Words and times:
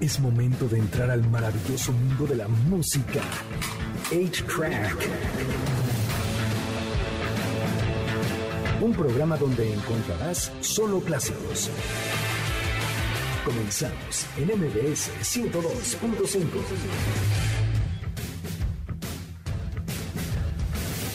Es 0.00 0.20
momento 0.20 0.68
de 0.68 0.78
entrar 0.78 1.10
al 1.10 1.28
maravilloso 1.28 1.90
mundo 1.90 2.24
de 2.28 2.36
la 2.36 2.46
música. 2.46 3.20
8-Track. 4.12 4.96
Un 8.80 8.92
programa 8.92 9.36
donde 9.36 9.74
encontrarás 9.74 10.52
solo 10.60 11.00
clásicos. 11.00 11.68
Comenzamos 13.44 14.26
en 14.36 14.46
MBS 14.56 15.10
102.5. 15.20 16.44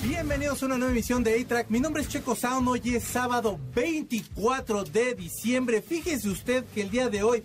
Bienvenidos 0.06 0.62
a 0.62 0.66
una 0.66 0.78
nueva 0.78 0.92
emisión 0.92 1.24
de 1.24 1.42
A-Track. 1.42 1.70
Mi 1.70 1.80
nombre 1.80 2.02
es 2.02 2.10
Checo 2.10 2.36
Sound. 2.36 2.68
Hoy 2.68 2.82
es 2.96 3.06
sábado 3.06 3.58
24 3.74 4.84
de 4.84 5.16
diciembre. 5.16 5.82
Fíjese 5.82 6.28
usted 6.28 6.66
que 6.76 6.82
el 6.82 6.90
día 6.90 7.08
de 7.08 7.24
hoy 7.24 7.44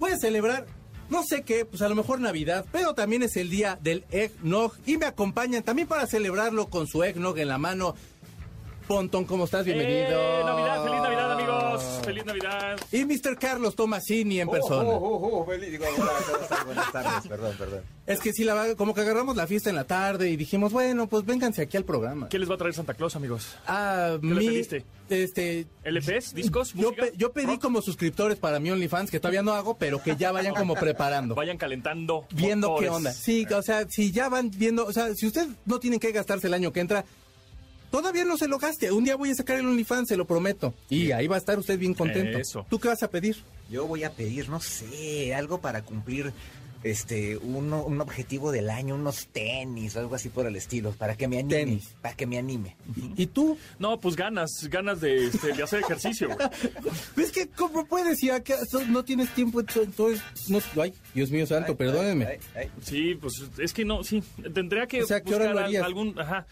puede 0.00 0.18
celebrar, 0.18 0.66
no 1.10 1.24
sé 1.24 1.42
qué, 1.42 1.64
pues 1.64 1.82
a 1.82 1.88
lo 1.88 1.96
mejor 1.96 2.20
Navidad, 2.20 2.64
pero 2.70 2.94
también 2.94 3.22
es 3.22 3.36
el 3.36 3.50
día 3.50 3.78
del 3.82 4.04
eggnog. 4.10 4.72
Y 4.86 4.96
me 4.96 5.06
acompañan 5.06 5.62
también 5.62 5.88
para 5.88 6.06
celebrarlo 6.06 6.68
con 6.68 6.86
su 6.86 7.02
eggnog 7.02 7.38
en 7.38 7.48
la 7.48 7.58
mano. 7.58 7.94
Pontón, 8.90 9.24
¿cómo 9.24 9.44
estás? 9.44 9.64
Bienvenido. 9.64 10.20
¡Eh! 10.20 10.42
Navidad, 10.44 10.82
feliz 10.82 11.00
Navidad, 11.00 11.32
amigos. 11.32 11.84
Feliz 12.04 12.24
Navidad. 12.26 12.80
Y 12.90 13.04
Mr. 13.04 13.38
Carlos 13.38 13.76
Tomasini 13.76 14.40
en 14.40 14.48
persona. 14.48 14.82
Oh, 14.82 14.96
oh, 14.96 15.38
oh, 15.42 15.46
feliz, 15.46 15.70
digo. 15.70 15.84
Buenas 16.66 16.90
tardes, 16.90 17.28
perdón, 17.28 17.54
perdón. 17.56 17.82
Es 18.04 18.18
que 18.18 18.32
sí, 18.32 18.42
la, 18.42 18.74
como 18.74 18.92
que 18.92 19.02
agarramos 19.02 19.36
la 19.36 19.46
fiesta 19.46 19.70
en 19.70 19.76
la 19.76 19.84
tarde 19.84 20.28
y 20.30 20.36
dijimos, 20.36 20.72
bueno, 20.72 21.06
pues 21.08 21.24
vénganse 21.24 21.62
aquí 21.62 21.76
al 21.76 21.84
programa. 21.84 22.28
¿Qué 22.28 22.40
les 22.40 22.50
va 22.50 22.56
a 22.56 22.58
traer 22.58 22.74
Santa 22.74 22.94
Claus, 22.94 23.14
amigos? 23.14 23.56
Ah, 23.64 24.18
mi, 24.20 24.34
pediste? 24.44 24.84
Este, 25.08 25.68
¿LPs? 25.84 26.34
¿Discos? 26.34 26.72
yo, 26.74 26.88
¿Música? 26.90 27.02
pe- 27.06 27.12
yo 27.16 27.30
pedí 27.32 27.46
¿Rock? 27.46 27.60
como 27.62 27.82
suscriptores 27.82 28.38
para 28.40 28.58
mi 28.58 28.72
OnlyFans, 28.72 29.12
que 29.12 29.20
todavía 29.20 29.42
no 29.42 29.52
hago, 29.52 29.78
pero 29.78 30.02
que 30.02 30.16
ya 30.16 30.32
vayan 30.32 30.52
como 30.52 30.74
preparando. 30.80 31.36
Vayan 31.36 31.58
calentando. 31.58 32.26
viendo 32.32 32.74
qué 32.80 32.88
onda. 32.88 33.12
Sí, 33.12 33.46
o 33.56 33.62
sea, 33.62 33.86
si 33.88 34.10
ya 34.10 34.28
van 34.28 34.50
viendo, 34.50 34.84
o 34.84 34.92
sea, 34.92 35.14
si 35.14 35.28
usted 35.28 35.46
no 35.64 35.78
tiene 35.78 36.00
que 36.00 36.10
gastarse 36.10 36.48
el 36.48 36.54
año 36.54 36.72
que 36.72 36.80
entra, 36.80 37.04
todavía 37.90 38.24
no 38.24 38.36
se 38.36 38.48
lo 38.48 38.58
gaste. 38.58 38.90
Un 38.92 39.04
día 39.04 39.16
voy 39.16 39.30
a 39.30 39.34
sacar 39.34 39.58
el 39.58 39.66
OnlyFans, 39.66 40.08
se 40.08 40.16
lo 40.16 40.24
prometo. 40.24 40.74
Y 40.88 41.12
ahí 41.12 41.26
va 41.26 41.36
a 41.36 41.38
estar 41.38 41.58
usted 41.58 41.78
bien 41.78 41.94
contento. 41.94 42.38
Eso. 42.38 42.66
¿Tú 42.68 42.78
qué 42.78 42.88
vas 42.88 43.02
a 43.02 43.10
pedir? 43.10 43.36
Yo 43.70 43.86
voy 43.86 44.04
a 44.04 44.10
pedir, 44.10 44.48
no 44.48 44.60
sé, 44.60 45.34
algo 45.34 45.60
para 45.60 45.82
cumplir 45.82 46.32
este 46.82 47.36
uno, 47.36 47.82
un 47.84 48.00
objetivo 48.00 48.52
del 48.52 48.70
año, 48.70 48.94
unos 48.94 49.26
tenis 49.28 49.96
o 49.96 50.00
algo 50.00 50.14
así 50.14 50.28
por 50.30 50.46
el 50.46 50.56
estilo, 50.56 50.92
para 50.92 51.16
que 51.16 51.28
me 51.28 51.38
anime, 51.38 51.54
Tenis. 51.54 51.94
para 52.00 52.16
que 52.16 52.26
me 52.26 52.38
anime. 52.38 52.76
¿Y 53.16 53.26
tú? 53.26 53.58
No, 53.78 54.00
pues 54.00 54.16
ganas, 54.16 54.50
ganas 54.70 55.00
de, 55.00 55.26
este, 55.26 55.52
de 55.52 55.62
hacer 55.62 55.80
ejercicio. 55.80 56.28
Es 57.16 57.32
que, 57.32 57.48
¿cómo 57.48 57.84
puedes? 57.86 58.18
Si 58.18 58.30
acaso 58.30 58.84
no 58.86 59.04
tienes 59.04 59.28
tiempo, 59.34 59.60
entonces, 59.60 60.20
no, 60.48 60.58
ay, 60.82 60.92
Dios 61.14 61.30
mío 61.30 61.46
santo, 61.46 61.72
Ay, 61.72 61.76
perdónenme. 61.76 62.26
ay, 62.26 62.38
ay. 62.56 62.70
Sí, 62.82 63.14
pues 63.14 63.34
es 63.58 63.72
que 63.74 63.84
no, 63.84 64.02
sí. 64.02 64.22
Tendría 64.54 64.86
que 64.86 65.02
O 65.02 65.06
sea, 65.06 65.20
¿qué 65.20 65.34
hora 65.34 65.44
buscar 65.46 65.54
lo 65.54 65.58
al- 65.60 65.64
harías? 65.66 65.84
algún. 65.84 66.18
Ajá. 66.18 66.46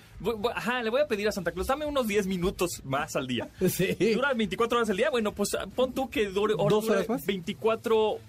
Ajá, 0.55 0.83
le 0.83 0.91
voy 0.91 1.01
a 1.01 1.07
pedir 1.07 1.27
a 1.29 1.33
Santa 1.33 1.53
Claus, 1.53 1.69
dame 1.69 1.87
unos 1.87 2.07
10 2.09 2.27
minutos 2.27 2.83
más 2.85 3.17
al 3.17 3.27
día. 3.27 3.48
Sí. 3.69 3.95
¿Dura 4.15 4.33
24 4.35 4.79
horas 4.79 4.91
al 4.91 4.97
día? 4.97 5.11
Bueno, 5.11 5.33
pues 5.33 5.51
pon 5.75 5.92
tú 5.92 6.11
que 6.11 6.27
dure, 6.27 6.55
¿Dos 6.55 6.69
dure 6.85 6.97
horas 6.97 7.09
más? 7.09 7.27
24 7.27 7.97
horas 8.11 8.20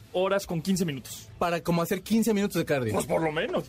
con 0.48 0.62
15 0.62 0.86
minutos. 0.86 1.30
Para 1.38 1.62
como 1.62 1.82
hacer 1.82 2.02
15 2.02 2.34
minutos 2.34 2.56
de 2.56 2.66
cardio. 2.66 2.94
Pues 2.94 3.06
por 3.06 3.22
lo 3.22 3.32
menos. 3.32 3.66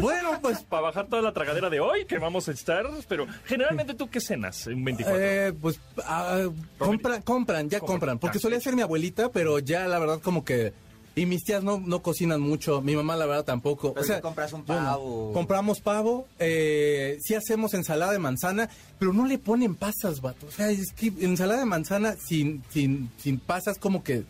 bueno, 0.00 0.38
pues 0.42 0.60
Para 0.62 0.82
bajar 0.82 1.06
toda 1.06 1.22
la 1.22 1.32
tragadera 1.32 1.70
de 1.70 1.80
hoy 1.80 2.04
que 2.04 2.18
vamos 2.18 2.48
a 2.48 2.52
estar. 2.52 2.84
Pero 3.08 3.26
generalmente 3.44 3.94
tú 3.94 4.08
qué 4.08 4.20
cenas 4.20 4.66
en 4.66 4.84
24. 4.84 5.20
Eh, 5.20 5.52
pues 5.52 5.80
ah, 6.04 6.46
compran, 6.78 7.22
compran, 7.22 7.68
ya 7.70 7.78
Compran. 7.80 7.98
compran. 7.98 8.18
Porque 8.18 8.38
Ah, 8.38 8.40
solía 8.40 8.60
ser 8.60 8.74
mi 8.74 8.82
abuelita, 8.82 9.30
pero 9.30 9.58
ya 9.58 9.86
la 9.86 9.98
verdad 9.98 10.20
como 10.20 10.44
que... 10.44 10.72
Y 11.14 11.26
mis 11.26 11.44
tías 11.44 11.62
no, 11.62 11.78
no 11.78 12.00
cocinan 12.00 12.40
mucho, 12.40 12.80
mi 12.80 12.96
mamá 12.96 13.16
la 13.16 13.26
verdad 13.26 13.44
tampoco. 13.44 13.92
Pero 13.92 14.02
o 14.02 14.06
sea, 14.06 14.22
compras 14.22 14.50
un 14.54 14.64
pavo. 14.64 15.30
Compramos 15.34 15.80
pavo, 15.80 16.26
eh, 16.38 17.18
sí 17.20 17.34
hacemos 17.34 17.74
ensalada 17.74 18.12
de 18.12 18.18
manzana, 18.18 18.70
pero 18.98 19.12
no 19.12 19.26
le 19.26 19.36
ponen 19.36 19.74
pasas, 19.74 20.22
vato. 20.22 20.46
O 20.46 20.50
sea, 20.50 20.70
es 20.70 20.90
que 20.94 21.12
ensalada 21.20 21.60
de 21.60 21.66
manzana 21.66 22.14
sin, 22.16 22.62
sin, 22.70 23.10
sin 23.18 23.38
pasas 23.38 23.78
como 23.78 24.02
que... 24.02 24.24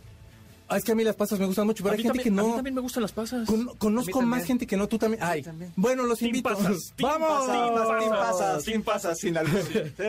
Ah, 0.72 0.78
es 0.78 0.84
que 0.84 0.92
a 0.92 0.94
mí 0.94 1.04
las 1.04 1.16
pasas 1.16 1.38
me 1.38 1.46
gustan 1.46 1.66
mucho, 1.66 1.82
pero 1.82 1.92
a, 1.92 1.96
hay 1.96 2.02
gente 2.02 2.18
también, 2.18 2.34
que 2.34 2.40
a 2.40 2.42
mí 2.42 2.48
no... 2.48 2.54
también 2.56 2.74
me 2.74 2.80
gustan 2.80 3.02
las 3.02 3.12
pasas. 3.12 3.46
Con- 3.46 3.76
conozco 3.76 4.22
más 4.22 4.44
gente 4.44 4.66
que 4.66 4.76
no, 4.76 4.88
tú 4.88 4.98
también. 4.98 5.22
Ay, 5.22 5.42
también. 5.42 5.72
bueno, 5.76 6.04
los 6.04 6.20
invito. 6.22 6.48
pasas, 6.48 6.94
¡Vamos! 7.00 7.46
pasas, 7.46 7.98
team 7.98 8.10
pasas, 8.10 8.64
team 8.64 8.82
pasas, 8.82 9.18
sin 9.18 9.34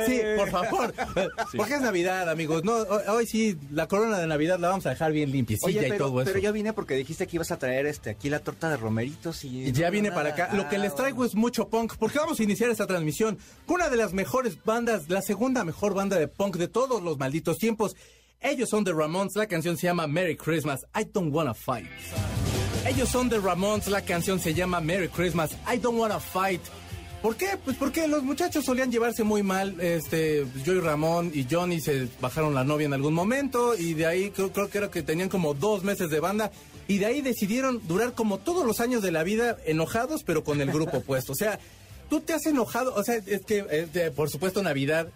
Sí, 0.06 0.22
por 0.38 0.50
favor. 0.50 0.94
Porque 1.57 1.75
es 1.75 1.81
Navidad, 1.81 2.29
amigos. 2.29 2.63
No, 2.63 2.75
hoy, 3.09 3.25
sí, 3.25 3.57
la 3.72 3.88
corona 3.88 4.18
de 4.19 4.28
Navidad 4.28 4.59
la 4.59 4.69
vamos 4.69 4.85
a 4.85 4.90
dejar 4.90 5.12
bien 5.12 5.31
limpiecilla 5.31 5.79
Oye, 5.81 5.88
y 5.88 5.97
todo 5.97 6.09
pero, 6.09 6.22
eso. 6.22 6.31
pero 6.31 6.40
yo 6.40 6.53
vine 6.53 6.73
porque 6.73 6.96
dijiste 6.96 7.28
que 7.28 7.38
ibas 7.38 7.52
a 7.52 7.57
traer 7.57 7.85
este 7.85 8.12
aquí 8.12 8.29
la 8.29 8.40
torta 8.40 8.69
de 8.69 8.78
romeritos 8.78 9.44
y... 9.44 9.63
Y 9.66 9.72
ya 9.72 9.88
no, 9.88 9.91
viene 9.91 10.09
nada. 10.09 10.22
para 10.22 10.34
acá. 10.34 10.56
Lo 10.56 10.69
que 10.69 10.78
les 10.78 10.96
traigo 10.96 11.25
es 11.25 11.35
mucho 11.35 11.68
punk, 11.68 11.94
porque 11.97 12.19
vamos 12.19 12.40
a 12.40 12.44
iniciar 12.44 12.69
esta 12.69 12.88
transmisión 12.88 13.38
con 13.66 13.75
una 13.75 13.90
de 13.90 13.97
las 13.97 14.13
mejores 14.13 14.57
bandas, 14.63 15.09
la 15.09 15.22
segunda 15.22 15.63
mejor 15.63 15.94
banda 15.94 16.18
de 16.18 16.28
punk 16.28 16.57
de 16.57 16.68
todos 16.68 17.02
los 17.02 17.18
malditos 17.18 17.57
tiempos. 17.57 17.96
Ellos 18.44 18.70
son 18.70 18.84
The 18.84 18.92
Ramones, 18.94 19.36
la 19.36 19.48
canción 19.48 19.78
se 19.78 19.88
llama 19.88 20.06
Merry 20.06 20.36
Christmas, 20.36 20.86
I 21.00 21.06
Don't 21.12 21.34
Wanna 21.34 21.54
Fight. 21.54 21.88
Ellos 22.86 23.08
son 23.09 23.30
The 23.30 23.40
Ramones, 23.40 23.88
la 23.88 24.02
canción 24.02 24.40
se 24.40 24.54
llama 24.54 24.81
Merry 24.81 25.08
Christmas, 25.08 25.52
I 25.74 25.78
Don't 25.78 25.98
Wanna 25.98 26.20
Fight. 26.20 26.62
¿Por 27.22 27.38
qué? 27.38 27.52
Pues 27.64 27.78
porque 27.78 28.06
los 28.09 28.22
muchachos 28.24 28.66
solían 28.66 28.92
llevarse 28.92 29.24
muy 29.24 29.44
mal. 29.44 29.80
Este, 29.80 30.46
yo 30.66 30.74
y 30.74 30.82
Ramón 30.82 31.32
y 31.34 31.48
Johnny 31.50 31.80
se 31.80 32.09
bajaron 32.20 32.53
la 32.53 32.66
novia 32.66 32.86
en 32.86 32.94
algún 32.94 33.14
momento 33.14 33.76
y 33.78 33.94
de 33.94 34.06
ahí 34.08 34.30
creo, 34.32 34.52
creo 34.52 34.70
que 34.70 34.78
era 34.80 34.92
que 34.92 35.03
tenían 35.03 35.30
como 35.30 35.53
dos 35.53 35.86
meses 35.86 36.09
de 36.09 36.20
banda 36.20 36.52
y 36.90 36.98
de 36.98 37.06
ahí 37.06 37.22
decidieron 37.22 37.80
durar 37.88 38.12
como 38.14 38.40
todos 38.40 38.66
los 38.66 38.82
años 38.82 39.02
de 39.02 39.12
la 39.14 39.24
vida 39.24 39.56
enojados, 39.66 40.24
pero 40.26 40.44
con 40.44 40.59
el 40.59 40.70
grupo 40.70 41.00
puesto. 41.06 41.32
O 41.32 41.36
sea, 41.36 41.59
tú 42.09 42.20
te 42.20 42.34
has 42.34 42.46
enojado, 42.46 42.94
o 42.94 43.03
sea, 43.06 43.16
es 43.26 43.46
que 43.46 43.59
eh, 43.70 43.88
de- 43.94 44.12
por 44.12 44.30
supuesto 44.30 44.62
Navidad. 44.62 45.08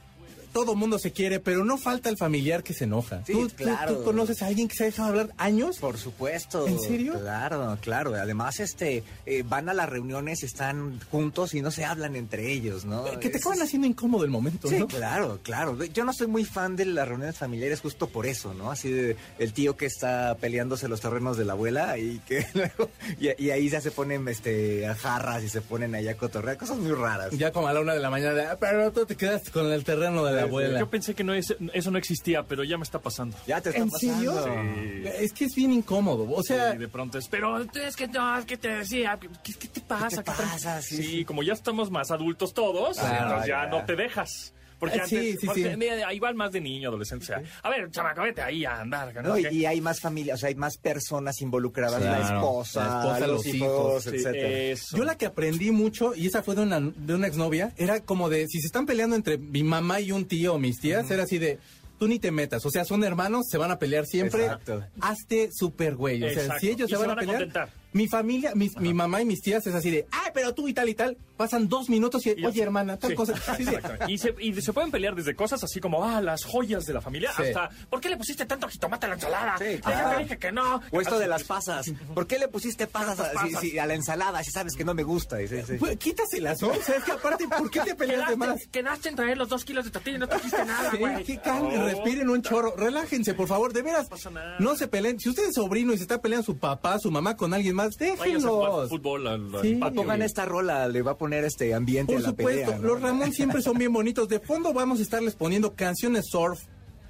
Todo 0.53 0.75
mundo 0.75 0.97
se 0.99 1.11
quiere, 1.11 1.39
pero 1.39 1.63
no 1.65 1.77
falta 1.77 2.09
el 2.09 2.17
familiar 2.17 2.63
que 2.63 2.73
se 2.73 2.85
enoja. 2.85 3.21
Sí, 3.25 3.33
¿Tú, 3.33 3.47
tú- 3.49 3.55
claro. 3.55 3.97
tú 3.97 4.03
conoces 4.03 4.41
a 4.41 4.47
alguien 4.47 4.67
que 4.67 4.75
se 4.75 4.83
ha 4.83 4.85
dejado 4.87 5.09
hablar 5.09 5.29
años? 5.37 5.77
Por 5.77 5.97
supuesto. 5.97 6.67
¿En 6.67 6.79
serio? 6.79 7.13
Claro, 7.19 7.77
claro. 7.81 8.13
Además, 8.15 8.59
este, 8.59 9.03
eh, 9.25 9.43
van 9.47 9.69
a 9.69 9.73
las 9.73 9.89
reuniones, 9.89 10.43
están 10.43 10.99
juntos 11.11 11.53
y 11.53 11.61
no 11.61 11.71
se 11.71 11.85
hablan 11.85 12.15
entre 12.15 12.51
ellos, 12.51 12.85
¿no? 12.85 13.05
Que 13.19 13.29
te 13.29 13.37
Es- 13.37 13.45
acaban 13.45 13.61
haciendo 13.61 13.87
incómodo 13.87 14.23
el 14.23 14.31
momento, 14.31 14.67
Sí, 14.67 14.79
¿no? 14.79 14.87
claro, 14.87 15.39
claro. 15.43 15.77
Yo 15.85 16.03
no 16.03 16.13
soy 16.13 16.27
muy 16.27 16.45
fan 16.45 16.75
de 16.75 16.85
las 16.85 17.07
reuniones 17.07 17.37
familiares 17.37 17.81
justo 17.81 18.07
por 18.07 18.25
eso, 18.25 18.53
¿no? 18.53 18.71
Así 18.71 18.89
de 18.91 19.15
el 19.39 19.53
tío 19.53 19.77
que 19.77 19.85
está 19.85 20.35
peleándose 20.39 20.87
los 20.87 21.01
terrenos 21.01 21.37
de 21.37 21.45
la 21.45 21.53
abuela 21.53 21.97
y 21.97 22.19
que 22.27 22.45
luego 22.53 22.89
y, 23.19 23.43
y 23.45 23.49
ahí 23.51 23.69
ya 23.69 23.81
se 23.81 23.91
ponen 23.91 24.27
este 24.27 24.87
a 24.87 24.95
jarras 24.95 25.43
y 25.43 25.49
se 25.49 25.61
ponen 25.61 25.93
allá 25.95 26.11
a 26.11 26.17
cotorrear, 26.17 26.57
cosas 26.57 26.77
muy 26.77 26.91
raras. 26.91 27.31
Ya 27.37 27.51
como 27.51 27.67
a 27.67 27.73
la 27.73 27.81
una 27.81 27.93
de 27.93 27.99
la 27.99 28.09
mañana, 28.09 28.51
"Ah, 28.51 28.57
pero 28.59 28.91
tú 28.91 29.05
te 29.05 29.15
quedaste 29.15 29.51
con 29.51 29.65
el 29.71 29.83
terreno 29.83 30.23
de 30.25 30.33
la 30.33 30.36
Abuela. 30.43 30.79
Yo 30.79 30.89
pensé 30.89 31.13
que 31.15 31.23
no 31.23 31.33
es- 31.33 31.55
eso 31.73 31.91
no 31.91 31.97
existía, 31.97 32.43
pero 32.43 32.63
ya 32.63 32.77
me 32.77 32.83
está 32.83 32.99
pasando. 32.99 33.37
Ya 33.47 33.61
te 33.61 33.69
está 33.69 33.81
¿En 33.81 33.89
pasando. 33.89 34.15
serio? 34.45 35.03
Sí. 35.03 35.09
Es 35.23 35.33
que 35.33 35.45
es 35.45 35.55
bien 35.55 35.71
incómodo. 35.73 36.27
O 36.31 36.43
sea, 36.43 36.73
de 36.73 36.87
pronto 36.87 37.17
es, 37.17 37.27
pero 37.27 37.59
es 37.61 37.95
que 37.95 38.07
no, 38.07 38.37
es 38.37 38.45
que 38.45 38.57
te 38.57 38.69
decía, 38.69 39.17
¿qué, 39.43 39.53
qué 39.53 39.67
te 39.67 39.81
pasa? 39.81 40.23
¿Qué 40.23 40.31
te 40.31 40.37
pasa? 40.37 40.81
Sí, 40.81 40.97
Sí, 40.97 41.03
sí. 41.03 41.25
como 41.25 41.43
ya 41.43 41.53
estamos 41.53 41.89
más 41.91 42.11
adultos 42.11 42.53
todos, 42.53 42.97
Claro, 42.99 43.23
entonces 43.25 43.47
ya, 43.49 43.63
ya. 43.63 43.69
no 43.69 43.85
te 43.85 43.95
dejas. 43.95 44.53
Porque 44.79 44.97
Eh, 44.97 45.01
sí, 45.05 45.15
antes, 45.17 45.39
sí, 45.39 45.45
porque 45.47 45.71
sí. 45.71 45.77
mira, 45.77 46.07
ahí 46.07 46.19
va 46.19 46.31
más 46.33 46.51
de 46.51 46.61
niño, 46.61 46.89
adolescente. 46.89 47.23
O 47.23 47.27
sea, 47.27 47.41
a 47.63 47.69
ver, 47.69 47.89
chamaco, 47.89 48.21
vete 48.21 48.41
ahí 48.41 48.63
a 48.65 48.81
andar. 48.81 49.13
¿no? 49.15 49.21
¿no? 49.29 49.37
Y, 49.39 49.65
hay 49.65 49.81
más 49.81 49.99
familia, 49.99 50.35
o 50.35 50.37
sea, 50.37 50.49
hay 50.49 50.55
más 50.55 50.77
personas 50.77 51.41
involucradas, 51.41 52.01
la 52.01 52.21
esposa, 52.21 52.79
La 52.87 52.99
esposa, 53.01 53.19
los, 53.27 53.45
los 53.45 53.45
hijos, 53.55 54.07
hijos, 54.07 54.33
eso. 54.35 54.97
yo 54.97 55.03
la 55.03 55.17
que 55.17 55.25
aprendí 55.25 55.71
mucho, 55.71 56.13
y 56.15 56.27
esa 56.27 56.43
fue 56.43 56.55
de 56.55 56.61
una, 56.61 56.79
de 56.79 57.15
una 57.15 57.27
exnovia, 57.27 57.73
era 57.77 58.01
como 58.01 58.29
de, 58.29 58.47
si 58.47 58.59
se 58.59 58.67
están 58.67 58.85
peleando 58.85 59.15
entre 59.15 59.37
mi 59.37 59.63
mamá 59.63 59.99
y 59.99 60.11
un 60.11 60.25
tío 60.27 60.53
o 60.55 60.59
mis 60.59 60.79
tías, 60.79 61.09
era 61.09 61.23
así 61.23 61.37
de, 61.37 61.59
tú 61.97 62.07
ni 62.07 62.19
te 62.19 62.31
metas. 62.31 62.65
O 62.65 62.69
sea, 62.69 62.85
son 62.85 63.03
hermanos, 63.03 63.45
se 63.49 63.57
van 63.57 63.71
a 63.71 63.79
pelear 63.79 64.05
siempre. 64.05 64.43
Exacto. 64.43 64.83
Hazte 65.01 65.49
súper 65.51 65.95
güey. 65.95 66.23
O 66.23 66.29
sea, 66.29 66.43
Exacto. 66.43 66.59
si 66.61 66.69
ellos 66.69 66.89
se 66.89 66.95
se 66.95 66.99
van, 66.99 67.07
van 67.07 67.09
a 67.09 67.13
a 67.13 67.19
pelear. 67.21 67.37
contentar. 67.39 67.69
Mi 67.93 68.07
familia, 68.07 68.53
mis- 68.55 68.77
mi 68.77 68.93
mamá 68.93 69.21
y 69.21 69.25
mis 69.25 69.41
tías 69.41 69.65
es 69.67 69.73
así 69.73 69.89
de, 69.91 70.07
ay, 70.11 70.31
pero 70.33 70.53
tú 70.53 70.67
y 70.67 70.73
tal 70.73 70.89
y 70.89 70.93
tal. 70.93 71.17
Pasan 71.37 71.67
dos 71.69 71.87
minutos 71.89 72.25
y, 72.25 72.33
Y 72.35 72.45
oye, 72.45 72.63
hermana, 72.63 72.97
tal 72.97 73.11
Sí, 73.11 73.15
cosa. 73.15 73.33
Sí, 73.57 73.63
sí. 73.65 73.71
Y, 74.07 74.17
se, 74.17 74.33
y 74.39 74.59
se 74.59 74.73
pueden 74.73 74.89
pelear 74.89 75.13
desde 75.15 75.35
cosas 75.35 75.63
así 75.63 75.79
como, 75.79 76.03
ah, 76.03 76.19
las 76.19 76.43
joyas 76.43 76.85
de 76.85 76.93
la 76.93 77.01
familia, 77.01 77.31
Sí. 77.37 77.43
hasta, 77.43 77.69
¿por 77.91 78.01
qué 78.01 78.09
le 78.09 78.17
pusiste 78.17 78.45
tanto 78.47 78.67
jitomate 78.67 79.05
a 79.05 79.09
la 79.09 79.15
ensalada? 79.15 79.55
Sí, 79.59 79.65
Ay, 79.65 79.77
claro. 79.79 80.19
dije 80.19 80.37
que 80.39 80.51
no. 80.51 80.81
O 80.91 80.99
esto 80.99 81.19
de 81.19 81.27
las 81.27 81.43
pasas. 81.43 81.85
¿Por 82.15 82.25
qué 82.25 82.39
le 82.39 82.47
pusiste 82.47 82.87
pasas 82.87 83.19
a, 83.19 83.31
Pasas. 83.33 83.61
si- 83.61 83.69
si 83.71 83.79
a 83.79 83.85
la 83.85 83.93
ensalada 83.93 84.43
si 84.43 84.49
sabes 84.51 84.73
que 84.75 84.83
no 84.83 84.93
me 84.95 85.03
gusta? 85.03 85.39
Y 85.41 85.47
sí, 85.47 85.57
sí. 85.67 85.73
Pues, 85.79 85.97
quítaselas, 85.97 86.59
¿no? 86.61 86.69
O 86.69 86.81
sea, 86.81 86.95
es 86.95 87.03
que 87.03 87.11
aparte, 87.11 87.47
¿por 87.47 87.69
qué 87.69 87.81
te 87.81 87.93
peleas 87.95 88.29
de 88.29 88.35
más? 88.35 88.67
Quedaste, 88.71 89.09
en 89.09 89.15
traer 89.15 89.37
los 89.37 89.49
dos 89.49 89.63
kilos 89.63 89.85
de 89.85 89.91
tortilla 89.91 90.15
y 90.17 90.19
no 90.19 90.27
trajiste 90.27 90.65
nada, 90.65 90.89
Sí, 90.91 90.97
güey. 90.97 91.23
que 91.23 91.39
calmen, 91.39 91.79
No. 91.79 91.85
respiren 91.85 92.29
un 92.29 92.41
chorro, 92.41 92.75
relájense, 92.75 93.33
por 93.35 93.47
favor, 93.47 93.73
de 93.73 93.83
veras. 93.83 94.07
pasa 94.09 94.31
nada. 94.31 94.55
No 94.59 94.75
se 94.75 94.87
peleen. 94.87 95.19
Si 95.19 95.29
usted 95.29 95.49
es 95.49 95.53
sobrino 95.55 95.93
y 95.93 95.97
se 95.97 96.03
está 96.03 96.19
peleando 96.19 96.45
su 96.45 96.57
papá, 96.57 96.97
su 96.97 97.11
mamá 97.11 97.35
con 97.37 97.53
alguien 97.53 97.75
déjenlos. 97.97 98.89
fútbol 98.89 99.27
al, 99.27 99.55
al 99.55 99.61
Sí. 99.61 99.75
patio. 99.75 100.01
Pongan 100.01 100.21
esta 100.21 100.45
rola, 100.45 100.87
le 100.87 101.01
va 101.01 101.11
a 101.11 101.17
poner 101.17 101.43
este 101.43 101.73
ambiente 101.73 102.13
Por 102.13 102.19
a 102.21 102.23
la 102.23 102.29
supuesto, 102.29 102.61
pelea. 102.71 102.77
¿no? 102.79 102.87
los 102.87 103.01
Ramón 103.01 103.31
siempre 103.33 103.61
son 103.61 103.77
bien 103.77 103.93
bonitos. 103.93 104.27
De 104.27 104.39
fondo 104.39 104.73
vamos 104.73 104.99
a 104.99 105.01
estarles 105.03 105.35
poniendo 105.35 105.73
canciones 105.73 106.25
surf 106.29 106.59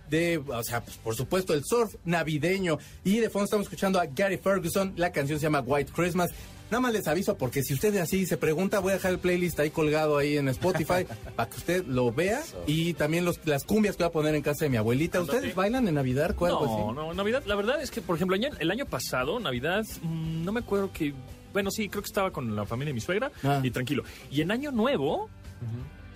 de, 0.09 0.37
o 0.37 0.63
sea, 0.63 0.83
pues, 0.83 0.97
por 0.97 1.15
supuesto, 1.15 1.53
el 1.53 1.63
surf 1.65 1.95
navideño. 2.05 2.77
Y 3.03 3.17
de 3.17 3.29
fondo 3.29 3.45
estamos 3.45 3.65
escuchando 3.65 3.99
a 3.99 4.05
Gary 4.05 4.37
Ferguson, 4.37 4.93
la 4.95 5.11
canción 5.11 5.39
se 5.39 5.43
llama 5.43 5.59
White 5.61 5.91
Christmas. 5.93 6.29
Nada 6.69 6.81
más 6.81 6.91
les 6.93 7.07
aviso 7.07 7.37
porque 7.37 7.63
si 7.63 7.73
usted 7.73 7.95
así 7.97 8.25
se 8.25 8.37
pregunta, 8.37 8.79
voy 8.79 8.91
a 8.91 8.95
dejar 8.95 9.11
el 9.11 9.19
playlist 9.19 9.59
ahí 9.59 9.69
colgado 9.69 10.17
ahí 10.17 10.37
en 10.37 10.47
Spotify 10.49 11.05
para 11.35 11.49
que 11.49 11.57
usted 11.57 11.85
lo 11.85 12.11
vea 12.11 12.41
y 12.65 12.93
también 12.93 13.23
los, 13.25 13.39
las 13.45 13.63
cumbias 13.63 13.95
que 13.95 14.03
voy 14.03 14.09
a 14.09 14.11
poner 14.13 14.35
en 14.35 14.41
casa 14.41 14.65
de 14.65 14.69
mi 14.69 14.77
abuelita. 14.77 15.21
¿Ustedes 15.21 15.55
bailan 15.55 15.87
en 15.87 15.95
Navidad? 15.95 16.35
¿Cuál, 16.35 16.51
No, 16.53 16.59
pues, 16.59 16.71
sí? 16.71 16.77
no, 16.95 17.13
Navidad, 17.13 17.43
la 17.45 17.55
verdad 17.55 17.81
es 17.81 17.89
que, 17.91 18.01
por 18.01 18.15
ejemplo, 18.17 18.35
el 18.35 18.71
año 18.71 18.85
pasado, 18.85 19.39
Navidad, 19.39 19.85
mm, 20.01 20.43
no 20.43 20.51
me 20.51 20.59
acuerdo 20.59 20.91
que, 20.91 21.13
bueno, 21.53 21.71
sí, 21.71 21.87
creo 21.89 22.01
que 22.03 22.07
estaba 22.07 22.31
con 22.31 22.55
la 22.55 22.65
familia 22.65 22.89
de 22.89 22.95
mi 22.95 23.01
suegra 23.01 23.31
Ah. 23.43 23.61
y 23.63 23.71
tranquilo. 23.71 24.03
Y 24.29 24.41
en 24.41 24.51
año 24.51 24.71
nuevo, 24.71 25.29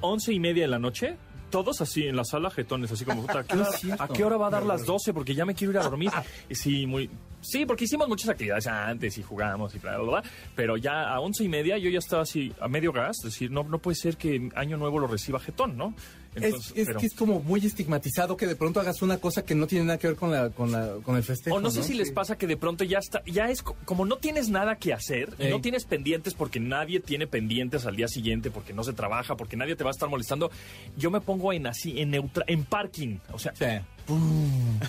once 0.02 0.34
y 0.34 0.40
media 0.40 0.64
de 0.64 0.68
la 0.70 0.80
noche, 0.80 1.16
todos 1.52 1.82
así 1.82 2.08
en 2.08 2.16
la 2.16 2.24
sala, 2.24 2.50
jetones, 2.50 2.92
así 2.92 3.06
como, 3.06 3.24
¿a 3.30 3.44
qué, 3.44 3.56
No 3.56 3.64
hora, 3.94 4.04
a 4.04 4.08
qué 4.08 4.24
hora 4.24 4.38
va 4.38 4.48
a 4.48 4.50
dar 4.50 4.66
las 4.66 4.86
12? 4.86 5.14
Porque 5.14 5.36
ya 5.36 5.46
me 5.46 5.54
quiero 5.54 5.74
ir 5.74 5.78
a 5.78 5.84
dormir. 5.84 6.10
Y 6.50 6.56
sí, 6.56 6.88
muy... 6.88 7.10
Sí, 7.42 7.66
porque 7.66 7.86
hicimos 7.86 8.08
muchas 8.08 8.30
actividades 8.30 8.68
antes 8.68 9.18
y 9.18 9.24
jugamos 9.24 9.74
y 9.76 9.80
bla, 9.80 9.98
bla, 9.98 10.22
bla. 10.22 10.24
Pero 10.56 10.78
ya 10.78 11.12
a 11.12 11.20
once 11.20 11.44
y 11.44 11.50
media 11.50 11.78
yo 11.78 11.90
ya 11.90 12.00
estaba 12.00 12.24
así 12.24 12.52
a 12.60 12.68
medio 12.68 12.92
gas. 12.92 13.18
Es 13.20 13.34
decir, 13.34 13.52
no, 13.52 13.64
no 13.64 13.80
puede 13.80 13.96
ser 13.96 14.18
que 14.18 14.50
Año 14.56 14.78
Nuevo 14.78 15.00
lo 15.00 15.08
reciba 15.08 15.40
jetón, 15.40 15.78
¿no? 15.78 15.94
Es, 16.36 16.72
es 16.76 16.88
pero- 16.88 17.00
que 17.00 17.06
es 17.08 17.14
como 17.14 17.42
muy 17.42 17.66
estigmatizado 17.66 18.38
que 18.38 18.48
de 18.48 18.56
pronto 18.56 18.80
hagas 18.80 19.02
una 19.02 19.18
cosa 19.18 19.44
que 19.44 19.54
no 19.54 19.68
tiene 19.68 19.86
nada 19.86 20.00
que 20.00 20.08
ver 20.08 20.16
con, 20.16 20.32
la, 20.32 20.50
con, 20.50 20.72
la, 20.72 20.94
con 21.04 21.18
el 21.18 21.24
festejo. 21.24 21.58
O 21.58 21.60
no 21.60 21.70
sé 21.72 21.84
si 21.84 21.94
les 21.94 22.12
pasa 22.12 22.38
que 22.38 22.48
de 22.48 22.56
pronto 22.56 22.84
ya 22.86 23.00
está, 23.00 23.22
ya 23.26 23.50
es 23.50 23.62
co- 23.62 23.76
como 23.84 24.06
no 24.06 24.16
tienes 24.18 24.48
nada 24.50 24.78
que 24.78 24.94
hacer, 24.94 25.34
Ey. 25.40 25.50
no 25.50 25.60
tienes 25.60 25.84
pendientes 25.84 26.34
porque 26.34 26.60
nadie 26.62 27.02
tiene 27.02 27.28
pendientes 27.28 27.86
al 27.86 27.98
día 27.98 28.08
siguiente, 28.08 28.50
porque 28.50 28.72
no 28.74 28.84
se 28.86 28.94
trabaja, 28.94 29.36
porque 29.36 29.58
nadie 29.58 29.76
te 29.76 29.84
va 29.84 29.90
a 29.90 29.92
estar 29.92 30.08
molestando. 30.10 30.52
Yo 30.98 31.12
me 31.12 31.20
pongo 31.20 31.52
en 31.52 31.68
así, 31.68 32.00
en 32.00 32.12
neutra, 32.12 32.46
en 32.48 32.64
parking. 32.64 33.18
O 33.34 33.40
sea, 33.40 33.54
Sí. 33.56 33.66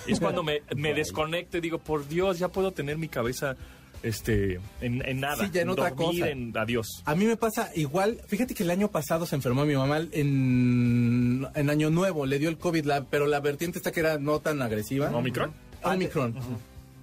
es 0.06 0.20
cuando 0.20 0.42
me, 0.42 0.62
me 0.76 0.94
desconecto 0.94 1.58
y 1.58 1.60
digo, 1.60 1.78
por 1.78 2.06
Dios, 2.08 2.38
ya 2.38 2.48
puedo 2.48 2.70
tener 2.72 2.98
mi 2.98 3.08
cabeza 3.08 3.56
este 4.02 4.60
en, 4.80 5.06
en 5.06 5.20
nada. 5.20 5.44
Sí, 5.44 5.50
ya 5.52 5.62
en 5.62 5.68
otra 5.70 5.90
dormir, 5.90 6.20
cosa. 6.20 6.30
en 6.30 6.56
adiós. 6.56 7.02
A 7.04 7.14
mí 7.14 7.24
me 7.24 7.36
pasa 7.36 7.70
igual, 7.74 8.20
fíjate 8.26 8.54
que 8.54 8.62
el 8.62 8.70
año 8.70 8.88
pasado 8.88 9.26
se 9.26 9.36
enfermó 9.36 9.64
mi 9.64 9.74
mamá 9.76 9.98
en, 10.10 11.46
en 11.54 11.70
Año 11.70 11.90
Nuevo, 11.90 12.26
le 12.26 12.38
dio 12.38 12.48
el 12.48 12.58
COVID, 12.58 12.84
la- 12.84 13.04
pero 13.04 13.26
la 13.26 13.40
vertiente 13.40 13.78
está 13.78 13.92
que 13.92 14.00
era 14.00 14.18
no 14.18 14.40
tan 14.40 14.60
agresiva. 14.62 15.10
¿Omicron? 15.10 15.52
Omicron. 15.82 16.34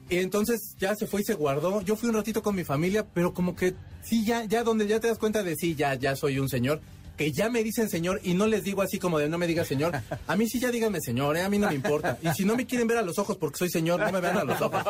Y 0.09 0.17
entonces 0.17 0.75
ya 0.79 0.95
se 0.95 1.05
fue 1.05 1.21
y 1.21 1.23
se 1.23 1.35
guardó. 1.35 1.81
Yo 1.81 1.95
fui 1.95 2.09
un 2.09 2.15
ratito 2.15 2.41
con 2.41 2.55
mi 2.55 2.63
familia, 2.63 3.05
pero 3.13 3.33
como 3.33 3.55
que 3.55 3.75
sí, 4.01 4.25
ya, 4.25 4.43
ya 4.45 4.63
donde 4.63 4.87
ya 4.87 4.99
te 4.99 5.07
das 5.07 5.19
cuenta 5.19 5.43
de 5.43 5.55
sí, 5.55 5.75
ya, 5.75 5.93
ya 5.93 6.15
soy 6.15 6.39
un 6.39 6.49
señor. 6.49 6.81
Que 7.19 7.33
ya 7.33 7.49
me 7.49 7.65
dicen 7.65 7.89
señor 7.89 8.21
y 8.23 8.33
no 8.33 8.47
les 8.47 8.63
digo 8.63 8.81
así 8.81 8.97
como 8.97 9.19
de 9.19 9.27
no 9.27 9.37
me 9.37 9.45
diga 9.45 9.65
señor. 9.65 9.91
A 10.25 10.37
mí 10.37 10.47
sí 10.47 10.57
ya 10.57 10.71
díganme 10.71 11.01
señor, 11.01 11.35
¿eh? 11.35 11.41
a 11.41 11.49
mí 11.49 11.57
no 11.57 11.67
me 11.67 11.75
importa. 11.75 12.17
Y 12.21 12.29
si 12.29 12.45
no 12.45 12.55
me 12.55 12.65
quieren 12.65 12.87
ver 12.87 12.97
a 12.97 13.01
los 13.01 13.19
ojos 13.19 13.35
porque 13.35 13.57
soy 13.57 13.69
señor, 13.69 13.99
no 13.99 14.09
me 14.09 14.21
vean 14.21 14.37
a 14.37 14.45
los 14.45 14.61
ojos. 14.61 14.81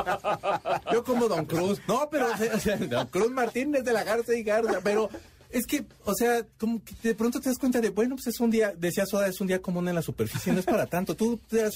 Yo 0.93 1.03
como 1.03 1.27
Don 1.27 1.45
Cruz. 1.45 1.81
No, 1.87 2.07
pero 2.11 2.27
o 2.31 2.59
sea, 2.59 2.77
Don 2.77 3.07
Cruz 3.07 3.31
Martínez 3.31 3.83
de 3.83 3.93
la 3.93 4.03
Garza 4.03 4.35
y 4.35 4.43
Garza, 4.43 4.79
pero 4.83 5.09
es 5.49 5.65
que, 5.65 5.83
o 6.05 6.13
sea, 6.13 6.45
como 6.59 6.83
que 6.83 6.93
de 7.01 7.15
pronto 7.15 7.41
te 7.41 7.49
das 7.49 7.57
cuenta 7.57 7.81
de, 7.81 7.89
bueno, 7.89 8.15
pues 8.15 8.27
es 8.27 8.39
un 8.39 8.51
día, 8.51 8.71
decía 8.77 9.07
Soda, 9.07 9.27
es 9.27 9.41
un 9.41 9.47
día 9.47 9.59
común 9.59 9.87
en 9.87 9.95
la 9.95 10.03
superficie, 10.03 10.53
no 10.53 10.59
es 10.59 10.65
para 10.65 10.85
tanto. 10.85 11.15
Tú 11.15 11.39
te 11.49 11.63
das, 11.63 11.73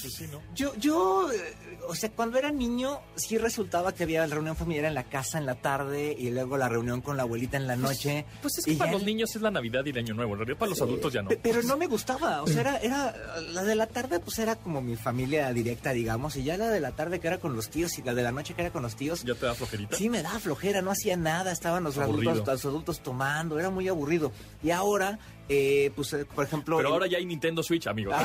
Yo, 0.54 0.72
yo, 0.76 1.32
eh, 1.32 1.73
o 1.88 1.94
sea, 1.94 2.10
cuando 2.10 2.38
era 2.38 2.50
niño, 2.50 3.00
sí 3.16 3.38
resultaba 3.38 3.92
que 3.94 4.02
había 4.04 4.26
la 4.26 4.34
reunión 4.34 4.56
familiar 4.56 4.84
en 4.86 4.94
la 4.94 5.04
casa 5.04 5.38
en 5.38 5.46
la 5.46 5.54
tarde 5.56 6.14
y 6.18 6.30
luego 6.30 6.56
la 6.56 6.68
reunión 6.68 7.00
con 7.00 7.16
la 7.16 7.22
abuelita 7.24 7.56
en 7.56 7.66
la 7.66 7.76
noche. 7.76 8.24
Pues 8.42 8.58
es 8.58 8.64
que 8.64 8.74
para 8.74 8.90
ya- 8.90 8.96
los 8.98 9.04
niños 9.06 9.34
es 9.34 9.42
la 9.42 9.50
Navidad 9.50 9.82
y 9.84 9.90
el 9.90 9.98
Año 9.98 10.14
Nuevo. 10.14 10.32
En 10.32 10.38
realidad 10.40 10.58
para 10.58 10.70
los 10.70 10.80
adultos 10.82 11.12
ya 11.12 11.22
no. 11.22 11.28
Pe- 11.28 11.40
Pero 11.42 11.62
no 11.62 11.76
me 11.76 11.86
gustaba, 11.86 12.42
o 12.42 12.46
sea, 12.46 12.60
era, 12.62 12.76
era, 12.78 13.14
la 13.52 13.62
de 13.62 13.74
la 13.74 13.86
tarde 13.86 14.20
pues 14.20 14.38
era 14.38 14.56
como 14.56 14.80
mi 14.82 14.96
familia 14.96 15.52
directa, 15.52 15.92
digamos, 15.92 16.36
y 16.36 16.42
ya 16.44 16.56
la 16.56 16.68
de 16.70 16.80
la 16.80 16.92
tarde 16.92 17.20
que 17.20 17.26
era 17.28 17.38
con 17.38 17.54
los 17.54 17.68
tíos 17.70 17.98
y 17.98 18.02
la 18.02 18.14
de 18.14 18.22
la 18.22 18.32
noche 18.32 18.54
que 18.54 18.62
era 18.62 18.70
con 18.70 18.82
los 18.82 18.96
tíos, 18.96 19.22
Ya 19.24 19.34
te 19.34 19.46
da 19.46 19.54
flojerita. 19.54 19.96
sí 19.96 20.08
me 20.08 20.22
daba 20.22 20.38
flojera, 20.38 20.82
no 20.82 20.90
hacía 20.90 21.16
nada, 21.16 21.52
estaban 21.52 21.84
los 21.84 21.98
Aburrido. 21.98 22.32
adultos, 22.32 22.54
los 22.54 22.64
adultos 22.66 23.00
tomando, 23.00 23.58
era 23.58 23.70
muy 23.70 23.88
aburrido. 23.88 24.32
Y 24.62 24.70
ahora, 24.70 25.18
eh, 25.48 25.90
pues, 25.94 26.12
eh, 26.14 26.24
por 26.24 26.44
ejemplo... 26.44 26.76
Pero 26.78 26.88
ahora 26.90 27.06
ya 27.06 27.18
hay 27.18 27.26
Nintendo 27.26 27.62
Switch, 27.62 27.86
amigos. 27.86 28.14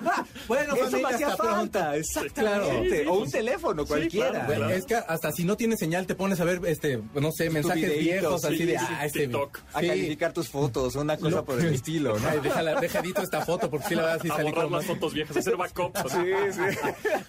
bueno, 0.48 0.74
Eso 0.74 0.98
me 0.98 1.08
hacía 1.08 1.36
falta, 1.36 1.96
exactamente. 1.96 2.40
Claro. 2.40 2.82
Sí, 2.82 2.90
sí, 2.90 3.06
o 3.06 3.12
un 3.12 3.18
pues, 3.20 3.32
teléfono, 3.32 3.82
sí, 3.82 3.88
cualquiera. 3.88 4.46
claro. 4.46 4.70
Es 4.70 4.84
que 4.84 4.94
hasta 4.94 5.32
si 5.32 5.44
no 5.44 5.56
tienes 5.56 5.78
señal 5.78 6.06
te 6.06 6.14
pones 6.14 6.40
a 6.40 6.44
ver, 6.44 6.60
este, 6.66 7.00
no 7.14 7.32
sé, 7.32 7.50
mensajes 7.50 7.88
videitos, 7.88 8.06
viejos 8.06 8.40
sí, 8.42 8.46
así 8.48 8.64
de, 8.64 8.78
sí, 8.78 8.84
ah, 8.88 9.06
este, 9.06 9.20
TikTok. 9.20 9.58
A 9.72 9.80
sí. 9.80 9.86
calificar 9.88 10.32
tus 10.32 10.48
fotos, 10.48 10.94
una 10.96 11.16
cosa 11.16 11.44
por 11.44 11.60
el 11.60 11.74
estilo, 11.74 12.18
¿no? 12.18 12.28
Ay, 12.28 12.40
déjala, 12.42 12.80
dejadito 12.80 13.22
esta 13.22 13.44
foto 13.44 13.70
porque 13.70 13.88
sí 13.88 13.94
la 13.94 14.02
verdad 14.02 14.20
sí 14.22 14.28
a 14.30 14.36
salí 14.36 14.50
borrar 14.50 14.64
como- 14.64 14.76
las 14.76 14.86
fotos 14.86 15.14
viejas, 15.14 15.36
hacer 15.36 15.56
backups. 15.56 16.00
así. 16.04 16.18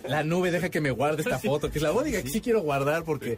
La 0.08 0.24
nube 0.24 0.52
deja 0.52 0.70
que 0.70 0.82
me 0.82 0.92
guarde 0.92 1.22
esta 1.24 1.40
foto, 1.40 1.70
que 1.72 1.80
es 1.80 1.84
la 1.84 1.92
única 1.92 2.22
que 2.22 2.30
sí 2.30 2.42
quiero 2.42 2.62
guardar 2.62 3.04
porque 3.04 3.38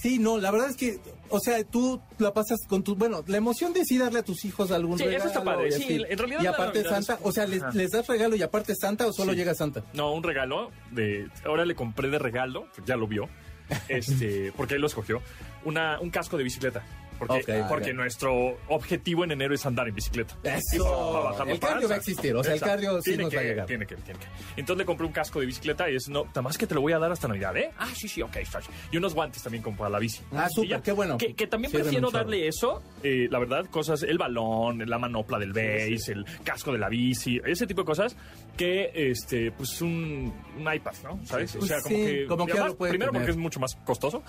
sí, 0.00 0.18
no, 0.18 0.38
la 0.38 0.50
verdad 0.50 0.70
es 0.70 0.76
que, 0.76 0.98
o 1.30 1.40
sea, 1.40 1.62
tú 1.64 2.00
la 2.18 2.32
pasas 2.32 2.58
con 2.68 2.82
tu, 2.82 2.94
bueno, 2.94 3.22
la 3.26 3.36
emoción 3.36 3.72
de 3.72 3.84
sí 3.84 3.98
darle 3.98 4.20
a 4.20 4.22
tus 4.22 4.44
hijos 4.44 4.70
algún 4.70 4.98
Sí, 4.98 5.04
eso 5.04 5.10
regalo. 5.12 5.30
está 5.30 5.44
padre, 5.44 5.68
y 5.68 5.72
sí, 5.72 5.82
así. 5.84 6.04
en 6.08 6.18
realidad 6.18 6.40
Y 6.40 6.44
la 6.44 6.50
aparte 6.50 6.82
Navidad 6.82 6.98
es- 7.00 7.06
Santa, 7.06 7.22
o 7.24 7.32
sea, 7.32 7.46
les, 7.46 7.90
das 7.90 8.06
regalo 8.06 8.36
y 8.36 8.42
aparte 8.42 8.74
Santa 8.74 9.06
o 9.06 9.12
solo 9.12 9.32
Sí. 9.32 9.38
llega 9.38 9.54
Santa. 9.54 9.84
No, 9.94 10.12
un 10.12 10.22
regalo 10.22 10.70
de. 10.92 11.28
Ahora 11.44 11.64
le 11.64 11.74
compré 11.74 12.08
de 12.08 12.18
regalo, 12.18 12.66
ya 12.86 12.96
lo 12.96 13.06
vio. 13.06 13.28
Este, 13.88 14.52
porque 14.56 14.74
él 14.76 14.80
lo 14.80 14.86
escogió. 14.86 15.20
Una, 15.64 16.00
un 16.00 16.10
casco 16.10 16.38
de 16.38 16.44
bicicleta. 16.44 16.82
Porque, 17.18 17.64
porque 17.68 17.92
nuestro 17.92 18.58
objetivo 18.68 19.24
en 19.24 19.32
enero 19.32 19.54
es 19.54 19.66
andar 19.66 19.88
en 19.88 19.94
bicicleta. 19.94 20.36
Eso. 20.42 20.84
Para 21.12 21.24
bajar 21.24 21.46
la 21.46 21.52
El 21.52 21.60
cardio 21.60 21.88
va 21.88 21.94
a 21.94 21.98
existir, 21.98 22.34
o 22.34 22.44
sea, 22.44 22.54
el 22.54 22.60
cardio 22.60 23.02
sí 23.02 23.10
Tiene 23.10 23.24
nos 23.24 23.30
que, 23.30 23.36
va 23.36 23.42
a 23.42 23.44
llegar. 23.44 23.66
Tiene 23.66 23.86
que, 23.86 23.96
tiene 23.96 24.20
que. 24.20 24.26
Entonces 24.56 24.78
le 24.78 24.84
compré 24.84 25.06
un 25.06 25.12
casco 25.12 25.40
de 25.40 25.46
bicicleta 25.46 25.90
y 25.90 25.96
es, 25.96 26.08
no, 26.08 26.24
nada 26.24 26.42
más 26.42 26.56
que 26.56 26.66
te 26.66 26.74
lo 26.74 26.80
voy 26.80 26.92
a 26.92 26.98
dar 26.98 27.10
hasta 27.10 27.28
Navidad, 27.28 27.56
¿eh? 27.56 27.72
Ah, 27.78 27.88
sí, 27.94 28.08
sí, 28.08 28.22
ok, 28.22 28.36
está 28.36 28.60
bien. 28.60 28.70
Y 28.92 28.96
unos 28.96 29.14
guantes 29.14 29.42
también 29.42 29.62
como 29.62 29.76
para 29.76 29.90
la 29.90 29.98
bici. 29.98 30.22
Ah, 30.32 30.48
súper, 30.48 30.80
qué 30.80 30.92
bueno. 30.92 31.18
Que, 31.18 31.34
que 31.34 31.46
también 31.46 31.72
prefiero 31.72 32.10
darle 32.10 32.46
eso, 32.46 32.82
eh, 33.02 33.28
la 33.30 33.38
verdad, 33.38 33.66
cosas, 33.66 34.02
el 34.02 34.18
balón, 34.18 34.88
la 34.88 34.98
manopla 34.98 35.38
del 35.38 35.52
base, 35.52 36.12
el 36.12 36.24
casco 36.44 36.72
de 36.72 36.78
la 36.78 36.88
bici, 36.88 37.40
ese 37.44 37.66
tipo 37.66 37.82
de 37.82 37.86
cosas, 37.86 38.16
que, 38.58 38.90
este, 38.94 39.50
pues 39.52 39.80
un, 39.80 40.34
un 40.58 40.74
iPad, 40.74 40.92
¿no? 41.04 41.18
¿Sabes? 41.24 41.54
o 41.56 41.62
sea, 41.62 41.80
como 41.80 41.96
sí, 41.96 42.04
que... 42.04 42.26
como 42.26 42.44
además, 42.44 42.74
primero 42.74 42.98
tener. 42.98 43.10
porque 43.12 43.30
es 43.30 43.36
mucho 43.36 43.60
más 43.60 43.74
costoso. 43.86 44.22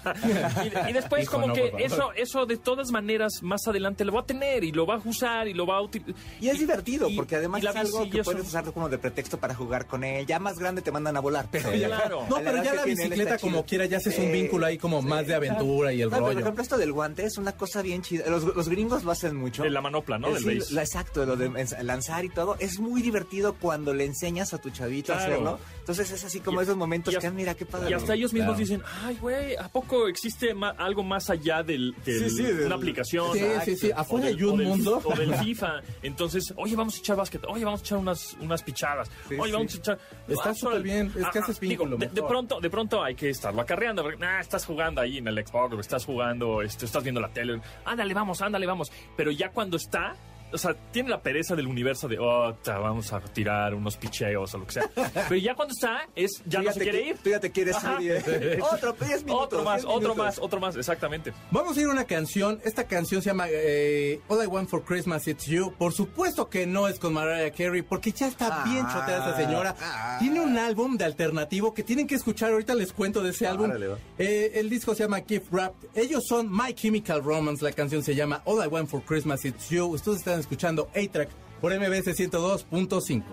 y, 0.63 0.89
y 0.89 0.93
después 0.93 1.23
Hijo, 1.23 1.31
como 1.33 1.47
no, 1.47 1.53
que 1.53 1.73
eso, 1.79 2.13
eso 2.15 2.45
de 2.45 2.57
todas 2.57 2.91
maneras, 2.91 3.41
más 3.41 3.67
adelante 3.67 4.05
lo 4.05 4.13
va 4.13 4.21
a 4.21 4.25
tener 4.25 4.63
y 4.63 4.71
lo 4.71 4.85
va 4.85 4.95
a 4.95 5.01
usar 5.03 5.47
y 5.47 5.53
lo 5.53 5.65
va 5.65 5.77
a 5.77 5.81
utilizar. 5.81 6.13
Y 6.39 6.47
es 6.47 6.59
divertido, 6.59 7.09
y- 7.09 7.15
porque 7.17 7.35
además 7.35 7.63
es 7.63 7.75
algo 7.75 8.09
que 8.09 8.19
eso. 8.21 8.31
puedes 8.31 8.47
usar 8.47 8.63
como 8.71 8.87
de 8.87 8.97
pretexto 8.99 9.37
para 9.39 9.55
jugar 9.55 9.87
con 9.87 10.03
él. 10.03 10.25
Ya 10.25 10.39
más 10.39 10.57
grande 10.59 10.81
te 10.81 10.91
mandan 10.91 11.17
a 11.17 11.19
volar, 11.19 11.47
pero 11.51 11.71
Sí, 11.71 11.79
ya, 11.79 11.87
claro. 11.87 12.23
No, 12.29 12.37
pero 12.37 12.63
ya 12.63 12.73
la 12.75 12.85
bicicleta 12.85 13.37
como 13.39 13.65
quiera 13.65 13.85
ya 13.87 13.97
haces 13.97 14.17
un 14.19 14.25
Sí, 14.27 14.31
vínculo 14.31 14.65
ahí 14.67 14.77
como 14.77 15.01
más 15.01 15.25
de 15.25 15.33
aventura 15.35 15.91
y 15.91 16.01
el 16.03 16.09
No, 16.09 16.17
pero, 16.17 16.21
rollo. 16.27 16.33
por 16.35 16.41
ejemplo, 16.43 16.63
esto 16.63 16.77
del 16.77 16.93
guante 16.93 17.25
es 17.25 17.37
una 17.39 17.53
cosa 17.53 17.81
bien 17.81 18.03
chida. 18.03 18.29
Los, 18.29 18.43
los 18.43 18.69
gringos 18.69 19.03
lo 19.03 19.11
hacen 19.11 19.35
mucho. 19.35 19.65
La 19.65 19.81
manopla, 19.81 20.19
¿no? 20.19 20.27
Eh, 20.29 20.33
Del 20.33 20.43
sí, 20.43 20.59
base. 20.59 20.73
la- 20.75 20.81
exacto, 20.83 21.25
lo 21.25 21.35
de 21.35 21.49
lanzar 21.83 22.23
y 22.25 22.29
todo. 22.29 22.55
Es 22.59 22.79
muy 22.79 23.01
divertido 23.01 23.55
cuando 23.55 23.93
le 23.93 24.05
enseñas 24.19 24.53
a 24.53 24.57
tu 24.57 24.69
chavito 24.69 25.13
a 25.13 25.17
hacerlo. 25.17 25.59
Entonces 25.79 26.11
es 26.11 26.23
así 26.25 26.41
como 26.41 26.59
Y- 26.59 26.63
esos 26.63 26.75
momentos 26.75 27.11
que, 27.13 27.17
hasta- 27.17 27.31
mira, 27.31 27.55
qué 27.55 27.65
padre. 27.65 27.89
Y 27.89 27.93
hasta 27.93 28.13
ellos 28.15 28.33
mismos 28.33 28.55
Claro. 28.57 28.59
dicen, 28.59 28.81
ay, 29.03 29.17
güey, 29.21 29.55
¿a 29.55 29.69
poco 29.69 30.07
existe 30.07 30.53
algo 30.77 31.03
más 31.03 31.29
allá 31.29 31.63
del, 31.63 31.95
del- 32.05 32.29
Sí, 32.29 32.37
sí, 32.37 32.43
del- 32.43 32.65
una 32.65 32.75
aplicación? 32.75 33.33
Sí, 33.33 33.45
sí, 33.65 33.75
sí, 33.77 33.91
afuera 33.95 34.27
del- 34.27 34.37
hay 34.37 34.43
o 34.43 34.51
un 34.51 34.57
del- 34.59 34.67
mundo. 34.67 35.01
O 35.05 35.15
del 35.15 35.33
FIFA. 35.35 35.81
Entonces, 36.03 36.53
oye, 36.57 36.75
vamos 36.75 36.95
a 36.95 36.99
echar 36.99 37.15
básquet, 37.15 37.41
oye, 37.47 37.63
vamos 37.63 37.79
a 37.79 37.83
echar 37.83 37.97
unas, 37.97 38.33
unas 38.41 38.61
pichadas, 38.63 39.09
Sí, 39.29 39.35
oye, 39.39 39.45
sí. 39.45 39.51
vamos 39.53 39.73
a 39.73 39.77
echar... 39.77 39.99
Está 40.27 40.49
Ah, 40.49 40.53
súper 40.53 40.81
bien, 40.81 41.11
es 41.17 41.27
que 41.29 41.39
haces 41.39 41.59
vínculo 41.59 41.97
de, 41.97 42.07
pronto, 42.23 42.59
de 42.59 42.69
pronto 42.69 43.03
hay 43.03 43.15
que 43.15 43.29
estarlo 43.29 43.61
acarreando. 43.61 44.03
porque, 44.03 44.17
nah, 44.17 44.39
estás 44.39 44.65
jugando 44.65 45.01
ahí 45.01 45.17
en 45.17 45.27
el 45.27 45.45
Xbox, 45.45 45.77
estás 45.79 46.05
jugando, 46.05 46.61
este, 46.61 46.85
estás 46.85 47.03
viendo 47.03 47.21
la 47.21 47.29
tele. 47.29 47.61
Ándale, 47.85 48.13
vamos, 48.13 48.41
ándale, 48.41 48.65
vamos. 48.65 48.91
Pero 49.15 49.31
ya 49.31 49.49
cuando 49.51 49.77
está... 49.77 50.15
O 50.51 50.57
sea, 50.57 50.73
tiene 50.91 51.09
la 51.09 51.21
pereza 51.21 51.55
del 51.55 51.67
universo 51.67 52.07
de, 52.07 52.17
oh, 52.19 52.53
ta, 52.63 52.77
vamos 52.79 53.11
a 53.13 53.19
tirar 53.21 53.73
unos 53.75 53.97
picheos 53.97 54.53
o 54.53 54.57
lo 54.57 54.65
que 54.65 54.73
sea. 54.73 54.89
Pero 55.29 55.35
ya 55.35 55.53
cuando 55.55 55.73
está, 55.73 56.07
es, 56.15 56.41
ya 56.45 56.59
Tú 56.59 56.65
no 56.65 56.71
se 56.73 56.79
te 56.79 56.83
quiere 56.85 57.03
qui- 57.03 57.09
ir. 57.09 57.17
Tú 57.19 57.29
ya 57.29 57.39
te 57.39 57.51
quieres 57.51 57.75
Ajá. 57.75 58.01
ir. 58.01 58.11
y- 58.57 58.61
Otro, 58.73 58.93
10 58.93 59.23
minutos. 59.25 59.45
Otro 59.45 59.63
más, 59.63 59.75
10 59.81 59.85
otro 59.85 59.99
minutos. 59.99 60.17
más, 60.17 60.39
otro 60.39 60.59
más, 60.59 60.75
exactamente. 60.75 61.33
Vamos 61.51 61.77
a 61.77 61.81
ir 61.81 61.87
a 61.87 61.91
una 61.91 62.05
canción. 62.05 62.59
Esta 62.63 62.85
canción 62.85 63.21
se 63.21 63.29
llama 63.29 63.45
eh, 63.49 64.19
All 64.27 64.43
I 64.43 64.47
Want 64.47 64.69
for 64.69 64.83
Christmas 64.83 65.27
It's 65.27 65.45
You. 65.45 65.73
Por 65.77 65.93
supuesto 65.93 66.49
que 66.49 66.65
no 66.65 66.87
es 66.87 66.99
con 66.99 67.13
Mariah 67.13 67.51
Carey, 67.51 67.81
porque 67.81 68.11
ya 68.11 68.27
está 68.27 68.61
Ah, 68.61 68.63
bien 68.65 68.85
choteada 68.87 69.29
esa 69.29 69.37
señora. 69.37 69.75
ah. 69.81 70.17
Tiene 70.19 70.41
un 70.41 70.57
álbum 70.57 70.97
de 70.97 71.05
alternativo 71.05 71.73
que 71.73 71.83
tienen 71.83 72.07
que 72.07 72.15
escuchar. 72.15 72.51
Ahorita 72.51 72.73
les 72.75 72.91
cuento 72.93 73.21
de 73.21 73.29
ese 73.29 73.45
álbum. 73.47 73.69
Órale, 73.69 73.87
va. 73.87 73.97
Eh, 74.17 74.51
el 74.55 74.69
disco 74.69 74.95
se 74.95 75.03
llama 75.03 75.21
Gift 75.27 75.51
Wrap. 75.51 75.73
Ellos 75.95 76.23
son 76.27 76.49
My 76.51 76.73
Chemical 76.73 77.23
Romance. 77.23 77.63
La 77.63 77.71
canción 77.71 78.01
se 78.03 78.15
llama 78.15 78.41
All 78.45 78.63
I 78.63 78.67
Want 78.67 78.89
for 78.89 79.01
Christmas 79.03 79.45
It's 79.45 79.69
You. 79.69 79.85
Ustedes 79.85 80.17
están 80.19 80.38
escuchando 80.39 80.89
A-Track 80.95 81.29
por 81.61 81.73
MBS 81.73 82.07
102.5. 82.17 83.23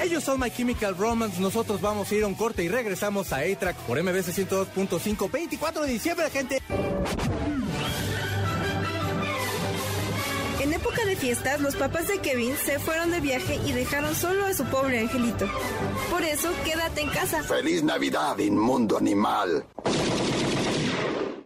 Ellos 0.00 0.24
son 0.24 0.40
My 0.40 0.50
Chemical 0.50 0.96
Romance. 0.96 1.40
Nosotros 1.40 1.80
vamos 1.80 2.10
a 2.10 2.14
ir 2.14 2.24
a 2.24 2.26
un 2.26 2.34
corte 2.34 2.62
y 2.62 2.68
regresamos 2.68 3.32
a 3.32 3.38
A-Track 3.38 3.76
por 3.86 4.02
MBS 4.02 4.36
102.5. 4.36 5.30
24 5.30 5.82
de 5.82 5.92
diciembre, 5.92 6.30
gente. 6.30 6.62
En 10.60 10.72
época 10.72 11.04
de 11.04 11.16
fiestas, 11.16 11.60
los 11.60 11.76
papás 11.76 12.08
de 12.08 12.18
Kevin 12.18 12.54
se 12.56 12.78
fueron 12.78 13.10
de 13.10 13.20
viaje 13.20 13.58
y 13.64 13.72
dejaron 13.72 14.14
solo 14.14 14.46
a 14.46 14.54
su 14.54 14.64
pobre 14.64 15.00
angelito. 15.00 15.46
Por 16.10 16.22
eso, 16.22 16.50
quédate 16.64 17.02
en 17.02 17.08
casa. 17.10 17.42
Feliz 17.42 17.82
Navidad, 17.82 18.38
inmundo 18.38 18.98
animal. 18.98 19.64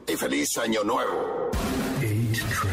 Y 0.08 0.16
feliz 0.16 0.56
Año 0.58 0.82
Nuevo. 0.82 1.50
8-Track. 2.00 2.69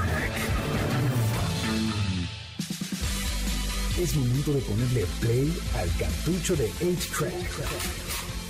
Es 4.02 4.16
momento 4.16 4.54
de 4.54 4.62
ponerle 4.62 5.06
play 5.20 5.58
al 5.76 5.90
cartucho 5.98 6.56
de 6.56 6.70
8-Track. 6.72 7.34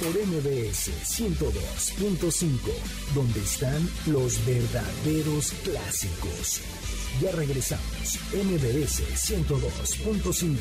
Por 0.04 0.10
MBS 0.28 0.92
102.5, 1.06 2.58
donde 3.16 3.40
están 3.40 3.90
los 4.08 4.46
verdaderos 4.46 5.52
clásicos. 5.64 6.62
Ya 7.22 7.32
regresamos. 7.32 8.20
MBS 8.34 9.02
102.5. 9.16 10.58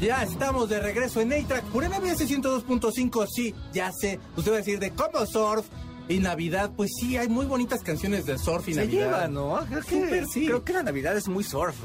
Ya 0.00 0.22
estamos 0.24 0.68
de 0.68 0.80
regreso 0.80 1.20
en 1.20 1.32
A-Track 1.34 1.64
por 1.66 1.84
MBS 1.88 2.26
102.5. 2.28 3.26
Sí, 3.32 3.54
ya 3.72 3.92
sé. 3.92 4.18
Usted 4.36 4.50
va 4.50 4.56
a 4.56 4.58
decir 4.58 4.78
de 4.80 4.90
cómo 4.90 5.24
surf 5.26 5.66
y 6.08 6.18
Navidad. 6.18 6.72
Pues 6.76 6.90
sí, 6.98 7.16
hay 7.16 7.28
muy 7.28 7.46
bonitas 7.46 7.82
canciones 7.82 8.26
de 8.26 8.38
surf 8.38 8.68
y 8.68 8.74
Se 8.74 8.80
Navidad. 8.80 9.04
lleva, 9.06 9.28
¿no? 9.28 9.64
Creo 9.68 9.82
que, 10.08 10.24
sí. 10.26 10.46
creo 10.46 10.64
que 10.64 10.72
la 10.72 10.82
Navidad 10.82 11.16
es 11.16 11.28
muy 11.28 11.44
surf. 11.44 11.76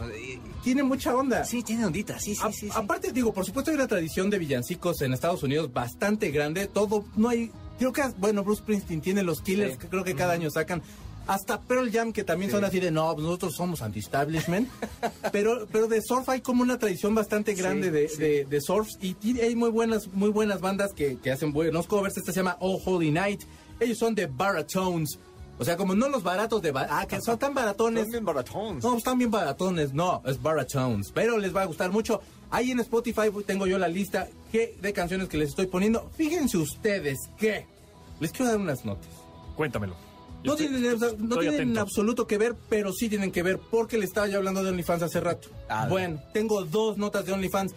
Tiene 0.63 0.83
mucha 0.83 1.15
onda. 1.15 1.43
Sí, 1.43 1.63
tiene 1.63 1.85
ondita, 1.85 2.19
sí, 2.19 2.35
sí, 2.35 2.41
A- 2.43 2.51
sí. 2.51 2.67
sí. 2.67 2.71
Aparte, 2.73 3.11
digo, 3.11 3.33
por 3.33 3.45
supuesto 3.45 3.71
hay 3.71 3.75
una 3.75 3.87
tradición 3.87 4.29
de 4.29 4.37
villancicos 4.37 5.01
en 5.01 5.13
Estados 5.13 5.41
Unidos 5.43 5.71
bastante 5.73 6.29
grande. 6.31 6.67
Todo, 6.67 7.03
no 7.15 7.29
hay. 7.29 7.51
Creo 7.79 7.91
que, 7.93 8.03
bueno, 8.17 8.43
Bruce 8.43 8.61
Springsteen 8.61 9.01
tiene 9.01 9.23
los 9.23 9.41
killers 9.41 9.73
Sí. 9.73 9.79
que 9.79 9.87
creo 9.87 10.03
que 10.03 10.13
cada 10.15 10.33
año 10.33 10.49
sacan. 10.51 10.81
Hasta 11.27 11.61
Pearl 11.61 11.91
Jam, 11.91 12.13
que 12.13 12.23
también 12.23 12.49
son 12.51 12.63
así 12.65 12.79
de 12.79 12.89
no, 12.91 13.13
pues 13.13 13.23
nosotros 13.23 13.53
somos 13.55 13.81
anti-establishment. 13.83 14.67
pero, 15.31 15.67
pero 15.71 15.87
de 15.87 16.01
surf 16.01 16.27
hay 16.29 16.41
como 16.41 16.63
una 16.63 16.77
tradición 16.79 17.13
bastante 17.15 17.53
grande 17.53 17.89
de, 17.91 18.07
de, 18.17 18.45
de 18.45 18.61
surfs. 18.61 18.97
Y 19.01 19.39
hay 19.39 19.55
muy 19.55 19.69
buenas, 19.69 20.07
muy 20.09 20.29
buenas 20.29 20.61
bandas 20.61 20.93
que, 20.93 21.17
que 21.17 21.31
hacen 21.31 21.53
buenos 21.53 21.87
covers. 21.87 22.17
Esta 22.17 22.31
se 22.31 22.39
llama 22.39 22.57
All 22.59 22.79
Holy 22.85 23.11
Night. 23.11 23.41
Ellos 23.79 23.97
son 23.99 24.13
de 24.15 24.25
Baratones. 24.27 25.17
O 25.61 25.63
sea, 25.65 25.77
como 25.77 25.93
no 25.93 26.09
los 26.09 26.23
baratos 26.23 26.59
de... 26.63 26.71
ba- 26.71 26.87
Ah, 26.89 27.05
que 27.05 27.21
son 27.21 27.37
tan 27.37 27.53
baratones. 27.53 28.03
Son 28.05 28.11
bien 28.11 28.25
baratones. 28.25 28.83
No, 28.83 28.97
están 28.97 29.17
bien 29.19 29.29
baratones, 29.29 29.93
no, 29.93 30.23
es 30.25 30.41
baratones, 30.41 31.11
pero 31.13 31.37
les 31.37 31.55
va 31.55 31.61
a 31.61 31.65
gustar 31.65 31.91
mucho. 31.91 32.19
Ahí 32.49 32.71
en 32.71 32.79
Spotify 32.79 33.29
tengo 33.45 33.67
yo 33.67 33.77
la 33.77 33.87
lista 33.87 34.27
que, 34.51 34.75
de 34.81 34.91
canciones 34.91 35.29
que 35.29 35.37
les 35.37 35.49
estoy 35.49 35.67
poniendo. 35.67 36.09
Fíjense 36.17 36.57
ustedes 36.57 37.19
que 37.37 37.67
les 38.19 38.31
quiero 38.31 38.51
dar 38.51 38.59
unas 38.59 38.83
notas. 38.85 39.07
Cuéntamelo. 39.55 39.95
No 40.43 40.53
estoy- 40.53 40.69
tienen, 40.69 40.97
no 40.99 41.05
estoy 41.35 41.49
tienen 41.49 41.69
en 41.69 41.77
absoluto 41.77 42.25
que 42.25 42.39
ver, 42.39 42.55
pero 42.67 42.91
sí 42.91 43.07
tienen 43.07 43.31
que 43.31 43.43
ver 43.43 43.59
porque 43.59 43.99
le 43.99 44.05
estaba 44.05 44.27
yo 44.27 44.39
hablando 44.39 44.63
de 44.63 44.71
OnlyFans 44.71 45.03
hace 45.03 45.19
rato. 45.21 45.49
Ah, 45.69 45.85
bueno, 45.87 46.19
tengo 46.33 46.63
dos 46.65 46.97
notas 46.97 47.25
de 47.27 47.33
OnlyFans 47.33 47.75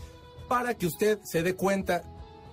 para 0.48 0.72
que 0.74 0.86
usted 0.86 1.18
se 1.24 1.42
dé 1.42 1.54
cuenta 1.54 2.02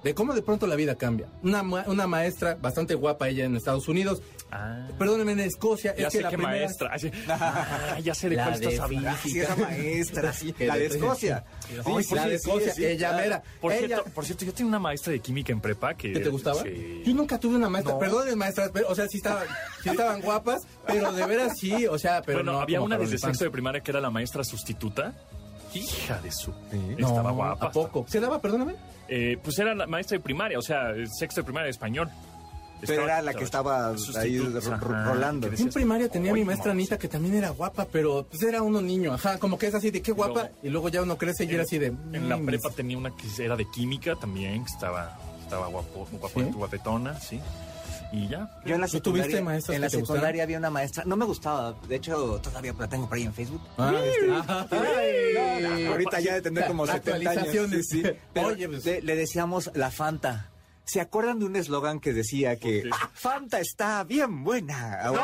de 0.04 0.14
cómo 0.14 0.34
de 0.34 0.42
pronto 0.42 0.68
la 0.68 0.76
vida 0.76 0.96
cambia. 0.96 1.28
Una, 1.44 1.64
ma- 1.64 1.86
una 1.88 2.08
maestra 2.08 2.58
bastante 2.62 2.96
guapa 2.96 3.30
ella 3.30 3.46
en 3.46 3.56
Estados 3.56 3.88
Unidos, 3.88 4.22
Ah, 4.54 4.86
perdónenme, 5.00 5.32
en 5.32 5.40
Escocia, 5.40 5.96
ya 5.96 6.08
es 6.08 6.12
que 6.12 6.18
sé 6.18 6.24
la 6.24 6.30
qué 6.30 6.38
primera... 6.38 6.58
maestra. 6.60 6.92
Ah, 7.30 7.98
ya 8.04 8.14
sé 8.14 8.30
de 8.30 8.36
La 8.36 8.44
cuál 8.44 8.56
estás 8.56 8.74
de 8.74 8.80
hablando. 8.80 9.10
Ah, 9.10 9.18
sí, 9.24 9.40
esa 9.40 9.56
maestra, 9.56 10.34
sí. 10.34 10.56
La 10.60 10.76
de 10.76 10.86
Escocia. 10.88 11.44
Sí, 11.70 11.76
por 11.84 12.18
la 12.18 12.28
de 12.28 12.36
Escocia, 12.36 12.74
sí, 12.74 12.86
ella 12.86 13.14
mera. 13.14 13.42
Por, 13.62 13.72
Ella- 13.72 13.88
cierto, 13.88 14.10
por 14.12 14.26
cierto, 14.26 14.46
yo 14.46 14.54
tenía 14.54 14.68
una 14.70 14.80
maestra 14.80 15.14
de 15.14 15.20
química 15.22 15.54
en 15.54 15.62
prepa 15.62 15.94
que... 15.94 16.12
¿Que 16.14 16.20
te 16.20 16.30
gustaba? 16.30 16.62
Sí. 16.64 17.02
Yo 17.06 17.14
nunca 17.14 17.40
tuve 17.40 17.56
una 17.56 17.70
maestra, 17.70 17.94
No. 17.94 18.00
perdón, 18.00 18.38
maestras, 18.38 18.72
pero, 18.74 18.90
o 18.90 18.96
sea, 18.96 19.08
sí 19.08 19.18
estaban, 19.18 19.48
sí 19.82 19.90
estaban 19.90 20.20
guapas, 20.22 20.68
pero 20.86 21.12
de 21.14 21.26
veras 21.26 21.58
sí, 21.58 21.88
o 21.88 21.98
sea, 21.98 22.22
pero 22.22 22.40
bueno, 22.40 22.52
no 22.54 22.60
había 22.60 22.82
una 22.82 22.98
desde 22.98 23.18
sexto 23.18 23.46
de 23.46 23.52
primaria 23.52 23.82
que 23.82 23.92
era 23.92 24.02
la 24.02 24.10
maestra 24.10 24.44
sustituta. 24.44 25.14
Hija 25.74 26.20
de 26.22 26.32
su... 26.32 26.52
No, 26.98 27.08
Estaba 27.08 27.32
guapa. 27.32 27.68
¿A 27.68 27.72
poco? 27.72 28.06
¿Se 28.10 28.20
daba, 28.20 28.42
perdóname? 28.42 28.76
Eh, 29.08 29.38
pues 29.42 29.58
era 29.60 29.74
la 29.74 29.88
maestra 29.88 30.18
de 30.18 30.24
primaria, 30.24 30.60
o 30.60 30.62
sea, 30.62 30.94
sexto 31.18 31.40
de 31.42 31.46
primaria 31.46 31.66
de 31.66 31.72
español. 31.72 32.10
Pero 32.88 33.04
era 33.04 33.22
la 33.22 33.34
que 33.34 33.44
estaba 33.44 33.94
ahí 34.18 34.38
ro- 34.40 34.58
ajá, 34.60 34.78
rolando. 35.06 35.48
en 35.48 35.70
primaria 35.70 36.10
tenía 36.10 36.32
mi 36.34 36.40
"Oye, 36.42 36.46
maestra 36.46 36.70
mamá". 36.70 36.80
Anita 36.80 36.98
que 36.98 37.08
también 37.08 37.36
era 37.36 37.50
guapa, 37.50 37.86
pero 37.92 38.26
pues 38.30 38.42
era 38.44 38.62
uno 38.62 38.82
niño, 38.82 39.14
ajá, 39.14 39.38
como 39.38 39.58
que 39.58 39.68
es 39.68 39.76
así 39.76 39.92
de 39.92 40.02
qué 40.02 40.12
guapa, 40.12 40.34
luego- 40.42 40.50
y 40.64 40.70
luego 40.70 40.90
ya 40.90 41.02
uno 41.02 41.18
crece 41.18 41.46
y 41.46 41.54
era 41.54 41.64
así 41.64 41.78
de... 41.78 41.88
En 41.88 42.30
la 42.30 42.38
mm, 42.38 42.46
prepa 42.46 42.70
tenía 42.72 42.98
una 42.98 43.12
que 43.16 43.28
era 43.44 43.56
de 43.56 43.66
química 43.70 44.16
también, 44.16 44.64
que 44.66 44.72
estaba, 44.72 45.18
estaba 45.44 45.68
guapo, 45.68 46.08
guapo, 46.12 46.40
¿Sí? 46.40 46.46
guapetona, 46.54 47.20
sí. 47.20 47.40
Y 48.14 48.28
ya. 48.28 48.50
Yo 48.66 48.76
en 48.76 48.82
la 48.82 48.88
¿Tú 48.90 49.00
tuviste 49.00 49.32
secundaria, 49.32 49.64
en 49.76 49.82
la 49.82 49.90
secundaria 49.90 50.44
había 50.44 50.58
una 50.58 50.70
maestra, 50.70 51.06
no 51.06 51.16
me 51.16 51.24
gustaba, 51.24 51.74
de 51.88 51.96
hecho 51.96 52.42
todavía 52.44 52.74
la 52.78 52.90
tengo 52.90 53.08
por 53.08 53.18
ahí 53.18 53.24
en 53.24 53.34
Facebook. 53.34 53.62
Ah, 53.78 53.94
este, 54.04 54.32
ajá. 54.34 54.68
No, 54.70 55.80
no, 55.80 55.92
ahorita 55.92 56.20
ya 56.20 56.34
de 56.34 56.42
tener 56.42 56.66
como 56.68 56.86
70 56.86 57.12
años. 57.18 57.28
Actualizaciones. 57.28 57.88
Sí, 57.88 58.02
sí. 58.04 58.10
Pero 58.34 58.48
Oye, 58.48 58.68
pues- 58.68 58.86
le, 58.86 59.02
le 59.02 59.16
decíamos 59.16 59.72
la 59.76 59.92
Fanta. 59.92 60.50
¿Se 60.92 61.00
acuerdan 61.00 61.40
de 61.40 61.46
un 61.46 61.56
eslogan 61.56 62.02
que 62.02 62.12
decía 62.12 62.58
que 62.58 62.84
"Ah, 62.92 63.10
Fanta 63.14 63.60
está 63.62 64.04
bien 64.04 64.44
buena? 64.44 65.00
Eh, 65.06 65.16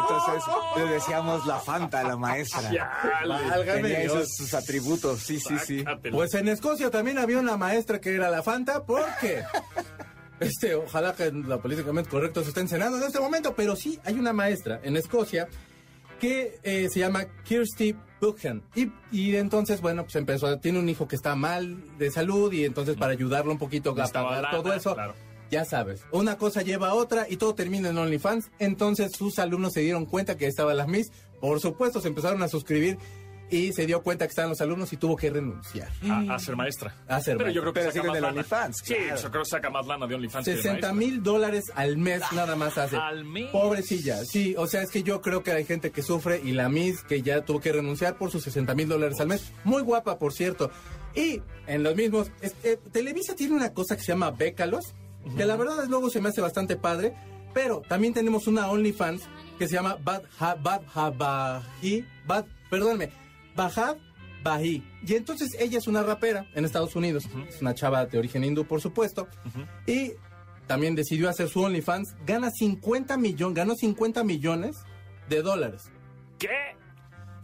Entonces 0.00 0.44
le 0.76 0.84
decíamos 0.92 1.44
la 1.44 1.58
Fanta 1.58 2.00
a 2.00 2.04
la 2.04 2.16
maestra. 2.16 2.70
Tenía 3.64 4.02
esos 4.02 4.36
sus 4.36 4.54
atributos, 4.54 5.18
sí, 5.20 5.40
sí, 5.40 5.56
sí. 5.58 5.84
Pues 6.12 6.34
en 6.34 6.46
Escocia 6.46 6.88
también 6.90 7.18
había 7.18 7.38
una 7.40 7.56
maestra 7.56 8.00
que 8.00 8.14
era 8.14 8.30
la 8.30 8.44
Fanta, 8.44 8.84
porque 8.84 9.42
este, 10.38 10.76
ojalá 10.76 11.14
que 11.14 11.32
la 11.32 11.58
políticamente 11.58 12.08
correcto 12.08 12.42
se 12.44 12.50
esté 12.50 12.60
encenando 12.60 12.96
en 12.98 13.02
este 13.02 13.18
momento, 13.18 13.54
pero 13.56 13.74
sí 13.74 13.98
hay 14.04 14.14
una 14.20 14.32
maestra 14.32 14.78
en 14.84 14.96
Escocia 14.96 15.48
que 16.20 16.60
eh, 16.62 16.88
se 16.92 17.00
llama 17.00 17.24
Kirsty 17.42 17.96
Buchan. 18.24 18.62
Y, 18.74 18.90
y 19.12 19.36
entonces, 19.36 19.80
bueno, 19.80 20.02
pues 20.04 20.16
empezó, 20.16 20.46
a- 20.46 20.60
tiene 20.60 20.78
un 20.78 20.88
hijo 20.88 21.06
que 21.08 21.16
está 21.16 21.34
mal 21.36 21.76
de 21.98 22.10
salud 22.10 22.52
y 22.52 22.64
entonces 22.64 22.96
para 22.96 23.12
ayudarlo 23.12 23.52
un 23.52 23.58
poquito 23.58 23.90
a 23.90 23.94
pagar 24.08 24.50
todo 24.50 24.72
eso, 24.72 24.94
claro. 24.94 25.14
ya 25.50 25.64
sabes, 25.64 26.04
una 26.10 26.36
cosa 26.38 26.62
lleva 26.62 26.88
a 26.90 26.94
otra 26.94 27.26
y 27.28 27.36
todo 27.36 27.54
termina 27.54 27.90
en 27.90 27.98
OnlyFans. 27.98 28.50
Entonces 28.58 29.12
sus 29.12 29.38
alumnos 29.38 29.72
se 29.72 29.80
dieron 29.80 30.06
cuenta 30.06 30.36
que 30.36 30.46
estaba 30.46 30.74
la 30.74 30.86
Miss, 30.86 31.10
por 31.40 31.60
supuesto 31.60 32.00
se 32.00 32.08
empezaron 32.08 32.42
a 32.42 32.48
suscribir 32.48 32.98
y 33.50 33.72
se 33.72 33.86
dio 33.86 34.02
cuenta 34.02 34.26
que 34.26 34.30
estaban 34.30 34.50
los 34.50 34.60
alumnos 34.60 34.92
y 34.92 34.96
tuvo 34.96 35.16
que 35.16 35.30
renunciar. 35.30 35.88
a, 36.10 36.34
a 36.34 36.38
ser 36.38 36.56
maestra. 36.56 36.94
A 37.06 37.20
ser 37.20 37.36
Pero 37.36 37.50
yo 37.50 37.60
creo 37.60 37.72
que 37.72 37.80
Pero 37.80 37.92
saca 37.92 38.06
más 38.08 38.16
el 38.16 38.22
lana. 38.22 38.32
OnlyFans, 38.34 38.76
Sí, 38.82 38.94
claro. 38.94 39.20
yo 39.22 39.30
creo 39.30 39.42
que 39.44 39.48
saca 39.50 39.70
más 39.70 39.86
lana 39.86 40.06
de 40.06 40.14
OnlyFans. 40.14 40.44
que 40.44 40.50
de 40.52 40.56
60 40.56 40.72
maestra. 40.72 40.92
mil 40.94 41.22
dólares 41.22 41.64
al 41.74 41.96
mes 41.98 42.22
nada 42.32 42.56
más 42.56 42.78
hace. 42.78 42.96
Al 42.96 43.24
mes. 43.24 43.50
Pobrecilla, 43.50 44.24
sí, 44.24 44.54
o 44.58 44.66
sea, 44.66 44.82
es 44.82 44.90
que 44.90 45.02
yo 45.02 45.20
creo 45.20 45.42
que 45.42 45.52
hay 45.52 45.64
gente 45.64 45.90
que 45.90 46.02
sufre 46.02 46.40
y 46.42 46.52
la 46.52 46.68
Miss 46.68 47.02
que 47.04 47.22
ya 47.22 47.44
tuvo 47.44 47.60
que 47.60 47.72
renunciar 47.72 48.16
por 48.16 48.30
sus 48.30 48.42
60 48.44 48.74
mil 48.74 48.88
dólares 48.88 49.20
al 49.20 49.28
mes. 49.28 49.52
Muy 49.64 49.82
guapa, 49.82 50.18
por 50.18 50.32
cierto. 50.32 50.70
Y 51.14 51.42
en 51.66 51.82
los 51.82 51.94
mismos, 51.94 52.30
eh, 52.42 52.78
Televisa 52.92 53.34
tiene 53.36 53.54
una 53.54 53.72
cosa 53.72 53.94
que 53.96 54.02
se 54.02 54.08
llama 54.12 54.30
Bécalos, 54.32 54.94
que 55.36 55.44
la 55.44 55.56
verdad 55.56 55.82
es, 55.84 55.88
luego 55.88 56.10
se 56.10 56.20
me 56.20 56.30
hace 56.30 56.40
bastante 56.40 56.76
padre, 56.76 57.14
pero 57.54 57.82
también 57.88 58.12
tenemos 58.14 58.46
una 58.48 58.68
OnlyFans 58.68 59.22
que 59.58 59.68
se 59.68 59.74
llama 59.74 59.96
Bad 60.02 60.22
Ha- 60.40 60.56
Bad 60.56 60.82
Habahi, 60.92 62.04
Bad, 62.26 62.44
perdónme, 62.68 63.10
Bajad 63.54 63.96
Bahi. 64.42 64.82
Y 65.06 65.14
entonces 65.14 65.56
ella 65.58 65.78
es 65.78 65.86
una 65.86 66.02
rapera 66.02 66.46
en 66.54 66.64
Estados 66.64 66.94
Unidos, 66.96 67.24
es 67.48 67.60
una 67.62 67.74
chava 67.74 68.06
de 68.06 68.18
origen 68.18 68.44
hindú, 68.44 68.66
por 68.66 68.80
supuesto, 68.80 69.28
y 69.86 70.12
también 70.66 70.94
decidió 70.94 71.28
hacer 71.28 71.48
su 71.48 71.60
OnlyFans, 71.62 72.14
gana 72.26 72.50
50 72.50 73.16
millones, 73.16 73.56
ganó 73.56 73.74
50 73.74 74.24
millones 74.24 74.76
de 75.28 75.42
dólares. 75.42 75.90
¿Qué? 76.38 76.76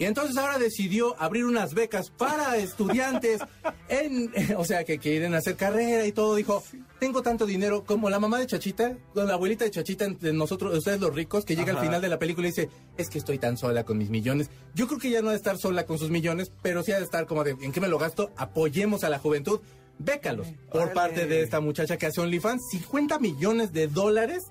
Y 0.00 0.06
entonces 0.06 0.38
ahora 0.38 0.58
decidió 0.58 1.14
abrir 1.20 1.44
unas 1.44 1.74
becas 1.74 2.08
para 2.08 2.56
estudiantes, 2.56 3.42
en, 3.90 4.32
o 4.56 4.64
sea, 4.64 4.82
que 4.82 4.98
quieren 4.98 5.34
hacer 5.34 5.56
carrera 5.56 6.06
y 6.06 6.12
todo. 6.12 6.36
Dijo, 6.36 6.64
tengo 6.98 7.20
tanto 7.20 7.44
dinero 7.44 7.84
como 7.84 8.08
la 8.08 8.18
mamá 8.18 8.38
de 8.38 8.46
Chachita, 8.46 8.96
con 9.12 9.26
la 9.26 9.34
abuelita 9.34 9.66
de 9.66 9.72
Chachita, 9.72 10.06
entre 10.06 10.32
nosotros, 10.32 10.74
ustedes 10.74 11.02
los 11.02 11.14
ricos, 11.14 11.44
que 11.44 11.54
llega 11.54 11.72
al 11.72 11.84
final 11.84 12.00
de 12.00 12.08
la 12.08 12.18
película 12.18 12.46
y 12.48 12.50
dice, 12.50 12.70
es 12.96 13.10
que 13.10 13.18
estoy 13.18 13.36
tan 13.36 13.58
sola 13.58 13.84
con 13.84 13.98
mis 13.98 14.08
millones. 14.08 14.48
Yo 14.74 14.86
creo 14.86 14.98
que 14.98 15.10
ya 15.10 15.20
no 15.20 15.28
ha 15.28 15.32
de 15.32 15.36
estar 15.36 15.58
sola 15.58 15.84
con 15.84 15.98
sus 15.98 16.08
millones, 16.08 16.50
pero 16.62 16.82
sí 16.82 16.92
ha 16.92 16.96
de 16.96 17.04
estar 17.04 17.26
como 17.26 17.44
de, 17.44 17.50
¿en 17.60 17.70
qué 17.70 17.82
me 17.82 17.88
lo 17.88 17.98
gasto? 17.98 18.30
Apoyemos 18.38 19.04
a 19.04 19.10
la 19.10 19.18
juventud. 19.18 19.60
Bécalos 19.98 20.46
por 20.72 20.94
parte 20.94 21.26
de 21.26 21.42
esta 21.42 21.60
muchacha 21.60 21.98
que 21.98 22.06
hace 22.06 22.22
OnlyFans, 22.22 22.62
50 22.70 23.18
millones 23.18 23.74
de 23.74 23.86
dólares 23.86 24.44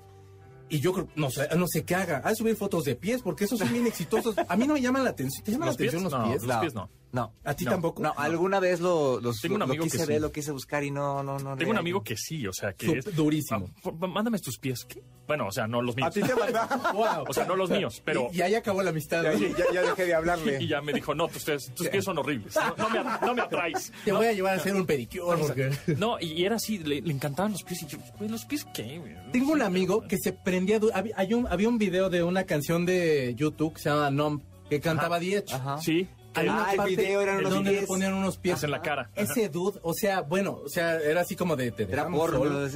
y 0.70 0.80
yo 0.80 0.92
creo, 0.92 1.08
no 1.16 1.30
sé, 1.30 1.48
no 1.56 1.66
sé 1.68 1.84
qué 1.84 1.94
haga. 1.94 2.18
A 2.18 2.34
subir 2.34 2.56
fotos 2.56 2.84
de 2.84 2.94
pies, 2.96 3.20
porque 3.22 3.44
esos 3.44 3.58
son 3.58 3.70
bien 3.72 3.86
exitosos. 3.86 4.34
A 4.48 4.56
mí 4.56 4.66
no 4.66 4.74
me 4.74 4.80
llaman 4.80 5.04
la 5.04 5.10
atención. 5.10 5.44
¿Te 5.44 5.52
llaman 5.52 5.68
la 5.68 5.74
atención 5.74 6.02
los 6.04 6.12
No, 6.12 6.24
pies? 6.24 6.42
los 6.44 6.56
pies 6.58 6.74
no. 6.74 6.88
No. 7.12 7.32
¿A 7.44 7.54
ti 7.54 7.64
No. 7.64 7.72
tampoco? 7.72 8.02
No, 8.02 8.14
alguna 8.16 8.60
vez 8.60 8.80
lo, 8.80 9.20
los- 9.20 9.40
Tengo 9.40 9.54
un 9.56 9.60
lo 9.60 9.66
quise 9.68 9.98
que 9.98 10.06
ver, 10.06 10.16
sí. 10.18 10.22
lo 10.22 10.30
quise 10.32 10.52
buscar 10.52 10.84
y 10.84 10.90
no, 10.90 11.22
no, 11.22 11.38
no. 11.38 11.56
Tengo 11.56 11.72
un 11.72 11.78
amigo 11.78 12.02
que 12.04 12.16
sí, 12.16 12.46
o 12.46 12.52
sea, 12.52 12.72
que 12.72 12.86
Sup- 12.86 12.98
es... 12.98 13.16
durísimo. 13.16 13.68
Ah, 13.84 14.06
mándame 14.06 14.38
tus 14.38 14.58
pies. 14.58 14.84
¿Qué? 14.84 15.02
Bueno, 15.26 15.46
o 15.48 15.52
sea, 15.52 15.66
no 15.66 15.82
los 15.82 15.96
míos. 15.96 16.08
A 16.08 16.10
ti 16.12 16.20
te. 16.22 16.32
Wow. 16.34 17.24
O 17.28 17.32
sea, 17.32 17.44
no 17.46 17.56
los 17.56 17.70
míos, 17.70 18.00
pero... 18.04 18.28
Y, 18.32 18.38
y 18.38 18.42
ahí 18.42 18.54
acabó 18.54 18.82
la 18.82 18.90
amistad. 18.90 19.22
Ya, 19.24 19.32
¿no? 19.32 19.38
ya- 19.38 19.64
ya 19.72 19.82
dejé 19.82 20.04
de 20.06 20.14
hablarle. 20.14 20.58
Y 20.62 20.68
ya 20.68 20.80
me 20.82 20.92
dijo, 20.92 21.14
no, 21.14 21.28
tus, 21.28 21.44
pies- 21.46 21.72
tus 21.74 21.88
pies 21.88 22.04
son 22.04 22.18
horribles. 22.18 22.54
No, 22.56 22.74
no 22.76 22.90
me, 22.90 23.02
no 23.26 23.34
me 23.34 23.42
atraes. 23.42 23.92
Te 24.04 24.12
voy 24.12 24.26
a 24.26 24.32
llevar 24.32 24.54
a 24.54 24.56
hacer 24.58 24.74
un 24.74 24.86
pedicure. 24.86 25.38
porque- 25.38 25.70
No, 25.98 26.18
y, 26.20 26.26
y 26.32 26.44
era 26.44 26.56
así, 26.56 26.78
le, 26.78 27.00
le 27.00 27.12
encantaban 27.12 27.52
los 27.52 27.62
pies. 27.64 27.82
Y 27.82 27.86
yo, 27.86 27.98
güey, 28.18 28.30
¿los 28.30 28.44
pies 28.44 28.64
qué? 28.72 29.00
Tengo 29.32 29.52
un 29.52 29.62
amigo 29.62 30.06
que 30.06 30.16
se 30.18 30.32
prendía. 30.32 30.78
hay 31.16 31.34
un, 31.34 31.46
había 31.48 31.68
un 31.68 31.78
video 31.78 32.08
de 32.10 32.22
una 32.22 32.44
canción 32.44 32.86
de 32.86 33.34
YouTube 33.36 33.74
que 33.74 33.82
se 33.82 33.88
llama 33.90 34.10
Numb 34.10 34.42
que 34.68 34.80
cantaba. 34.80 35.18
Ajá. 35.52 35.78
Sí. 35.80 36.06
Hay 36.34 36.48
una 36.48 36.64
Ah, 36.66 36.70
el 36.72 36.76
parte 36.76 36.90
video 36.96 37.20
eran 37.22 37.38
unos 37.38 37.50
donde 37.54 37.70
le 37.72 37.76
pies. 37.78 37.88
ponían 37.88 38.12
unos 38.14 38.36
pies 38.38 38.62
en 38.62 38.70
la 38.70 38.82
cara. 38.82 39.10
Ese 39.16 39.48
dude, 39.48 39.78
o 39.82 39.92
sea, 39.94 40.20
bueno, 40.20 40.60
o 40.64 40.68
sea, 40.68 40.96
era 41.00 41.22
así 41.22 41.34
como 41.36 41.56
de 41.56 41.72
te 41.72 41.84
Era 41.84 42.08
porno. 42.08 42.38
solo. 42.38 42.68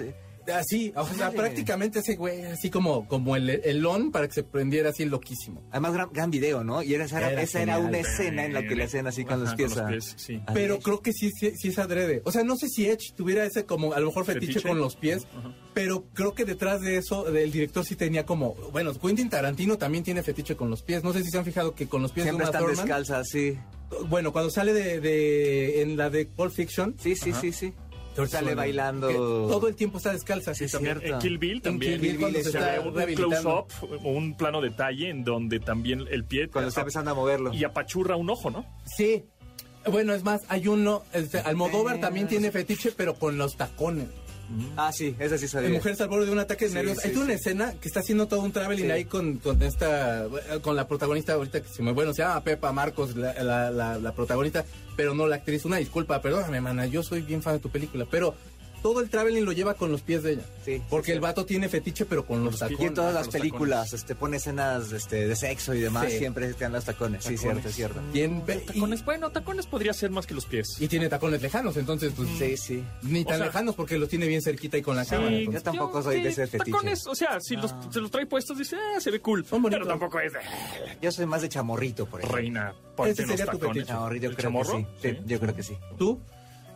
Sí. 0.46 0.52
Así, 0.52 0.92
o 0.94 1.06
sea, 1.06 1.30
prácticamente 1.30 2.00
ese 2.00 2.16
güey, 2.16 2.42
así 2.42 2.70
como, 2.70 3.06
como 3.08 3.36
el, 3.36 3.48
el 3.50 3.84
on 3.86 4.10
para 4.12 4.26
que 4.28 4.34
se 4.34 4.42
prendiera 4.42 4.90
así 4.90 5.04
loquísimo. 5.04 5.62
Además, 5.70 5.92
gran, 5.94 6.08
gran 6.12 6.30
video, 6.30 6.64
¿no? 6.64 6.82
Y 6.82 6.94
era, 6.94 7.04
esa 7.04 7.18
era, 7.62 7.78
una 7.78 7.98
escena 7.98 8.44
en 8.44 8.52
la 8.54 8.62
que 8.66 8.74
le 8.76 8.84
hacían 8.84 9.06
así 9.06 9.24
con 9.24 9.34
Ajá, 9.34 9.44
los 9.44 9.54
pies. 9.54 9.72
Con 9.74 9.86
a- 9.86 9.90
los 9.90 10.04
pies, 10.06 10.14
sí. 10.24 10.40
Pero 10.52 10.78
creo 10.80 11.00
que 11.00 11.12
sí, 11.12 11.30
sí, 11.30 11.52
sí 11.56 11.68
es 11.68 11.78
adrede. 11.78 12.22
O 12.24 12.32
sea, 12.32 12.44
no 12.44 12.56
sé 12.56 12.68
si 12.68 12.86
Edge 12.88 13.12
tuviera 13.16 13.44
ese 13.44 13.64
como, 13.64 13.92
a 13.92 14.00
lo 14.00 14.06
mejor 14.08 14.24
fetiche, 14.24 14.46
¿Fetiche? 14.54 14.68
con 14.68 14.78
los 14.78 14.96
pies, 14.96 15.26
pero 15.72 16.04
creo 16.12 16.34
que 16.34 16.44
detrás 16.44 16.80
de 16.80 16.96
eso, 16.98 17.28
el 17.28 17.50
director 17.50 17.84
sí 17.84 17.96
tenía 17.96 18.24
como, 18.26 18.54
bueno, 18.72 18.92
Quentin 18.94 19.28
Tarantino 19.28 19.78
también 19.78 20.04
tiene 20.04 20.22
fetiche 20.22 20.56
con 20.56 20.70
los 20.70 20.82
pies. 20.82 21.02
No 21.02 21.12
sé 21.12 21.22
si 21.24 21.30
se 21.30 21.38
han 21.38 21.44
fijado 21.44 21.74
que 21.74 21.86
con 21.88 22.02
los 22.02 22.12
pies 22.12 22.24
Siempre 22.24 22.44
de 22.44 22.50
están 22.50 22.62
Thurman, 22.62 22.86
descalzas, 22.86 23.28
sí. 23.28 23.58
bueno, 24.08 24.32
cuando 24.32 24.50
sale 24.50 24.72
de, 24.72 25.00
de, 25.00 25.82
en 25.82 25.96
la 25.96 26.10
de 26.10 26.26
Pulp 26.26 26.52
Fiction, 26.52 26.94
Sí, 26.98 27.16
sí, 27.16 27.32
sí, 27.32 27.52
sí. 27.52 27.72
Sale 28.14 28.44
Bueno, 28.46 28.56
bailando. 28.56 29.08
que 29.08 29.14
todo 29.14 29.68
el 29.68 29.74
tiempo 29.74 29.98
está 29.98 30.12
descalza. 30.12 30.54
Sí, 30.54 30.66
También 30.68 31.00
en 31.02 31.18
Kill 31.18 31.38
Bill 31.38 31.60
también 31.62 32.00
Kill 32.00 32.16
Bill 32.18 32.34
se 32.36 32.52
se 32.52 32.58
ve 32.58 32.78
un, 32.80 33.14
close-up 33.14 33.66
un 34.04 34.36
plano 34.36 34.60
detalle 34.60 35.08
en 35.10 35.24
donde 35.24 35.58
también 35.60 36.04
el 36.10 36.24
pie 36.24 36.48
Cuando 36.48 36.68
está 36.68 36.82
empezando 36.82 37.10
a 37.10 37.14
moverlo. 37.14 37.52
y 37.52 37.64
apachurra 37.64 38.16
un 38.16 38.30
ojo, 38.30 38.50
¿no? 38.50 38.64
Sí. 38.84 39.24
Bueno, 39.90 40.14
es 40.14 40.24
más, 40.24 40.42
hay 40.48 40.66
uno, 40.68 41.02
este, 41.12 41.38
Almodóvar 41.40 41.96
Eh, 41.96 41.98
también 41.98 42.26
tiene 42.26 42.50
fetiche, 42.50 42.92
pero 42.96 43.14
con 43.16 43.36
los 43.36 43.56
tacones. 43.56 44.06
Ah, 44.76 44.92
sí, 44.92 45.14
esa 45.18 45.36
sí 45.38 45.44
La 45.44 45.50
sabía. 45.50 45.70
mujer 45.70 45.96
al 45.98 46.08
borde 46.08 46.26
de 46.26 46.32
un 46.32 46.38
ataque 46.38 46.66
de 46.66 46.70
Sí, 46.70 46.74
nervios. 46.76 46.98
sí, 46.98 47.08
Hay 47.08 47.16
una 47.16 47.32
escena 47.32 47.72
que 47.80 47.88
está 47.88 48.00
haciendo 48.00 48.28
todo 48.28 48.40
un 48.40 48.52
traveling 48.52 48.90
ahí 48.90 49.04
con, 49.04 49.38
con 49.38 49.60
esta, 49.62 50.26
con 50.62 50.76
la 50.76 50.86
protagonista 50.86 51.32
ahorita 51.34 51.62
que 51.62 51.68
se 51.68 51.82
me, 51.82 51.92
bueno, 51.92 52.12
se 52.12 52.22
llama 52.22 52.42
Pepa 52.42 52.70
Marcos, 52.72 53.16
la, 53.16 53.32
la, 53.42 53.70
la- 53.70 53.98
la 53.98 54.12
protagonista, 54.12 54.64
pero 54.96 55.14
no 55.14 55.26
la 55.26 55.36
actriz. 55.36 55.64
Una 55.64 55.78
disculpa, 55.78 56.20
perdóname, 56.20 56.60
mana, 56.60 56.86
yo 56.86 57.02
soy 57.02 57.22
bien 57.22 57.42
fan 57.42 57.54
de 57.54 57.60
tu 57.60 57.70
película, 57.70 58.06
pero 58.10 58.34
todo 58.84 59.00
el 59.00 59.08
traveling 59.08 59.46
lo 59.46 59.52
lleva 59.52 59.72
con 59.72 59.90
los 59.90 60.02
pies 60.02 60.22
de 60.22 60.32
ella. 60.34 60.42
Sí, 60.62 60.82
Porque 60.90 61.06
sí, 61.06 61.12
el 61.12 61.18
sí. 61.18 61.22
vato 61.22 61.46
tiene 61.46 61.70
fetiche, 61.70 62.04
pero 62.04 62.26
con 62.26 62.44
los 62.44 62.58
pies. 62.58 62.70
Y 62.70 62.74
tacones. 62.74 62.88
en 62.90 62.94
todas 62.94 63.14
las 63.14 63.28
películas 63.28 63.94
este, 63.94 64.14
pone 64.14 64.36
escenas 64.36 64.92
este, 64.92 65.26
de 65.26 65.34
sexo 65.34 65.72
y 65.72 65.80
demás, 65.80 66.12
Sí. 66.12 66.18
siempre 66.18 66.46
están 66.50 66.72
los 66.72 66.84
tacones. 66.84 67.24
Sí, 67.24 67.38
cierto, 67.38 67.66
es 67.66 67.74
cierto. 67.74 68.02
Bien, 68.12 68.42
y, 68.46 68.52
Tacones, 68.58 69.02
bueno, 69.02 69.30
tacones 69.30 69.66
podría 69.66 69.94
ser 69.94 70.10
más 70.10 70.26
que 70.26 70.34
los 70.34 70.44
pies. 70.44 70.76
y 70.80 70.86
tiene 70.88 71.08
tacones 71.08 71.40
lejanos, 71.40 71.78
entonces, 71.78 72.12
pues, 72.14 72.28
Sí, 72.38 72.56
sí. 72.58 72.84
ni 73.00 73.24
tan 73.24 73.38
sea- 73.38 73.46
lejanos 73.46 73.74
porque 73.74 73.96
los 73.96 74.06
tiene 74.10 74.26
bien 74.26 74.42
cerquita 74.42 74.76
y 74.76 74.82
con 74.82 74.96
la 74.96 75.04
Sí, 75.04 75.12
cámara. 75.12 75.30
yo 75.50 75.62
tampoco 75.62 76.02
soy 76.02 76.22
de 76.22 76.28
ese 76.28 76.46
fetiche. 76.46 76.70
Tacones, 76.70 77.06
o 77.06 77.14
sea, 77.14 77.40
si 77.40 77.56
los, 77.56 77.74
se 77.90 78.00
los 78.00 78.10
trae 78.10 78.26
puestos, 78.26 78.58
dice, 78.58 78.76
ah, 78.76 79.00
se 79.00 79.10
ve 79.10 79.18
cool. 79.20 79.46
Son 79.46 79.62
bonitos. 79.62 79.86
Pero 79.86 79.98
tampoco 79.98 80.20
es 80.20 80.30
de 80.34 80.40
Yo 81.00 81.10
soy 81.10 81.24
más 81.24 81.40
de 81.40 81.48
chamorrito, 81.48 82.04
por 82.04 82.20
ejemplo. 82.20 82.36
reina. 82.36 82.74
ponte 82.94 83.12
Ese 83.12 83.26
sería 83.26 83.46
tu 83.46 83.52
tacones. 83.58 83.74
fetiche. 83.76 83.86
Chamorrito, 83.86 84.26
¿El 84.26 84.36
creo 84.36 84.42
chamorro? 84.44 84.86
que. 85.00 85.10
Sí, 85.14 85.18
Yo 85.26 85.40
creo 85.40 85.56
que 85.56 85.62
sí. 85.62 85.76
¿Tú? 85.98 86.20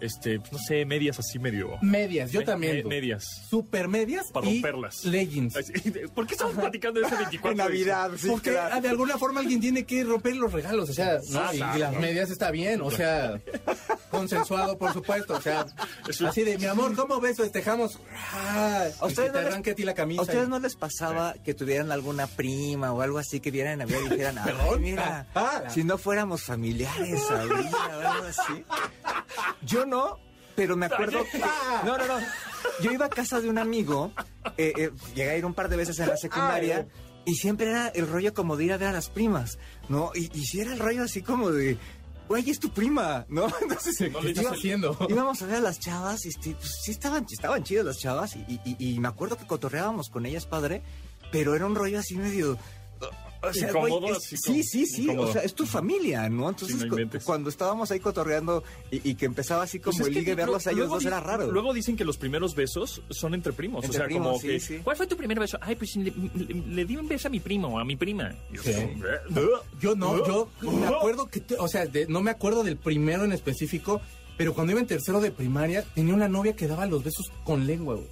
Este, 0.00 0.38
pues, 0.40 0.52
no 0.52 0.58
sé, 0.58 0.84
medias 0.84 1.18
así 1.18 1.38
medio. 1.38 1.76
Medias, 1.82 2.30
yo 2.30 2.40
Me- 2.40 2.46
también. 2.46 2.76
me- 2.78 2.84
medias. 2.84 3.24
Super 3.50 3.88
medias 3.88 4.26
Para 4.32 4.46
y 4.48 4.54
romperlas. 4.54 5.04
leggings. 5.04 5.54
¿Por 6.14 6.26
qué 6.26 6.34
estamos 6.34 6.54
platicando 6.54 7.00
de 7.00 7.06
ese 7.06 7.16
24 7.16 7.50
En 7.52 7.56
Navidad, 7.58 8.10
sí, 8.16 8.28
Porque 8.28 8.50
claro. 8.50 8.74
ah, 8.76 8.80
de 8.80 8.88
alguna 8.88 9.18
forma 9.18 9.40
alguien 9.40 9.60
tiene 9.60 9.84
que 9.84 10.04
romper 10.04 10.36
los 10.36 10.52
regalos, 10.52 10.90
o 10.90 10.92
sea, 10.92 11.18
¿no? 11.30 11.40
Ah, 11.40 11.50
y, 11.54 11.56
claro, 11.58 11.76
y 11.76 11.80
las 11.80 11.92
¿no? 11.94 12.00
medias 12.00 12.30
está 12.30 12.50
bien, 12.50 12.80
o 12.80 12.90
sea, 12.90 13.40
consensuado, 14.10 14.78
por 14.78 14.92
supuesto, 14.92 15.34
o 15.34 15.40
sea, 15.40 15.66
así 16.26 16.42
de, 16.42 16.58
mi 16.58 16.66
amor, 16.66 16.94
¿cómo 16.94 17.20
ves? 17.20 17.36
Festejamos. 17.36 17.98
Ah, 18.32 18.86
¿A 19.00 19.04
y 19.06 19.08
ustedes 19.08 19.28
que 19.28 19.32
te 19.32 19.32
no 19.32 19.38
les- 19.40 19.46
arranque 19.52 19.70
a 19.70 19.74
ti 19.74 19.82
la 19.84 19.94
camisa. 19.94 20.20
¿A 20.20 20.24
ustedes 20.24 20.46
y- 20.46 20.50
no 20.50 20.58
les 20.58 20.76
pasaba 20.76 21.34
que 21.44 21.54
tuvieran 21.54 21.90
alguna 21.92 22.26
prima 22.26 22.92
o 22.92 23.00
algo 23.02 23.18
así 23.18 23.40
que 23.40 23.50
vieran 23.50 23.74
en 23.74 23.78
Navidad 23.80 24.00
y 24.06 24.08
dijeran, 24.10 24.38
ay, 24.38 24.78
mira, 24.80 25.26
Ah, 25.34 25.62
si 25.68 25.84
no 25.84 25.98
fuéramos 25.98 26.42
familiares 26.42 27.20
ahorita 27.30 27.98
o 27.98 28.08
algo 28.08 28.26
así? 28.26 28.64
Yo 29.62 29.86
no, 29.88 30.18
pero 30.54 30.76
me 30.76 30.86
acuerdo 30.86 31.24
que... 31.30 31.38
No, 31.38 31.96
no, 31.98 32.06
no. 32.06 32.18
Yo 32.82 32.92
iba 32.92 33.06
a 33.06 33.08
casa 33.10 33.40
de 33.40 33.48
un 33.48 33.58
amigo, 33.58 34.12
eh, 34.56 34.72
eh, 34.76 34.90
llegué 35.14 35.30
a 35.30 35.36
ir 35.36 35.44
un 35.44 35.54
par 35.54 35.68
de 35.68 35.76
veces 35.76 35.98
en 36.00 36.08
la 36.08 36.16
secundaria 36.16 36.86
y 37.24 37.34
siempre 37.34 37.68
era 37.70 37.88
el 37.88 38.06
rollo 38.08 38.32
como 38.34 38.56
de 38.56 38.64
ir 38.64 38.72
a 38.72 38.76
ver 38.76 38.88
a 38.88 38.92
las 38.92 39.10
primas, 39.10 39.58
¿no? 39.88 40.10
Y, 40.14 40.30
y 40.36 40.44
si 40.46 40.60
era 40.60 40.72
el 40.72 40.78
rollo 40.78 41.02
así 41.04 41.22
como 41.22 41.50
de... 41.50 41.76
Güey, 42.28 42.50
es 42.50 42.58
tu 42.60 42.70
prima, 42.70 43.24
¿no? 43.30 43.46
Entonces, 43.62 44.12
No 44.12 44.20
le 44.20 44.34
¿Qué 44.34 44.40
estás 44.40 44.52
haciendo? 44.58 44.96
Íbamos 45.08 45.40
a 45.40 45.46
ver 45.46 45.56
a 45.56 45.60
las 45.60 45.78
chavas 45.80 46.26
y 46.26 46.28
este, 46.28 46.50
pues, 46.54 46.78
sí 46.82 46.90
estaban, 46.90 47.24
estaban 47.30 47.62
chidas 47.64 47.86
las 47.86 47.98
chavas 47.98 48.36
y, 48.36 48.60
y- 48.64 48.76
y 48.94 49.00
me 49.00 49.08
acuerdo 49.08 49.36
que 49.38 49.46
cotorreábamos 49.46 50.10
con 50.10 50.26
ellas, 50.26 50.44
padre, 50.46 50.82
pero 51.32 51.54
era 51.54 51.64
un 51.66 51.74
rollo 51.74 51.98
así 51.98 52.16
medio... 52.16 52.58
O 53.40 53.52
sea, 53.52 53.68
Incómodo, 53.68 54.00
güey, 54.00 54.12
es- 54.12 54.18
así 54.18 54.36
sí, 54.36 54.62
sí, 54.64 54.86
sí, 54.86 55.02
incómodo. 55.04 55.28
o 55.28 55.32
sea, 55.32 55.42
es 55.42 55.54
tu 55.54 55.64
familia, 55.64 56.28
¿no? 56.28 56.48
Entonces, 56.48 56.76
Sí, 56.80 56.88
no 56.88 57.20
cuando 57.24 57.48
estábamos 57.50 57.90
ahí 57.92 58.00
cotorreando 58.00 58.64
y, 58.90 59.10
y 59.10 59.14
que 59.14 59.26
empezaba 59.26 59.62
así 59.62 59.78
como 59.78 59.96
Pues 59.96 60.00
es 60.00 60.06
el 60.08 60.14
ligue 60.14 60.34
verlos 60.34 60.66
a 60.66 60.72
ellos 60.72 60.88
dos 60.88 61.04
era 61.04 61.20
raro. 61.20 61.50
Luego 61.52 61.72
dicen 61.72 61.96
que 61.96 62.04
los 62.04 62.16
primeros 62.16 62.56
besos 62.56 63.00
son 63.10 63.34
entre 63.34 63.52
primos. 63.52 63.84
Entre 63.84 63.98
o 63.98 64.00
sea, 64.00 64.06
primos, 64.06 64.26
como 64.26 64.40
sí, 64.40 64.46
que. 64.48 64.60
sí. 64.60 64.78
¿Cuál 64.82 64.96
fue 64.96 65.06
tu 65.06 65.16
primer 65.16 65.38
beso? 65.38 65.56
Ay, 65.60 65.76
pues 65.76 65.94
le, 65.96 66.10
le- 66.12 66.54
le 66.54 66.84
di 66.84 66.96
un 66.96 67.06
beso 67.06 67.28
a 67.28 67.30
mi 67.30 67.38
primo 67.38 67.68
o 67.68 67.78
a 67.78 67.84
mi 67.84 67.94
prima. 67.94 68.34
Yo, 68.52 68.62
Sí. 68.62 68.70
"Eh, 68.72 68.96
Yo 69.80 69.94
no, 69.94 70.26
yo 70.26 70.48
me 70.62 70.86
acuerdo 70.88 71.26
que, 71.28 71.40
te- 71.40 71.56
o 71.58 71.68
sea, 71.68 71.86
de- 71.86 72.06
no 72.08 72.20
me 72.20 72.30
acuerdo 72.32 72.64
del 72.64 72.76
primero 72.76 73.24
en 73.24 73.30
específico, 73.32 74.00
pero 74.36 74.52
cuando 74.52 74.72
iba 74.72 74.80
en 74.80 74.86
tercero 74.88 75.20
de 75.20 75.30
primaria, 75.30 75.84
tenía 75.94 76.12
una 76.14 76.28
novia 76.28 76.54
que 76.56 76.66
daba 76.66 76.86
los 76.86 77.04
besos 77.04 77.30
con 77.44 77.66
lengua, 77.66 77.94
güey. 77.94 78.08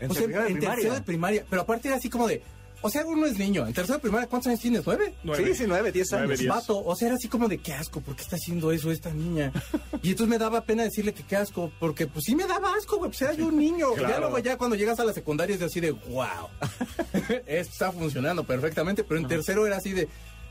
En 0.00 0.10
o 0.10 0.14
sea, 0.14 0.24
en 0.24 0.30
primaria. 0.32 0.60
tercero 0.74 0.94
de 0.94 1.02
primaria, 1.02 1.44
pero 1.50 1.62
aparte 1.62 1.88
era 1.88 1.96
así 1.98 2.08
como 2.10 2.26
de, 2.26 2.42
o 2.86 2.90
sea, 2.90 3.06
uno 3.06 3.24
es 3.26 3.38
niño, 3.38 3.66
en 3.66 3.72
tercero 3.72 3.98
primaria, 3.98 4.28
¿cuántos 4.28 4.48
años 4.48 4.60
tienes? 4.60 4.82
¿Nueve? 4.84 5.14
Nueve. 5.24 5.44
Sí, 5.46 5.54
sí, 5.54 5.64
nueve, 5.66 5.90
diez 5.90 6.08
Nueve, 6.12 6.26
años. 6.26 6.38
diez. 6.38 6.50
Vato, 6.50 6.84
o 6.84 6.94
sea, 6.94 7.08
era 7.08 7.16
así 7.16 7.28
como 7.28 7.48
de 7.48 7.56
qué 7.58 7.72
asco, 7.72 8.00
¿por 8.02 8.14
qué 8.14 8.22
está 8.22 8.36
haciendo 8.36 8.70
eso 8.72 8.90
esta 8.90 9.12
niña? 9.12 9.50
Y 10.02 10.10
entonces 10.10 10.28
me 10.28 10.36
daba 10.38 10.60
pena 10.64 10.82
decirle 10.82 11.14
que 11.14 11.22
qué 11.22 11.36
asco, 11.36 11.72
porque 11.80 12.06
pues 12.06 12.26
sí 12.26 12.36
me 12.36 12.46
daba 12.46 12.74
asco, 12.76 12.98
güey, 12.98 13.10
pues 13.10 13.22
era 13.22 13.32
yo 13.32 13.46
un 13.46 13.58
niño. 13.58 13.88
Ya 13.96 14.18
luego 14.20 14.38
ya 14.38 14.58
cuando 14.58 14.76
llegas 14.76 15.00
a 15.00 15.04
la 15.04 15.14
secundaria 15.14 15.54
es 15.54 15.60
de 15.60 15.66
así 15.66 15.80
de, 15.80 15.92
wow, 15.92 16.48
esto 17.46 17.72
está 17.72 17.90
funcionando 17.90 18.44
perfectamente, 18.44 19.02
pero 19.02 19.18
en 19.20 19.26
tercero 19.28 19.66
era 19.66 19.78
así 19.78 19.92
de... 19.92 20.08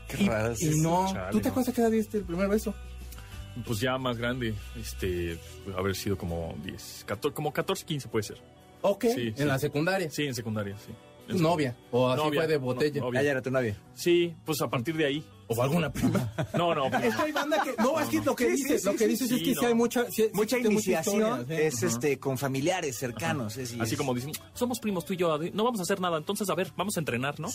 Qué 0.08 0.24
y, 0.24 0.28
raro 0.28 0.54
y 0.58 0.80
no, 0.80 1.06
Chale, 1.12 1.30
¿tú 1.32 1.38
te 1.38 1.44
no. 1.44 1.50
acuerdas 1.50 1.68
a 1.68 1.72
qué 1.74 1.80
edad 1.82 1.90
diste 1.90 2.18
el 2.18 2.24
primer 2.24 2.48
beso? 2.48 2.74
Pues 3.64 3.78
ya 3.80 3.96
más 3.98 4.18
grande. 4.18 4.52
Este. 4.78 5.38
Haber 5.78 5.94
sido 5.94 6.18
como 6.18 6.54
10. 6.64 7.04
14, 7.06 7.32
como 7.34 7.52
14, 7.52 7.84
15 7.86 8.08
puede 8.08 8.22
ser. 8.24 8.38
Ok, 8.82 9.04
Sí, 9.14 9.28
en 9.28 9.36
sí. 9.36 9.44
la 9.44 9.58
secundaria. 9.58 10.10
Sí, 10.10 10.24
en 10.26 10.34
secundaria, 10.34 10.76
sí. 10.84 10.92
¿Tu 11.28 11.38
novia? 11.38 11.74
¿O 11.90 12.08
así 12.08 12.22
Novia, 12.22 12.40
fue 12.42 12.48
de 12.48 12.58
no, 12.58 12.64
botella? 12.64 13.02
Ah, 13.04 13.22
ya 13.22 13.30
era 13.30 13.42
tu 13.42 13.50
novia. 13.50 13.76
Sí, 13.94 14.34
pues 14.44 14.60
a 14.60 14.68
partir 14.68 14.96
de 14.96 15.06
ahí. 15.06 15.24
¿O 15.46 15.62
alguna 15.62 15.92
prima? 15.92 16.32
No, 16.56 16.74
no. 16.74 16.86
Es 16.86 17.14
que 17.14 17.22
hay 17.22 17.32
banda 17.32 17.62
que... 17.62 17.74
No, 17.82 18.00
es 18.00 18.08
que 18.08 18.20
lo 18.22 18.34
que 18.34 18.44
Sí, 18.46 18.62
dices, 18.62 18.80
sí, 18.82 18.86
lo 18.88 18.96
que 18.96 19.06
dices 19.08 19.28
sí, 19.28 19.34
es 19.36 19.42
que 19.42 19.54
no. 19.54 19.66
hay 19.68 19.74
mucha... 19.74 20.06
Mucha 20.32 20.58
iniciación 20.58 21.46
sí. 21.46 21.54
es 21.54 21.82
este 21.82 22.18
con 22.18 22.38
familiares 22.38 22.96
cercanos. 22.98 23.56
es- 23.56 23.74
Así 23.78 23.92
es- 23.94 23.98
como 23.98 24.14
dicen, 24.14 24.32
somos 24.54 24.78
primos 24.80 25.04
tú 25.04 25.12
y 25.12 25.16
yo, 25.16 25.38
no 25.52 25.64
vamos 25.64 25.80
a 25.80 25.82
hacer 25.82 26.00
nada, 26.00 26.16
entonces 26.18 26.48
a 26.48 26.54
ver, 26.54 26.70
vamos 26.76 26.96
a 26.96 27.00
entrenar, 27.00 27.38
¿no? 27.40 27.48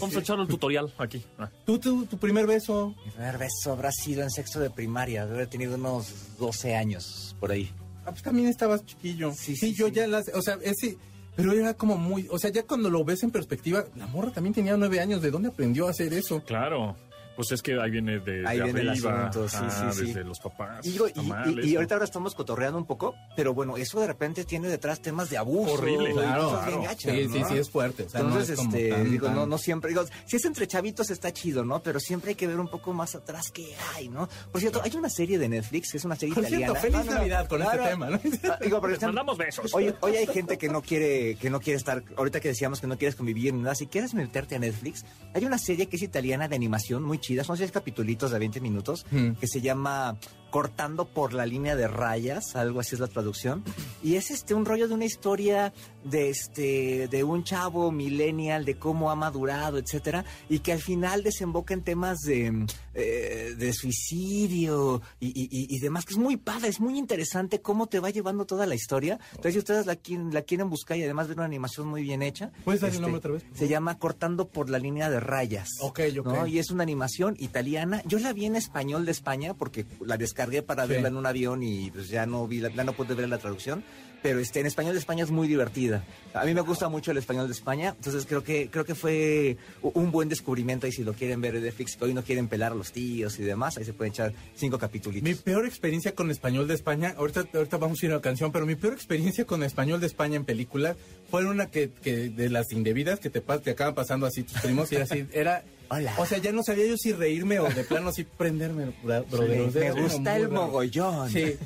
Vamos 0.00 0.16
a 0.16 0.18
echar 0.20 0.38
el 0.40 0.48
tutorial 0.48 0.92
aquí. 0.98 1.24
Ah. 1.38 1.48
¿Tú, 1.64 1.78
tú, 1.78 2.04
tu 2.06 2.18
primer 2.18 2.46
beso? 2.46 2.94
Mi 3.04 3.10
primer 3.12 3.38
beso 3.38 3.72
habrá 3.72 3.92
sido 3.92 4.22
en 4.22 4.30
sexto 4.30 4.58
de 4.60 4.70
primaria, 4.70 5.24
debe 5.24 5.36
haber 5.38 5.48
tenido 5.48 5.76
unos 5.76 6.12
12 6.38 6.74
años 6.74 7.36
por 7.38 7.52
ahí. 7.52 7.70
Ah, 8.04 8.10
pues 8.10 8.22
también 8.22 8.48
estabas 8.48 8.84
chiquillo. 8.86 9.32
Sí, 9.32 9.54
Sí, 9.56 9.68
sí, 9.68 9.74
yo 9.76 9.86
sí. 9.88 9.92
ya 9.94 10.06
las... 10.08 10.28
O 10.34 10.42
sea, 10.42 10.58
ese... 10.62 10.96
Pero 11.36 11.52
era 11.52 11.74
como 11.74 11.96
muy... 11.96 12.26
O 12.30 12.38
sea, 12.38 12.50
ya 12.50 12.62
cuando 12.64 12.88
lo 12.90 13.04
ves 13.04 13.22
en 13.22 13.30
perspectiva, 13.30 13.84
la 13.94 14.06
morra 14.06 14.30
también 14.30 14.54
tenía 14.54 14.76
nueve 14.76 15.00
años. 15.00 15.20
¿De 15.20 15.30
dónde 15.30 15.48
aprendió 15.48 15.86
a 15.86 15.90
hacer 15.90 16.12
eso? 16.14 16.42
Claro, 16.44 16.96
pues 17.36 17.52
es 17.52 17.62
que 17.62 17.78
ahí 17.80 17.90
viene 17.90 18.18
de, 18.18 18.46
Ahí 18.46 18.58
de 18.58 18.64
viene 18.64 18.80
el 18.80 18.88
asunto, 18.90 19.48
sí, 19.48 19.56
ajá, 19.58 19.92
sí, 19.92 19.98
sí. 20.00 20.06
desde 20.06 20.24
los 20.24 20.40
papás. 20.40 20.84
Y, 20.86 20.92
digo, 20.92 21.06
y- 21.08 21.76
ahorita 21.76 21.94
ahora 21.94 22.04
estamos 22.04 22.34
cotorreando 22.34 22.78
un 22.78 22.86
poco, 22.86 23.14
pero 23.36 23.54
bueno, 23.54 23.76
eso 23.76 24.00
de 24.00 24.06
repente 24.06 24.44
tiene 24.44 24.68
detrás 24.68 25.00
temas 25.00 25.30
de 25.30 25.36
abuso. 25.38 25.74
Horrible. 25.74 26.12
Claro, 26.12 26.44
cosas 26.50 26.66
bien 26.66 26.78
claro. 26.80 26.82
gachas, 26.94 27.12
Sí, 27.14 27.28
sí, 27.32 27.38
¿no? 27.40 27.48
sí, 27.48 27.58
es 27.58 27.70
fuerte. 27.70 28.02
O 28.04 28.08
sea, 28.08 28.20
no 28.22 28.28
Entonces, 28.28 28.50
es 28.50 28.56
como 28.56 28.76
este, 28.76 28.88
tan, 28.90 29.10
digo, 29.10 29.26
tan- 29.26 29.36
no, 29.36 29.46
no 29.46 29.58
siempre, 29.58 29.90
digo, 29.90 30.04
si 30.24 30.36
es 30.36 30.44
entre 30.44 30.66
chavitos 30.66 31.10
está 31.10 31.32
chido, 31.32 31.64
¿no? 31.64 31.82
Pero 31.82 32.00
siempre 32.00 32.30
hay 32.30 32.34
que 32.36 32.46
ver 32.46 32.58
un 32.58 32.68
poco 32.68 32.92
más 32.92 33.14
atrás 33.14 33.50
que 33.52 33.74
hay, 33.94 34.08
¿no? 34.08 34.28
Por 34.50 34.60
cierto, 34.60 34.80
hay 34.82 34.92
una 34.96 35.08
serie 35.10 35.38
de 35.38 35.48
Netflix, 35.48 35.90
que 35.92 35.98
es 35.98 36.04
una 36.04 36.16
serie 36.16 36.34
Por 36.34 36.44
italiana. 36.44 36.78
cierto, 36.80 36.80
feliz 36.80 36.98
No, 36.98 37.04
no, 37.04 37.10
no. 37.12 37.18
Navidad 37.18 37.48
con 37.48 37.58
No, 37.60 37.64
este 37.66 37.76
no. 37.76 37.84
tema, 37.88 38.10
¿no? 38.10 38.20
Ah, 38.50 38.58
Digo, 38.62 38.80
Les 38.86 38.94
están- 38.94 39.08
mandamos 39.10 39.36
besos. 39.38 39.74
Hoy, 39.74 39.94
hoy 40.00 40.16
hay 40.16 40.26
gente 40.26 40.56
que 40.58 40.68
no 40.68 40.82
quiere 40.82 41.36
que 41.36 41.50
no 41.50 41.60
quiere 41.60 41.76
estar, 41.76 42.02
ahorita 42.16 42.40
que 42.40 42.48
decíamos 42.48 42.80
que 42.80 42.86
no 42.86 42.96
quieres 42.96 43.14
convivir 43.16 43.52
ni 43.54 43.62
nada, 43.62 43.74
si 43.74 43.86
quieres 43.86 44.14
meterte 44.14 44.54
a 44.56 44.58
Netflix, 44.58 45.04
hay 45.34 45.44
una 45.44 45.58
serie 45.58 45.86
que 45.86 45.96
es 45.96 46.02
italiana 46.02 46.48
de 46.48 46.56
animación 46.56 47.02
muy 47.02 47.18
chida, 47.26 47.44
son 47.44 47.56
seis 47.56 47.72
capitulitos 47.72 48.30
de 48.30 48.38
20 48.38 48.60
minutos, 48.60 49.04
Hmm. 49.10 49.32
que 49.40 49.46
se 49.46 49.60
llama 49.60 50.16
cortando 50.50 51.04
por 51.06 51.32
la 51.34 51.44
línea 51.46 51.76
de 51.76 51.86
rayas, 51.88 52.56
algo 52.56 52.80
así 52.80 52.94
es 52.94 53.00
la 53.00 53.08
traducción. 53.08 53.62
Y 54.02 54.14
es 54.16 54.30
este 54.30 54.54
un 54.54 54.64
rollo 54.64 54.88
de 54.88 54.94
una 54.94 55.04
historia 55.04 55.72
de 56.04 56.30
este 56.30 57.08
de 57.08 57.24
un 57.24 57.44
chavo 57.44 57.90
millennial 57.92 58.64
de 58.64 58.78
cómo 58.78 59.10
ha 59.10 59.14
madurado, 59.16 59.76
etcétera, 59.78 60.24
y 60.48 60.60
que 60.60 60.72
al 60.72 60.80
final 60.80 61.22
desemboca 61.22 61.74
en 61.74 61.82
temas 61.82 62.20
de, 62.20 62.66
eh, 62.94 63.54
de 63.58 63.72
suicidio 63.72 65.02
y, 65.20 65.28
y- 65.28 65.74
y 65.76 65.78
demás, 65.80 66.04
que 66.04 66.14
es 66.14 66.18
muy 66.18 66.36
padre, 66.36 66.68
es 66.68 66.80
muy 66.80 66.96
interesante 66.96 67.60
cómo 67.60 67.86
te 67.88 68.00
va 68.00 68.10
llevando 68.10 68.46
toda 68.46 68.66
la 68.66 68.74
historia. 68.74 69.18
Entonces, 69.30 69.54
si 69.54 69.58
ustedes 69.58 69.84
la 69.86 69.96
quieren, 69.96 70.32
la 70.32 70.42
quieren 70.42 70.70
buscar 70.70 70.96
y 70.96 71.02
además 71.02 71.28
ver 71.28 71.36
una 71.36 71.46
animación 71.46 71.86
muy 71.88 72.02
bien 72.02 72.22
hecha, 72.22 72.46
este, 72.46 72.62
¿Puedes 72.64 72.80
dar 72.80 72.92
el 72.94 73.00
nombre 73.00 73.18
otra 73.18 73.32
vez, 73.32 73.44
Se 73.54 73.68
llama 73.68 73.98
Cortando 73.98 74.48
por 74.48 74.70
la 74.70 74.78
línea 74.78 75.10
de 75.10 75.20
rayas. 75.20 75.68
Ok, 75.80 76.00
ok. 76.20 76.26
¿no? 76.26 76.46
Y 76.46 76.58
es 76.58 76.70
una 76.70 76.82
animación 76.82 77.36
italiana. 77.38 78.02
Yo 78.06 78.18
la 78.18 78.32
vi 78.32 78.46
en 78.46 78.56
español 78.56 79.04
de 79.04 79.12
España 79.12 79.54
porque 79.54 79.84
la 80.00 80.16
descargué 80.16 80.35
para 80.64 80.84
Sí. 80.84 80.90
verla 80.92 81.08
en 81.08 81.16
un 81.16 81.26
avión 81.26 81.62
y 81.62 81.90
pues 81.90 82.08
ya 82.08 82.26
no 82.26 82.46
vi 82.46 82.60
la, 82.60 82.68
ya 82.70 82.84
no 82.84 82.92
pude 82.92 83.14
ver 83.14 83.28
la 83.28 83.38
traducción. 83.38 83.82
Pero 84.22 84.40
este, 84.40 84.58
en 84.60 84.66
español 84.66 84.94
de 84.94 84.98
España 84.98 85.22
es 85.22 85.30
muy 85.30 85.46
divertida. 85.46 86.02
A 86.34 86.44
mí 86.46 86.54
me 86.54 86.62
gusta 86.62 86.88
mucho 86.88 87.10
el 87.12 87.18
español 87.18 87.46
de 87.46 87.52
España, 87.52 87.94
entonces 87.96 88.24
creo 88.26 88.42
que 88.42 88.68
creo 88.70 88.84
que 88.84 88.94
fue 88.94 89.56
un 89.82 90.10
buen 90.10 90.28
descubrimiento 90.28 90.86
y 90.86 90.92
si 90.92 91.04
lo 91.04 91.12
quieren 91.12 91.40
ver 91.42 91.60
de 91.60 91.70
Fix, 91.70 91.96
que 91.96 92.06
hoy 92.06 92.14
no 92.14 92.22
quieren 92.24 92.48
pelar 92.48 92.72
a 92.72 92.74
los 92.74 92.92
tíos 92.92 93.38
y 93.38 93.42
demás, 93.44 93.76
ahí 93.76 93.84
se 93.84 93.92
pueden 93.92 94.12
echar 94.14 94.32
cinco 94.56 94.78
capítulos. 94.78 95.22
Mi 95.22 95.34
peor 95.34 95.64
experiencia 95.66 96.14
con 96.14 96.30
español 96.30 96.66
de 96.66 96.74
España, 96.74 97.14
ahorita, 97.16 97.44
ahorita 97.54 97.76
vamos 97.76 98.02
a 98.02 98.06
ir 98.06 98.12
a 98.12 98.16
la 98.16 98.20
canción, 98.22 98.50
pero 98.50 98.66
mi 98.66 98.74
peor 98.74 98.94
experiencia 98.94 99.44
con 99.44 99.62
español 99.62 100.00
de 100.00 100.06
España 100.06 100.36
en 100.36 100.44
película 100.44 100.96
fue 101.30 101.44
una 101.44 101.66
que, 101.66 101.90
que 102.02 102.30
de 102.30 102.48
las 102.48 102.72
indebidas 102.72 103.20
que 103.20 103.30
te, 103.30 103.40
te 103.42 103.70
acaban 103.70 103.94
pasando 103.94 104.26
así 104.26 104.42
tus 104.42 104.60
primos 104.60 104.90
y 104.92 104.96
así, 104.96 105.26
era... 105.32 105.62
Hola. 105.88 106.14
O 106.18 106.26
sea, 106.26 106.38
ya 106.38 106.52
no 106.52 106.62
sabía 106.62 106.86
yo 106.86 106.96
si 106.96 107.12
reírme 107.12 107.60
o 107.60 107.68
de 107.68 107.84
plano 107.84 108.08
así 108.08 108.24
prenderme, 108.24 108.92
bro- 109.02 109.24
me, 109.48 109.90
gusta 109.92 110.36
el 110.36 110.42
raro. 110.50 110.54
mogollón. 110.66 111.30
Sí. 111.30 111.56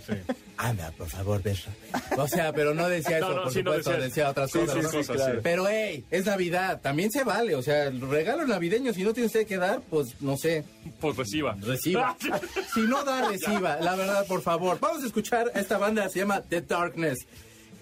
Anda, 0.57 0.91
por 0.93 1.09
favor, 1.09 1.43
beso. 1.43 1.71
O 2.19 2.29
sea, 2.29 2.53
pero 2.53 2.75
no 2.75 2.87
decía 2.89 3.17
eso, 3.19 3.31
No, 3.31 3.37
no, 3.37 3.43
por 3.45 3.53
sí, 3.53 3.63
no 3.63 3.71
supuesto, 3.73 3.91
decía- 3.93 4.05
decía, 4.05 4.31
otras 4.31 4.51
sí, 4.51 4.59
cosas. 4.59 4.75
sí, 4.75 4.97
¿no? 4.97 5.03
sí, 5.03 5.13
claro. 5.13 5.41
Pero, 5.43 5.69
hey, 5.69 6.05
es 6.11 6.27
Navidad, 6.27 6.81
también 6.83 7.11
se 7.11 7.25
vale. 7.25 7.55
O 7.55 7.63
sea, 7.63 7.85
el 7.85 8.01
regalo 8.03 8.47
navideño, 8.47 8.93
si 8.93 9.03
no 9.05 9.15
tiene 9.15 9.29
usted 9.29 9.47
que 9.47 9.57
dar, 9.57 9.81
pues, 9.89 10.21
no 10.21 10.37
sé, 10.37 10.65
Pues 11.01 11.17
reciba. 11.17 11.57
Reciba. 11.61 12.15
si 12.75 12.81
no 12.81 13.03
da, 13.05 13.29
reciba. 13.31 13.77
La 13.81 13.95
verdad, 13.97 14.27
por 14.27 14.43
favor. 14.43 14.79
Vamos 14.81 15.03
a 15.03 15.07
escuchar 15.07 15.51
a 15.55 15.61
esta 15.61 15.79
banda, 15.79 16.09
se 16.11 16.19
llama 16.19 16.43
The 16.43 16.61
Darkness. 16.61 17.19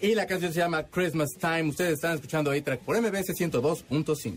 Y 0.01 0.15
la 0.15 0.27
canción 0.27 0.53
se 0.53 0.61
llama 0.61 0.85
Christmas 0.85 1.31
Time. 1.41 1.71
Ustedes 1.71 1.95
están 1.95 2.15
escuchando 2.15 2.53
A-Track 2.53 2.81
por 2.83 3.01
MBS 3.01 3.31
102.5. 3.35 4.37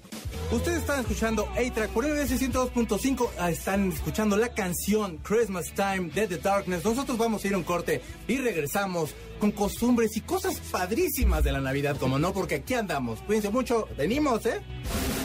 Ustedes 0.52 0.80
están 0.80 1.02
escuchando 1.02 1.48
A-Track 1.56 1.92
por 1.92 2.04
MBS 2.08 2.32
102.5. 2.42 3.30
Ah, 3.38 3.52
Están 3.52 3.92
escuchando 3.92 4.38
la 4.38 4.50
canción 4.56 5.18
Christmas 5.18 5.72
Time 5.76 6.10
de 6.16 6.28
The 6.28 6.38
Darkness. 6.38 6.84
Nosotros 6.84 7.16
vamos 7.18 7.44
a 7.44 7.48
ir 7.48 7.54
a 7.54 7.58
un 7.58 7.64
corte 7.64 8.02
y 8.28 8.38
regresamos 8.38 9.12
con 9.40 9.52
costumbres 9.52 10.18
y 10.18 10.22
cosas 10.22 10.60
padrísimas 10.72 11.44
de 11.44 11.52
la 11.52 11.62
Navidad, 11.62 11.96
como 11.98 12.18
no, 12.18 12.34
porque 12.34 12.56
aquí 12.56 12.74
andamos. 12.74 13.20
Cuídense 13.22 13.52
mucho. 13.52 13.88
Venimos, 13.96 14.44
¿eh? 14.48 14.62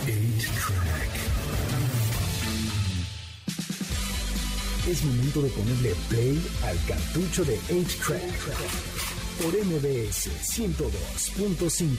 8-Track. 0.05 1.17
Es 4.87 5.03
momento 5.03 5.41
de 5.43 5.49
ponerle 5.49 5.95
play 6.11 6.47
al 6.63 6.79
cartucho 6.87 7.43
de 7.45 7.59
8-Track. 7.71 9.16
Por 9.43 9.53
MBS 9.53 10.31
102.5, 10.57 11.97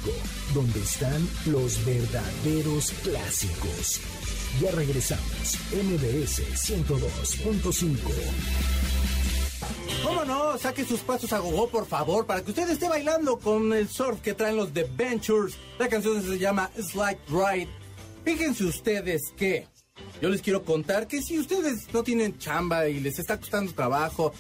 donde 0.56 0.80
están 0.80 1.28
los 1.46 1.86
verdaderos 1.86 2.92
clásicos. 3.04 4.02
Ya 4.60 4.72
regresamos. 4.72 5.58
MBS 5.72 6.42
102.5. 6.56 7.98
¿Cómo 10.04 10.26
no? 10.26 10.58
Saque 10.58 10.84
sus 10.84 11.02
pasos 11.02 11.32
a 11.32 11.40
gogo, 11.40 11.70
por 11.70 11.86
favor, 11.86 12.26
para 12.26 12.44
que 12.44 12.50
usted 12.50 12.70
esté 12.70 12.90
bailando 12.90 13.38
con 13.38 13.72
el 13.72 13.88
surf 13.88 14.20
que 14.22 14.34
traen 14.34 14.56
los 14.56 14.74
The 14.74 14.90
Ventures. 14.96 15.58
La 15.78 15.88
canción 15.88 16.24
se 16.24 16.40
llama 16.40 16.72
Slide 16.76 17.20
Ride. 17.30 17.70
Fíjense 18.26 18.64
ustedes 18.66 19.22
que 19.38 19.68
yo 20.22 20.30
les 20.30 20.42
quiero 20.42 20.64
contar 20.64 21.08
que 21.08 21.22
si 21.22 21.38
ustedes 21.40 21.94
no 21.94 22.04
tienen 22.04 22.38
chamba 22.40 22.88
y 22.88 23.00
les 23.00 23.20
está 23.20 23.38
costando 23.38 23.72
trabajo, 23.74 24.34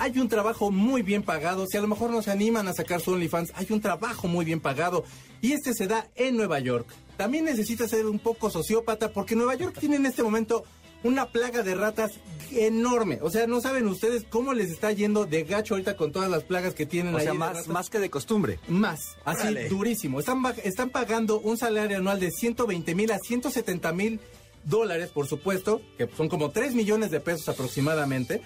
hay 0.00 0.18
un 0.18 0.28
trabajo 0.28 0.70
muy 0.70 1.02
bien 1.02 1.22
pagado. 1.22 1.66
Si 1.66 1.76
a 1.76 1.80
lo 1.82 1.86
mejor 1.86 2.10
no 2.10 2.22
se 2.22 2.30
animan 2.30 2.66
a 2.66 2.72
sacar 2.72 3.02
su 3.02 3.12
OnlyFans, 3.12 3.52
hay 3.54 3.66
un 3.68 3.82
trabajo 3.82 4.28
muy 4.28 4.46
bien 4.46 4.58
pagado. 4.58 5.04
Y 5.42 5.52
este 5.52 5.74
se 5.74 5.86
da 5.86 6.08
en 6.16 6.38
Nueva 6.38 6.58
York. 6.58 6.88
También 7.18 7.44
necesita 7.44 7.86
ser 7.86 8.06
un 8.06 8.18
poco 8.18 8.50
sociópata 8.50 9.12
porque 9.12 9.36
Nueva 9.36 9.54
York 9.56 9.76
tiene 9.78 9.96
en 9.96 10.06
este 10.06 10.22
momento 10.22 10.64
una 11.02 11.26
plaga 11.26 11.62
de 11.62 11.74
ratas 11.74 12.12
enorme. 12.50 13.18
O 13.20 13.30
sea, 13.30 13.46
no 13.46 13.60
saben 13.60 13.86
ustedes 13.88 14.24
cómo 14.28 14.54
les 14.54 14.70
está 14.70 14.90
yendo 14.90 15.26
de 15.26 15.44
gacho 15.44 15.74
ahorita 15.74 15.98
con 15.98 16.12
todas 16.12 16.30
las 16.30 16.44
plagas 16.44 16.74
que 16.74 16.86
tienen 16.86 17.14
O 17.14 17.18
ahí 17.18 17.24
sea, 17.24 17.34
más, 17.34 17.68
más 17.68 17.90
que 17.90 17.98
de 17.98 18.08
costumbre. 18.08 18.58
Más, 18.68 19.16
así 19.26 19.54
durísimo. 19.68 20.18
Están, 20.18 20.42
están 20.64 20.88
pagando 20.88 21.40
un 21.40 21.58
salario 21.58 21.98
anual 21.98 22.18
de 22.20 22.30
120 22.30 22.94
mil 22.94 23.12
a 23.12 23.18
170 23.18 23.92
mil 23.92 24.18
dólares, 24.64 25.10
por 25.10 25.26
supuesto, 25.26 25.82
que 25.98 26.08
son 26.16 26.30
como 26.30 26.50
3 26.50 26.74
millones 26.74 27.10
de 27.10 27.20
pesos 27.20 27.48
aproximadamente. 27.50 28.40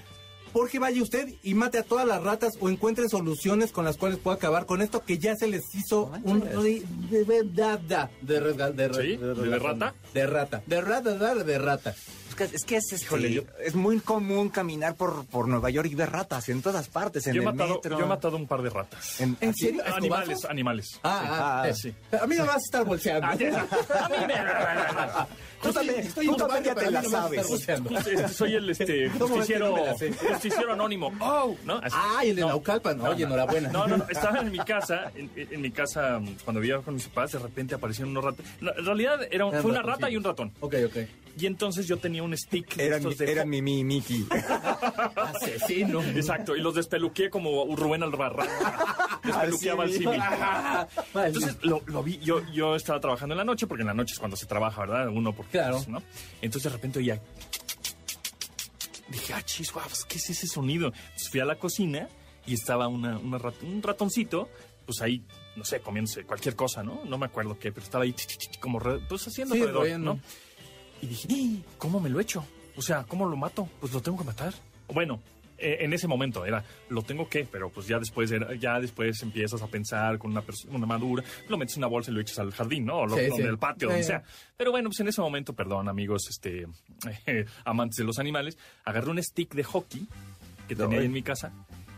Porque 0.54 0.78
vaya 0.78 1.02
usted 1.02 1.34
y 1.42 1.52
mate 1.54 1.78
a 1.78 1.82
todas 1.82 2.06
las 2.06 2.22
ratas 2.22 2.54
o 2.60 2.70
encuentre 2.70 3.08
soluciones 3.10 3.72
con 3.72 3.84
las 3.84 3.96
cuales 3.98 4.18
pueda 4.18 4.36
acabar 4.36 4.64
con 4.64 4.80
esto 4.80 5.04
que 5.04 5.18
ya 5.18 5.34
se 5.36 5.48
les 5.48 5.74
hizo 5.74 6.10
un 6.22 6.40
ri- 6.42 6.82
de 7.10 7.24
verdad 7.24 7.78
de, 8.22 8.38
de. 8.38 9.16
¿De 9.18 9.34
relación. 9.34 9.60
rata? 9.60 9.94
De 10.14 10.26
rata. 10.26 10.62
De 10.66 10.80
rata, 10.80 11.34
de, 11.34 11.44
de 11.44 11.58
rata. 11.58 11.94
Es 12.42 12.64
que 12.64 12.76
es, 12.76 12.84
es, 12.86 12.92
este, 12.92 13.06
Híjole, 13.06 13.32
yo- 13.32 13.42
es 13.62 13.74
muy 13.74 14.00
común 14.00 14.48
caminar 14.48 14.94
por, 14.96 15.24
por 15.26 15.46
Nueva 15.48 15.70
York 15.70 15.88
y 15.90 15.94
ver 15.94 16.10
ratas 16.10 16.48
en 16.48 16.60
todas 16.62 16.88
partes, 16.88 17.26
en 17.28 17.34
Yo 17.34 17.42
he, 17.42 17.44
el 17.44 17.52
matado, 17.52 17.74
metro. 17.76 17.98
yo 17.98 18.04
he 18.04 18.08
matado 18.08 18.36
un 18.36 18.46
par 18.46 18.62
de 18.62 18.70
ratas. 18.70 19.20
En, 19.20 19.36
¿En 19.40 19.54
serio? 19.54 19.82
Animales, 19.94 20.44
animales. 20.44 21.00
Ah, 21.02 21.22
ah, 21.24 21.62
Ah, 21.64 21.68
eh, 21.68 21.74
sí. 21.74 21.94
A 22.20 22.26
mí 22.26 22.34
no 22.36 22.46
vas 22.46 22.56
a 22.56 22.58
estar 22.58 22.84
bolseando. 22.84 23.26
A 23.26 23.34
mí 23.36 23.44
me- 24.26 24.34
Tú 25.62 25.72
también, 25.72 26.00
Estoy 26.00 26.26
también 26.36 26.64
ya 26.64 26.74
te 26.74 26.90
la 26.90 27.00
no 27.00 27.08
sabes. 27.08 27.50
Este, 27.50 28.28
soy 28.28 28.54
el 28.54 28.68
este, 28.68 29.08
¿Cómo 29.18 29.36
ves 29.36 29.46
que 29.46 29.58
justiciero, 29.58 29.76
no 29.76 30.32
justiciero 30.34 30.72
anónimo. 30.74 31.10
Oh, 31.20 31.56
¿no? 31.64 31.76
Así. 31.82 31.96
Ay, 31.98 32.30
el 32.30 32.36
de 32.36 32.42
Naucalpan. 32.42 33.00
Oye, 33.00 33.24
enhorabuena. 33.24 33.70
No, 33.70 33.86
no, 33.86 33.96
no. 33.96 34.06
Estaba 34.10 34.40
en 34.40 34.50
mi 34.52 34.58
casa, 34.58 35.10
en, 35.14 35.30
en 35.34 35.60
mi 35.62 35.70
casa, 35.70 36.20
cuando 36.44 36.60
vivía 36.60 36.78
con 36.82 36.94
mis 36.94 37.06
papás, 37.08 37.32
de 37.32 37.38
repente 37.38 37.74
aparecieron 37.74 38.10
unos 38.10 38.24
ratos. 38.24 38.44
No, 38.60 38.72
En 38.76 38.84
realidad 38.84 39.20
era, 39.30 39.50
fue 39.62 39.70
una 39.70 39.82
rata 39.82 40.10
y 40.10 40.16
un 40.18 40.24
ratón. 40.24 40.52
Ok, 40.60 40.74
ok. 40.86 40.96
Y 41.36 41.46
entonces 41.46 41.86
yo 41.88 41.96
tenía 41.98 42.22
un 42.22 42.36
stick. 42.36 42.76
de 42.76 42.86
Era, 42.86 42.96
estos 42.98 43.18
mi, 43.18 43.26
de- 43.26 43.32
era 43.32 43.44
mi, 43.44 43.60
mi 43.62 43.82
Mickey. 43.84 44.24
Asesino. 45.16 46.02
Exacto, 46.02 46.56
y 46.56 46.60
los 46.60 46.74
despeluqué 46.74 47.28
como 47.30 47.74
Rubén 47.76 48.02
Albarrán. 48.02 48.46
Despeluqueaba 49.24 49.84
al 49.84 49.92
símil. 49.92 50.20
Entonces 51.14 51.56
lo, 51.62 51.82
lo 51.86 52.02
vi, 52.02 52.18
yo, 52.18 52.42
yo 52.52 52.76
estaba 52.76 53.00
trabajando 53.00 53.32
en 53.34 53.38
la 53.38 53.44
noche, 53.44 53.66
porque 53.66 53.82
en 53.82 53.88
la 53.88 53.94
noche 53.94 54.12
es 54.12 54.18
cuando 54.18 54.36
se 54.36 54.46
trabaja, 54.46 54.82
¿verdad? 54.82 55.08
Uno 55.08 55.32
porque 55.34 55.52
Claro. 55.52 55.76
pues, 55.76 55.88
¿no? 55.88 56.02
Entonces 56.40 56.70
de 56.70 56.76
repente 56.76 56.98
oía. 56.98 57.20
Dije, 59.08 59.32
ah, 59.34 59.42
chis, 59.42 59.70
guau, 59.72 59.86
¿qué 60.08 60.16
es 60.18 60.30
ese 60.30 60.46
sonido? 60.46 60.86
Entonces 60.88 61.28
fui 61.30 61.40
a 61.40 61.44
la 61.44 61.56
cocina 61.56 62.08
y 62.46 62.54
estaba 62.54 62.88
una, 62.88 63.18
una 63.18 63.38
rat- 63.38 63.62
un 63.62 63.82
ratoncito, 63.82 64.48
pues 64.86 65.00
ahí, 65.02 65.22
no 65.56 65.64
sé, 65.64 65.80
comiéndose 65.80 66.24
cualquier 66.24 66.56
cosa, 66.56 66.82
¿no? 66.82 67.02
No 67.04 67.18
me 67.18 67.26
acuerdo 67.26 67.58
qué, 67.58 67.70
pero 67.70 67.84
estaba 67.84 68.04
ahí 68.04 68.14
como 68.60 68.78
re- 68.78 69.00
pues 69.08 69.26
haciendo 69.28 69.54
Sí, 69.54 69.60
alrededor. 69.62 70.00
¿no? 70.00 70.20
Y 71.04 71.06
dije, 71.08 71.28
"¡Ah! 71.30 71.62
¿cómo 71.78 72.00
me 72.00 72.08
lo 72.08 72.18
echo? 72.20 72.44
O 72.76 72.82
sea, 72.82 73.04
¿cómo 73.04 73.26
lo 73.28 73.36
mato? 73.36 73.68
Pues 73.80 73.92
lo 73.92 74.00
tengo 74.00 74.16
que 74.18 74.24
matar. 74.24 74.54
Bueno, 74.88 75.20
eh, 75.58 75.78
en 75.80 75.92
ese 75.92 76.08
momento 76.08 76.44
era, 76.44 76.64
lo 76.88 77.02
tengo 77.02 77.28
que, 77.28 77.44
pero 77.44 77.68
pues 77.70 77.86
ya 77.86 77.98
después 77.98 78.30
era- 78.32 78.54
ya 78.54 78.80
después 78.80 79.22
empiezas 79.22 79.60
a 79.62 79.66
pensar 79.68 80.18
con 80.18 80.30
una 80.32 80.40
persona 80.42 80.74
una 80.76 80.86
madura, 80.86 81.22
lo 81.48 81.56
metes 81.58 81.76
en 81.76 81.80
una 81.82 81.88
bolsa 81.88 82.10
y 82.10 82.14
lo 82.14 82.20
echas 82.20 82.38
al 82.38 82.52
jardín, 82.52 82.86
¿no? 82.86 83.00
O 83.00 83.06
lo, 83.06 83.16
Sí, 83.16 83.22
patio, 83.60 83.88
Sí, 83.88 83.92
donde 83.92 84.02
sea. 84.02 84.22
Pero 84.56 84.70
bueno, 84.72 84.88
pues 84.88 85.00
en 85.00 85.08
ese 85.08 85.20
momento, 85.20 85.52
perdón, 85.52 85.88
amigos, 85.88 86.22
este 86.28 86.66
amantes 87.64 87.96
de 87.98 88.04
los 88.04 88.18
animales, 88.18 88.56
agarré 88.84 89.10
un 89.10 89.22
stick 89.22 89.54
de 89.54 89.62
hockey 89.64 90.06
que 90.68 90.74
tenía 90.74 90.98
ahí 91.00 91.06
en 91.06 91.12
mi 91.12 91.22
casa 91.22 91.52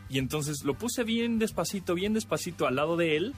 y 0.08 0.18
entonces 0.18 0.62
lo 0.64 0.74
puse 0.74 1.04
bien 1.04 1.38
despacito, 1.38 1.94
bien 1.94 2.12
despacito 2.12 2.66
al 2.66 2.76
lado 2.76 2.96
de 2.96 3.16
él 3.16 3.34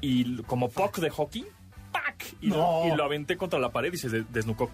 y 0.00 0.42
como 0.42 0.68
puck 0.70 0.98
de 0.98 1.10
hockey, 1.10 1.46
Y, 2.40 2.48
No. 2.48 2.84
lo, 2.86 2.94
y 2.94 2.96
lo 2.96 3.04
aventé 3.04 3.36
contra 3.36 3.58
la 3.58 3.70
pared 3.70 3.92
y 3.92 3.96
se 3.98 4.08
de- 4.08 4.24
desnucó. 4.30 4.70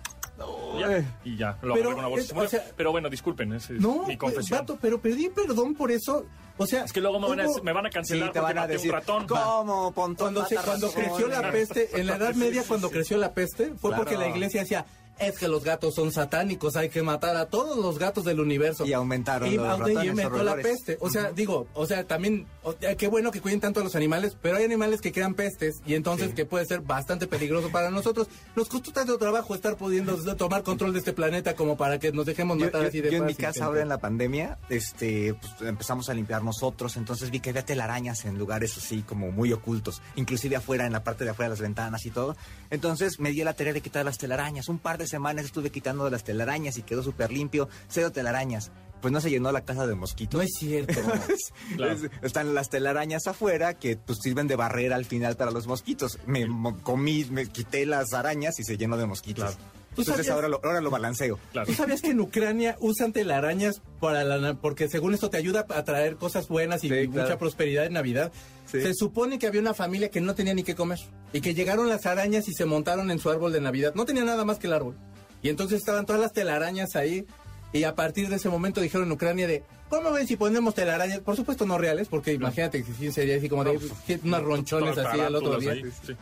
Ya, 0.79 1.05
y 1.25 1.37
ya, 1.37 1.59
lo 1.63 1.73
Pero 1.73 1.73
agarré 1.75 1.85
con 1.85 1.99
una 2.01 2.09
bolsa. 2.09 2.35
es- 2.35 2.39
o 2.45 2.49
sea- 2.49 2.65
pero 2.77 2.93
bueno, 2.93 3.09
disculpen, 3.09 3.53
es 3.55 3.71
No, 3.71 4.01
mi 4.01 4.05
pues, 4.05 4.19
confesión. 4.19 4.59
vato, 4.61 4.79
pero 4.81 5.01
pedí 5.01 5.31
perdón 5.31 5.75
por 5.75 5.91
eso. 5.91 6.27
O 6.59 6.67
sea, 6.67 6.85
Es 6.85 6.93
que 6.93 7.01
luego 7.01 7.19
me 7.21 7.29
van 7.29 7.41
a, 7.41 7.49
hubo- 7.49 7.63
me 7.63 7.73
van 7.73 7.87
a 7.87 7.89
Sí, 7.91 7.95
cancelar 7.95 8.33
te 8.33 8.41
porque 8.41 8.53
van 8.53 8.59
a 8.59 8.61
maté 8.63 8.73
decir, 8.75 8.91
un 8.91 8.97
ratón. 8.99 9.27
¿cómo, 9.27 9.93
Pontón 9.93 10.35
Cuando, 10.35 10.45
se, 10.47 10.57
creció 10.95 11.29
la 11.29 11.51
peste, 11.53 12.01
en 12.01 12.07
la 12.07 12.17
Edad 12.17 12.35
Media, 12.35 12.65
cuando 12.67 12.91
creció 12.91 13.17
la 13.19 13.33
peste, 13.33 13.75
fue 13.77 13.91
Claro. 13.91 13.97
porque 14.05 14.17
la 14.19 14.29
iglesia 14.29 14.61
decía, 14.61 14.85
es 15.19 15.39
que 15.39 15.49
los 15.49 15.65
gatos 15.65 15.95
son 15.95 16.13
satánicos, 16.13 16.77
hay 16.77 16.89
que 16.89 17.03
matar 17.03 17.37
a 17.37 17.47
todos 17.47 17.77
los 17.79 17.99
gatos 17.99 18.25
del 18.25 18.41
universo. 18.41 18.85
Y 18.87 18.93
aumentaron 18.93 19.49
y, 19.51 19.57
los 19.57 19.67
aumentó- 19.67 19.91
y 19.91 19.95
ratones 19.95 20.25
aumentó 20.27 20.45
la 20.45 20.57
peste. 20.57 20.97
O 21.01 21.11
sea, 21.11 21.33
digo, 21.33 21.67
o 21.75 21.87
sea, 21.87 22.05
también, 22.05 22.47
o- 22.63 22.75
qué 22.99 23.09
bueno 23.09 23.31
que 23.31 23.41
cuiden 23.41 23.61
tanto 23.61 23.81
a 23.81 23.85
los 23.85 23.95
animales, 23.97 24.37
pero 24.41 24.57
hay 24.57 24.65
animales 24.65 25.01
que 25.01 25.13
crean 25.13 25.35
pestes 25.35 25.81
y 25.87 25.95
entonces 25.95 26.35
que 26.35 26.45
puede 26.45 26.67
ser 26.67 26.81
bastante 26.81 27.27
peligroso 27.27 27.71
para 27.71 27.91
nosotros. 27.91 28.29
Nos 28.55 28.69
costó 28.69 28.93
tanto 28.93 29.17
trabajo 29.19 29.55
estar 29.55 29.77
pudiendo 29.77 30.17
tomar 30.37 30.63
control 30.63 30.93
de 30.93 30.99
este 31.01 31.13
planeta 31.13 31.55
como 31.57 31.77
para 31.77 31.99
que 31.99 32.13
nos 32.13 32.27
dejemos 32.27 32.59
matar 32.59 32.83
yo- 32.83 32.89
así 32.89 33.01
de 33.01 33.11
yo 33.11 33.19
en 33.19 33.27
mi 33.27 33.35
casa 33.35 33.65
ahora 33.67 33.83
en 33.83 33.89
la 33.89 33.99
pandemia, 33.99 34.59
este, 34.69 35.35
pues, 35.35 35.53
empezamos 35.69 36.09
a 36.09 36.15
limpiar 36.15 36.43
nosotros, 36.45 36.97
entonces 36.97 37.31
vi 37.31 37.41
que 37.41 37.51
había 37.51 37.65
telarañas 37.65 38.25
en 38.25 38.39
lugares 38.39 38.77
así 38.77 39.03
como 39.03 39.31
muy 39.33 39.53
ocultos, 39.53 40.03
inclusive 40.17 40.57
afuera, 40.57 40.87
en 40.87 40.93
la 40.93 41.03
parte 41.05 41.25
de 41.25 41.31
afuera 41.31 41.49
de 41.49 41.55
las 41.55 41.61
ventanas 41.61 42.05
y 42.07 42.11
todo. 42.11 42.37
Entonces 42.71 43.19
me 43.21 43.31
di 43.31 43.43
la 43.45 43.55
tarea 43.55 43.73
de 43.73 43.81
quitar 43.81 44.05
las 44.05 44.19
telarañas. 44.19 44.69
Un 44.69 44.79
par 44.79 44.99
de 44.99 45.06
semanas 45.11 45.45
estuve 45.47 45.71
quitando 45.71 46.09
las 46.11 46.25
telarañas 46.25 46.77
y 46.79 46.83
quedó 46.83 47.03
súper 47.03 47.33
limpio, 47.33 47.69
cero 47.88 48.12
telarañas. 48.12 48.71
Pues 49.03 49.12
no 49.12 49.21
se 49.21 49.29
llenó 49.31 49.53
la 49.53 49.61
casa 49.64 49.87
de 49.87 49.95
mosquitos. 49.95 50.38
No 50.38 50.42
es 50.42 50.53
cierto. 50.59 50.95
Claro. 51.77 51.97
Están 52.23 52.55
las 52.55 52.71
telarañas 52.71 53.27
afuera 53.27 53.75
que 53.75 53.97
pues 53.97 54.19
sirven 54.23 54.47
de 54.49 54.57
barrera 54.57 54.97
al 54.97 55.05
final 55.05 55.37
para 55.37 55.51
los 55.51 55.66
mosquitos. 55.66 56.19
Me 56.27 56.47
mo- 56.47 56.79
comí, 56.83 57.25
me 57.27 57.47
quité 57.47 57.85
las 57.85 58.14
arañas 58.14 58.59
y 58.59 58.64
se 58.64 58.77
llenó 58.79 58.97
de 58.97 59.07
mosquitos. 59.07 59.55
Claro. 59.55 59.76
¿Tú 59.97 60.03
Entonces 60.03 60.29
ahora 60.31 60.47
lo, 60.49 60.61
ahora 60.63 60.81
lo 60.81 60.91
balanceo. 60.91 61.39
Claro. 61.53 61.67
¿Tú 61.67 61.73
sabías 61.73 62.03
que 62.03 62.11
en 62.11 62.21
Ucrania 62.21 62.77
usan 62.81 63.13
telarañas 63.13 63.81
para 63.99 64.23
la, 64.25 64.55
porque 64.55 64.89
según 64.89 65.15
esto 65.15 65.31
te 65.31 65.39
ayuda 65.39 65.67
a 65.69 65.85
traer 65.85 66.17
cosas 66.17 66.49
buenas 66.49 66.85
y, 66.85 66.89
Sí, 66.89 66.95
y 66.95 67.09
claro. 67.09 67.29
mucha 67.29 67.39
prosperidad 67.39 67.87
en 67.87 67.95
Navidad? 67.95 68.31
Sí. 68.71 68.83
Se 68.83 68.93
supone 68.95 69.39
que 69.39 69.47
había 69.47 69.61
una 69.61 69.73
familia 69.75 70.11
que 70.11 70.21
no 70.21 70.35
tenía 70.35 70.53
ni 70.53 70.63
qué 70.63 70.75
comer 70.75 70.99
y 71.33 71.41
que 71.41 71.55
llegaron 71.55 71.89
las 71.89 72.05
arañas 72.05 72.47
y 72.47 72.53
se 72.53 72.67
montaron 72.67 73.11
en 73.11 73.19
su 73.19 73.31
árbol 73.31 73.53
de 73.53 73.61
Navidad. 73.61 73.95
No 73.95 74.05
tenía 74.05 74.25
nada 74.25 74.45
más 74.45 74.59
que 74.59 74.67
el 74.67 74.75
árbol. 74.75 74.97
Y 75.43 75.49
entonces 75.49 75.79
estaban 75.79 76.05
todas 76.05 76.21
las 76.21 76.33
telarañas 76.33 76.95
ahí 76.95 77.27
y 77.73 77.85
a 77.85 77.95
partir 77.95 78.29
de 78.29 78.37
ese 78.37 78.49
momento 78.49 78.81
dijeron 78.81 79.07
en 79.07 79.13
Ucrania 79.13 79.47
de, 79.47 79.63
¿cómo 79.89 80.13
ven 80.13 80.27
si 80.27 80.37
ponemos 80.37 80.75
telarañas? 80.75 81.21
Por 81.21 81.37
supuesto 81.37 81.67
no 81.67 81.79
reales, 81.79 82.09
porque 82.09 82.33
imagínate 82.33 82.83
que 82.83 82.93
sí 82.93 83.13
sería 83.13 83.37
así 83.37 83.49
como 83.49 83.65
de 83.65 83.79
unas 84.25 84.43
ronchones 84.43 84.97
así 84.99 85.21
al 85.21 85.35
otro 85.35 85.59
día. 85.59 85.75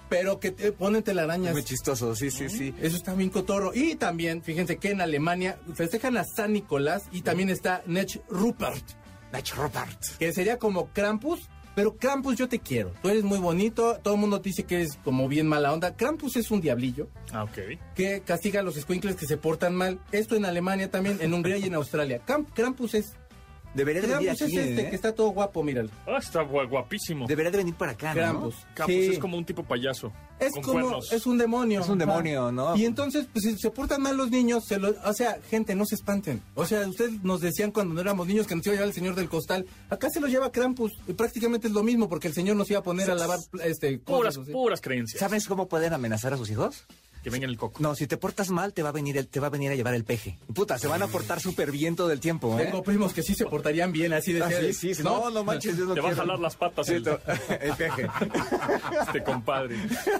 Pero 0.09 0.41
que 0.41 0.51
te 0.51 0.73
ponen 0.73 1.03
telarañas. 1.03 1.53
Muy 1.53 1.65
chistoso, 1.65 2.15
sí, 2.15 2.31
sí, 2.31 2.49
sí. 2.49 2.75
Eso 2.81 2.97
está 2.97 3.15
bien 3.15 3.31
cotorro. 3.31 3.73
Y 3.75 3.95
también, 3.97 4.43
fíjense 4.43 4.79
que 4.79 4.91
en 4.91 5.01
Alemania 5.01 5.59
festejan 5.75 6.17
a 6.17 6.25
San 6.25 6.53
Nicolás 6.53 7.05
y 7.13 7.23
también 7.23 7.51
está 7.51 7.83
Nech 7.87 8.21
Rupert, 8.29 8.85
Nach 9.33 9.55
Rupert. 9.55 10.19
que 10.19 10.33
sería 10.33 10.59
como 10.59 10.89
Krampus. 10.93 11.49
Pero 11.75 11.97
Krampus, 11.97 12.37
yo 12.37 12.49
te 12.49 12.59
quiero. 12.61 12.93
Tú 13.03 13.09
eres 13.09 13.25
muy 13.25 13.39
bonito. 13.39 13.99
Todo 14.03 14.15
el 14.15 14.21
mundo 14.21 14.41
te 14.41 14.51
dice 14.51 14.65
que 14.65 14.77
eres 14.77 14.99
como 15.05 15.29
bien 15.29 15.47
mala 15.49 15.73
onda. 15.73 15.97
Krampus 15.97 16.37
es 16.37 16.51
un 16.51 16.61
diablillo 16.61 17.09
Ah, 17.33 17.45
ok. 17.45 17.59
que 17.95 18.23
castiga 18.25 18.61
a 18.61 18.63
los 18.63 18.77
escuincles 18.77 19.17
que 19.17 19.27
se 19.27 19.37
portan 19.37 19.75
mal. 19.75 19.99
Esto 20.13 20.37
en 20.37 20.45
Alemania 20.45 20.91
también, 20.91 21.19
en 21.21 21.35
Hungría 21.35 21.59
y 21.59 21.65
en 21.65 21.75
Australia. 21.75 22.21
Krampus 22.55 22.95
es, 22.95 23.17
Debería 23.75 24.01
de 24.03 24.07
venir 24.09 24.25
Krampus 24.27 24.43
aquí, 24.43 24.57
es 24.59 24.67
este 24.67 24.83
¿eh? 24.83 24.91
que 24.91 24.97
está 24.97 25.13
todo 25.13 25.29
guapo, 25.31 25.63
míralo. 25.63 25.91
Ah, 26.07 26.19
está 26.19 26.43
gua- 26.43 26.69
guapísimo. 26.69 27.27
Debería 27.27 27.51
de 27.51 27.59
venir 27.59 27.75
para 27.75 27.93
acá, 27.93 28.15
¿no? 28.15 28.21
Krampus. 28.21 28.55
Sí. 28.87 29.07
es 29.13 29.19
como 29.19 29.37
un 29.37 29.45
tipo 29.45 29.65
payaso. 29.65 30.13
Es 30.39 30.53
con 30.53 30.63
como, 30.63 30.81
cuernos. 30.81 31.13
es 31.13 31.27
un 31.27 31.39
demonio. 31.39 31.81
Es 31.81 31.89
un 31.89 32.01
Ajá. 32.01 32.11
demonio, 32.13 32.53
¿no? 32.53 32.77
Y 32.77 32.85
entonces, 32.85 33.27
pues 33.33 33.45
si 33.45 33.57
se 33.59 33.71
portan 33.71 34.01
mal 34.03 34.17
los 34.17 34.31
niños, 34.31 34.65
se 34.67 34.79
lo, 34.79 34.95
o 35.05 35.13
sea, 35.13 35.39
gente, 35.51 35.75
no 35.75 35.85
se 35.87 35.95
espanten. 35.97 36.41
O 36.55 36.65
sea, 36.67 36.87
ustedes 36.89 37.23
nos 37.25 37.41
decían 37.41 37.71
cuando 37.73 37.95
no 37.95 38.01
éramos 38.01 38.27
niños 38.27 38.47
que 38.47 38.55
nos 38.55 38.65
iba 38.67 38.73
a 38.75 38.77
llevar 38.77 38.89
el 38.89 38.95
señor 38.95 39.15
del 39.17 39.29
costal. 39.29 39.67
Acá 39.91 40.09
se 40.11 40.21
lo 40.21 40.27
lleva 40.29 40.53
Krampus. 40.53 40.93
Y 41.09 41.13
prácticamente 41.15 41.67
es 41.69 41.73
lo 41.73 41.83
mismo 41.83 42.09
porque 42.09 42.29
el 42.29 42.35
señor 42.35 42.57
nos 42.57 42.71
iba 42.71 42.79
a 42.81 42.83
poner 42.83 43.11
a 43.11 43.15
lavar 43.15 43.39
este 43.65 43.99
Puras, 43.99 44.35
cosas. 44.37 44.43
así. 44.45 44.53
puras 44.53 44.81
creencias. 44.81 45.19
¿Sabes 45.21 45.47
cómo 45.47 45.67
pueden 45.69 45.93
amenazar 45.93 46.33
a 46.33 46.37
sus 46.37 46.51
hijos? 46.51 46.85
Que 47.25 47.31
venga 47.31 47.47
el 47.47 47.57
coco. 47.57 47.83
No, 47.83 47.95
si 47.97 48.07
te 48.07 48.17
portas 48.17 48.51
mal, 48.51 48.73
te 48.73 48.83
va 48.83 48.91
a 48.91 48.93
venir 48.93 49.17
el, 49.19 49.27
te 49.27 49.41
va 49.41 49.49
a 49.49 49.51
venir 49.51 49.71
a 49.73 49.75
llevar 49.75 49.95
el 49.95 50.05
peje. 50.05 50.39
Puta, 50.55 50.79
se 50.79 50.87
van 50.87 51.03
a 51.03 51.09
portar 51.09 51.41
súper 51.41 51.73
bien 51.73 51.97
todo 51.97 52.13
el 52.13 52.21
tiempo, 52.21 52.57
¿eh? 52.61 52.65
Tengo 52.67 52.83
primos 52.83 53.13
que 53.13 53.23
sí 53.23 53.35
se 53.35 53.47
portarían 53.47 53.91
bien, 53.91 54.13
así 54.13 54.33
de 54.33 54.43
Ah, 54.43 54.49
ser- 54.49 54.67
sí, 54.67 54.73
sí, 54.75 54.95
sí. 54.97 55.03
No, 55.03 55.31
no 55.31 55.43
manches, 55.43 55.77
yo 55.77 55.87
no 55.87 55.95
Te 55.95 56.01
va 56.01 56.09
a 56.09 56.11
quiero. 56.13 56.23
jalar 56.27 56.39
las 56.39 56.55
patas 56.57 56.87
Sí, 56.87 56.93
el, 56.95 57.09
el 57.61 57.73
peje. 57.77 58.07
este 59.07 59.25
compadre. 59.25 59.77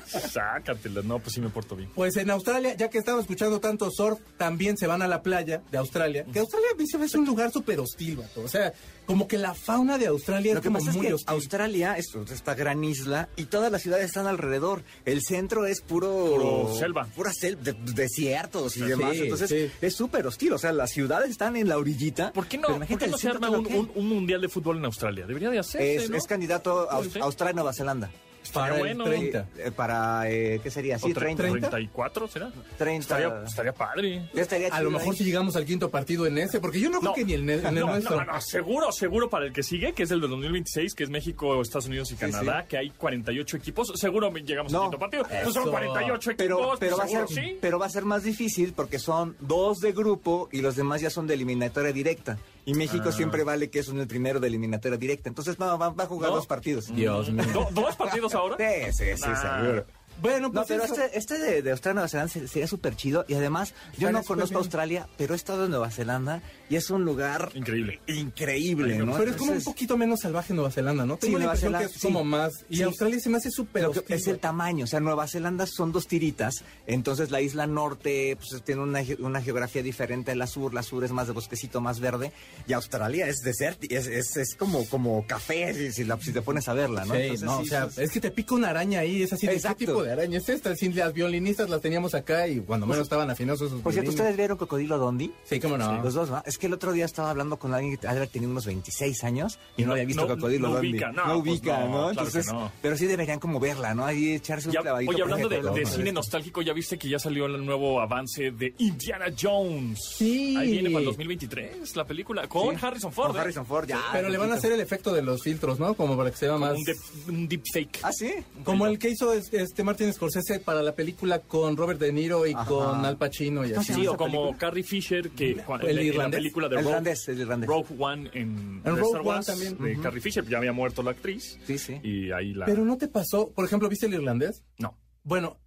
Sácatela. 0.07 1.03
No, 1.03 1.19
pues 1.19 1.35
sí 1.35 1.41
me 1.41 1.49
porto 1.51 1.77
bien. 1.77 1.91
Pues 1.95 2.17
en 2.17 2.31
Australia, 2.31 2.75
ya 2.75 2.89
que 2.89 2.99
estamos 2.99 3.23
escuchando 3.23 3.61
tanto 3.61 3.91
surf, 3.91 4.19
también 4.37 4.77
se 4.77 4.87
van 4.87 5.03
a 5.03 5.09
la 5.09 5.23
playa 5.23 5.63
de 5.71 5.79
Australia. 5.79 6.25
Que 6.33 6.39
Australia 6.39 6.69
a 6.73 6.77
mí 6.77 6.87
se 6.87 6.99
me 6.99 7.05
hace 7.05 7.19
un 7.19 7.27
lugar 7.27 7.51
súper 7.53 7.81
hostil, 7.81 8.17
vato. 8.17 8.41
O 8.43 8.49
sea, 8.49 8.73
como 9.07 9.29
que 9.29 9.39
la 9.39 9.55
fauna 9.55 9.99
de 9.99 10.07
Australia 10.07 10.53
Lo 10.55 10.59
es 10.59 10.63
que 10.63 10.69
como 10.69 10.79
pasa 10.79 10.91
es 10.91 10.97
muy 10.97 11.07
que 11.07 11.15
hostil. 11.15 11.35
Australia 11.35 11.97
es 11.99 12.15
esta 12.33 12.55
gran 12.55 12.83
isla 12.85 13.29
y 13.37 13.45
todas 13.45 13.71
las 13.71 13.83
ciudades 13.83 14.07
están 14.07 14.27
alrededor. 14.27 14.83
El 15.05 15.21
centro 15.23 15.67
es 15.67 15.81
puro... 15.81 16.09
Puro 16.09 16.75
selva. 16.79 17.07
Pura 17.15 17.33
selva, 17.33 17.63
de- 17.63 17.73
desiertos 17.93 18.77
y 18.77 18.81
Sí, 18.81 18.87
demás. 18.87 19.17
Entonces 19.17 19.51
sí. 19.51 19.71
es 19.81 19.95
súper 19.95 20.27
hostil. 20.27 20.53
O 20.53 20.59
sea, 20.59 20.73
las 20.73 20.91
ciudades 20.91 21.31
están 21.31 21.57
en 21.57 21.69
la 21.69 21.79
orillita. 21.79 22.33
¿Por 22.33 22.47
qué 22.47 22.57
no, 22.59 22.69
¿por 22.69 22.77
imagínate 22.77 23.05
qué 23.07 23.11
no 23.11 23.19
se 23.19 23.29
arma 23.29 23.51
un, 23.51 24.09
mundial 24.09 24.41
de 24.41 24.49
fútbol 24.49 24.79
en 24.79 24.85
Australia? 24.87 25.27
Debería 25.27 25.51
de 25.51 25.59
hacerse, 25.59 25.97
Es, 25.97 26.11
¿no? 26.11 26.17
es 26.17 26.25
candidato 26.27 26.91
a. 26.91 27.03
Australia 27.23 27.55
Nueva 27.55 27.73
Zelanda. 27.73 28.11
Para 28.55 28.75
Estaría 28.77 28.93
el 28.93 28.99
bueno. 28.99 29.11
30. 29.11 29.49
Eh, 29.59 29.71
para, 29.73 30.31
eh, 30.31 30.61
¿qué 30.63 30.71
sería? 30.71 30.99
Sí, 30.99 31.07
¿O 31.11 31.15
tre- 31.15 31.37
30. 31.37 31.69
34 31.71 32.29
será? 32.29 32.51
30. 32.79 33.01
Estaría, 33.19 33.45
estaría 33.45 33.73
padre. 33.75 34.29
Ya 34.33 34.43
estaría 34.43 34.69
A 34.69 34.81
lo 34.81 34.91
mejor 34.91 35.13
ahí. 35.13 35.19
si 35.19 35.25
llegamos 35.25 35.57
al 35.57 35.65
quinto 35.67 35.91
partido 35.91 36.27
en 36.27 36.39
ese, 36.39 36.61
porque 36.61 36.81
yo 36.81 36.89
no, 36.89 37.01
creo 37.01 37.13
que 37.15 37.25
ni 37.25 37.33
el, 37.35 37.49
en 37.51 37.67
el 37.67 37.75
no, 37.75 37.87
nuestro. 37.89 38.17
no, 38.17 38.25
no, 38.33 38.41
seguro, 38.41 38.93
seguro 38.93 39.29
para 39.29 39.47
el 39.47 39.53
que 39.53 39.63
sigue, 39.63 39.93
que 39.93 40.05
es 40.05 40.11
el 40.11 40.21
de 40.21 40.29
2026, 40.29 40.95
que 40.95 41.05
es 41.05 41.11
México, 41.11 41.61
Estados 41.61 41.87
Unidos 41.87 42.11
y 42.13 42.15
Canadá, 42.15 42.65
que 42.69 42.79
hay 42.79 42.91
48 42.91 43.57
equipos. 43.57 43.93
Seguro 43.97 44.33
llegamos 44.33 44.73
No. 44.73 44.79
al 44.79 44.85
quinto 44.85 44.99
partido. 44.99 45.25
Pues 45.25 45.53
son 45.55 45.63
Eso. 45.65 45.71
48 45.71 46.31
equipos, 46.31 46.37
Pero, 46.37 46.77
pero, 46.79 46.97
va 46.97 47.05
a 47.05 47.09
seguro 47.09 47.29
ser, 47.29 47.45
sí. 47.45 47.59
pero 47.61 47.79
va 47.79 47.87
a 47.87 47.91
ser 47.91 48.05
más 48.05 48.23
difícil 48.23 48.73
porque 48.75 48.99
son 48.99 49.37
dos 49.41 49.81
de 49.81 49.93
grupo 49.93 50.49
y 50.53 50.61
los 50.61 50.77
demás 50.77 51.01
ya 51.01 51.11
son 51.11 51.27
de 51.27 51.35
eliminatoria 51.35 51.93
directa. 51.93 52.39
Y 52.67 52.75
México 52.75 53.13
siempre 53.13 53.45
vale 53.45 53.69
que 53.71 53.81
es 53.81 53.89
en 53.89 53.99
el 54.01 54.07
primero 54.07 54.41
de 54.41 54.49
eliminatoria 54.49 54.97
directa. 54.99 55.29
Entonces 55.29 55.59
no, 55.59 55.79
va, 55.79 55.91
va 55.91 56.05
a 56.05 56.07
jugar 56.07 56.31
¿No? 56.31 56.37
dos 56.37 56.47
partidos. 56.47 56.95
Dios 56.95 57.31
mío. 57.31 57.45
Do- 57.53 57.69
¿Dos 57.73 57.97
partidos 57.97 58.35
ahora? 58.37 58.57
Sí, 58.59 58.93
sí, 58.93 59.05
sí, 59.17 59.23
Ah. 59.27 59.61
seguro. 59.61 59.87
Bueno, 60.23 60.47
No, 60.47 60.53
pues 60.55 60.69
pero 60.69 60.85
eso. 60.85 60.95
este, 60.95 61.19
este 61.19 61.39
de, 61.41 61.61
de 61.63 61.71
Australia 61.73 61.95
Nueva 61.95 62.09
Zelanda 62.09 62.33
se- 62.33 62.47
sería 62.47 62.69
súper 62.69 62.95
chido. 62.95 63.25
Y 63.27 63.35
además, 63.35 63.75
yo 63.99 64.13
no 64.13 64.23
conozco 64.23 64.51
bien. 64.51 64.59
Australia, 64.59 65.09
pero 65.19 65.35
he 65.35 65.37
estado 65.37 65.65
en 65.65 65.73
Nueva 65.73 65.91
Zelanda 65.91 66.41
y 66.71 66.77
es 66.77 66.91
un 66.91 67.05
lugar 67.05 67.51
Increíble. 67.55 68.01
increíble, 68.07 68.99
¿no? 68.99 69.17
Pero 69.17 69.31
es 69.31 69.37
como 69.37 69.53
un 69.53 69.63
poquito 69.63 69.97
menos 69.97 70.21
salvaje 70.21 70.55
Nueva 70.55 70.71
Zelanda, 70.71 71.05
¿no? 71.07 71.17
Tengo 71.17 71.39
la 71.39 71.45
Nueva 71.47 71.55
impresión 71.55 71.73
Zelanda, 71.73 71.89
que 71.89 71.95
es 71.95 72.01
sí. 72.01 72.07
como 72.07 72.25
más. 72.25 72.65
Y 72.69 72.77
Sí. 72.77 72.83
Australia 72.83 73.21
se 73.21 73.31
me 73.31 73.37
hace 73.39 73.51
súper 73.51 73.87
es 74.09 74.27
el 74.27 74.33
güey. 74.35 74.41
tamaño, 74.41 74.85
o 74.85 74.87
sea, 74.87 75.01
Nueva 75.01 75.27
Zelanda 75.29 75.67
son 75.67 75.93
dos 75.93 76.07
tiritas, 76.07 76.65
entonces 76.87 77.31
la 77.31 77.41
isla 77.41 77.67
norte 77.67 78.37
pues, 78.37 78.63
tiene 78.65 78.83
una, 78.83 79.01
una 79.21 79.41
geografía 79.43 79.83
diferente 79.83 80.33
a 80.33 80.35
la 80.35 80.47
sur, 80.47 80.75
la 80.75 80.83
sur 80.83 81.05
es 81.05 81.13
más 81.13 81.27
de 81.27 81.33
bosquecito, 81.33 81.81
más 81.81 82.01
verde, 82.01 82.33
y 82.67 82.73
Australia 82.73 83.29
es 83.29 83.37
desértico, 83.41 83.95
es, 83.95 84.07
es, 84.07 84.37
es 84.37 84.55
como, 84.57 84.85
como 84.89 85.27
café 85.27 85.73
si, 85.75 85.93
si 85.93 86.05
la- 86.05 86.19
si 86.21 86.33
te 86.33 86.43
pones 86.43 86.69
a 86.69 86.75
verla, 86.75 87.05
¿no? 87.05 87.15
Sí, 87.15 87.21
Entonces, 87.21 87.43
no, 87.47 87.59
sí, 87.61 87.65
o 87.65 87.69
sea, 87.69 87.91
sí, 87.91 88.03
es 88.03 88.11
que 88.11 88.21
te 88.21 88.31
pica 88.31 88.55
una 88.55 88.71
araña 88.71 89.01
ahí, 89.01 89.23
es 89.23 89.33
así 89.33 89.47
de 89.47 89.55
Exacto. 89.55 89.79
qué 89.79 89.87
tipo 89.87 90.03
de 90.03 90.13
araña 90.13 90.39
es 90.39 90.49
esta. 90.49 90.75
Sin 90.77 90.95
las 90.97 91.13
violinistas 91.13 91.69
las 91.69 91.81
teníamos 91.81 92.15
acá 92.15 92.47
y 92.49 92.61
cuando 92.61 92.87
menos 92.87 93.03
estaban 93.05 93.31
afinados 93.31 93.61
esos 93.63 93.81
Por 93.83 93.93
cierto. 93.93 94.11
¿ustedes 94.11 94.37
vieron 94.37 94.57
Cocodrilo 94.57 94.99
Dondi? 94.99 95.33
Sí, 95.45 95.61
cómo 95.61 95.77
no. 95.79 96.03
Los 96.03 96.15
dos, 96.15 96.31
¿no? 96.31 96.43
Es 96.55 96.59
que 96.59 96.69
el 96.69 96.73
otro 96.73 96.93
día 96.93 97.05
estaba 97.05 97.31
hablando 97.31 97.57
con 97.57 97.75
alguien 97.75 97.97
que 97.97 98.07
había 98.07 98.29
tenido 98.29 98.49
unos 98.53 98.65
26 98.65 99.25
años 99.25 99.59
y 99.77 99.83
no, 99.83 99.91
había 99.91 100.05
visto 100.05 100.23
no- 100.23 100.29
Cocodrilo 100.37 100.69
no 100.69 100.79
ubica, 100.79 101.11
no, 101.11 101.25
pues 101.25 101.37
ubica, 101.59 101.81
no, 101.81 101.85
¿no? 101.87 101.91
claro 101.95 102.11
Entonces, 102.11 102.47
que 102.47 102.53
no. 102.53 102.73
pero 102.81 102.97
sí 102.97 103.07
deberían 103.07 103.41
como 103.41 103.59
verla, 103.59 103.93
¿no? 103.93 104.07
Ahí 104.07 104.35
echarse 104.35 104.69
un 104.69 104.75
Ya- 104.75 104.83
clavadito. 104.83 105.11
oye, 105.11 105.23
hablando 105.23 105.49
de, 105.49 105.57
ejemplo, 105.57 105.75
de 105.75 105.83
¿no? 105.83 105.91
cine 105.91 106.13
nostálgico, 106.13 106.63
ya 106.63 106.73
viste 106.73 106.97
que 106.97 107.09
ya 107.09 107.19
salió 107.19 107.47
el 107.47 107.67
nuevo 107.67 108.01
avance 108.01 108.53
de 108.53 108.73
Indiana 108.79 109.27
Jones. 109.37 109.99
Sí. 110.17 110.57
Ahí 110.57 110.71
viene 110.71 110.91
para 110.91 111.01
el 111.01 111.05
2023 111.07 111.97
la 111.97 112.05
película 112.05 112.47
con 112.47 112.79
Sí. 112.79 112.87
Harrison 112.87 113.13
Ford. 113.13 113.27
Con 113.33 113.37
¿eh? 113.37 113.41
Harrison 113.41 113.67
Ford, 113.67 113.89
ya. 113.89 114.01
Pero 114.13 114.29
le 114.29 114.39
van 114.39 114.53
a 114.53 114.55
hacer 114.55 114.71
el 114.71 114.79
efecto 114.81 115.13
de 115.13 115.23
los 115.23 115.43
filtros, 115.43 115.81
¿no? 115.81 115.95
Como 115.95 116.17
para 116.17 116.31
que 116.31 116.37
sea 116.37 116.51
Como 116.53 116.67
más... 116.67 116.77
un, 116.79 116.85
deep- 116.85 117.29
un 117.31 117.49
deepfake. 117.49 117.99
¿Ah, 118.05 118.13
sí? 118.13 118.33
Como 118.63 118.87
el 118.87 118.97
que 119.01 119.11
hizo 119.11 119.33
este 119.33 119.83
Martin 119.83 120.13
Scorsese 120.13 120.61
para 120.61 120.83
la 120.83 120.93
película 120.93 121.41
con 121.41 121.77
Robert 121.77 121.99
De 121.99 122.13
Niro 122.13 122.47
y 122.47 122.53
Ajá. 122.53 122.65
con 122.67 123.05
Al 123.05 123.17
Pacino 123.17 123.65
y 123.65 123.71
¿Cómo 123.71 123.81
así. 123.81 123.93
se 123.93 124.01
Sí, 124.01 124.07
o 124.07 124.17
como 124.17 124.31
película? 124.53 124.59
Carrie 124.59 124.85
Fisher, 124.85 125.31
que 125.31 125.57
¿El 125.83 126.01
irlandés? 126.01 126.44
Película 126.45 126.69
de 126.69 126.77
El 126.77 126.83
Rogue, 126.83 126.91
irlandés, 126.93 127.29
el 127.29 127.41
irlandés. 127.41 127.69
Rogue 127.69 127.95
One 127.99 128.31
en, 128.35 128.83
En 128.85 128.97
Rogue 128.97 129.03
Star 129.03 129.21
One 129.25 129.45
también. 129.45 129.79
de 129.79 130.01
Carrie 130.01 130.21
Fisher, 130.21 130.45
ya 130.47 130.59
había 130.59 130.73
muerto 130.73 131.03
la 131.03 131.13
actriz. 131.13 131.59
Sí, 131.67 131.79
sí. 131.79 132.01
Y 132.03 132.31
ahí 132.33 132.53
la... 132.55 132.67
Pero 132.67 132.85
no 132.85 132.97
te 132.99 133.09
pasó, 133.09 133.51
por 133.51 133.65
ejemplo, 133.65 133.89
¿viste 133.89 134.07
el 134.07 134.15
irlandés? 134.15 134.63
No. 134.79 134.97
Bueno, 135.23 135.59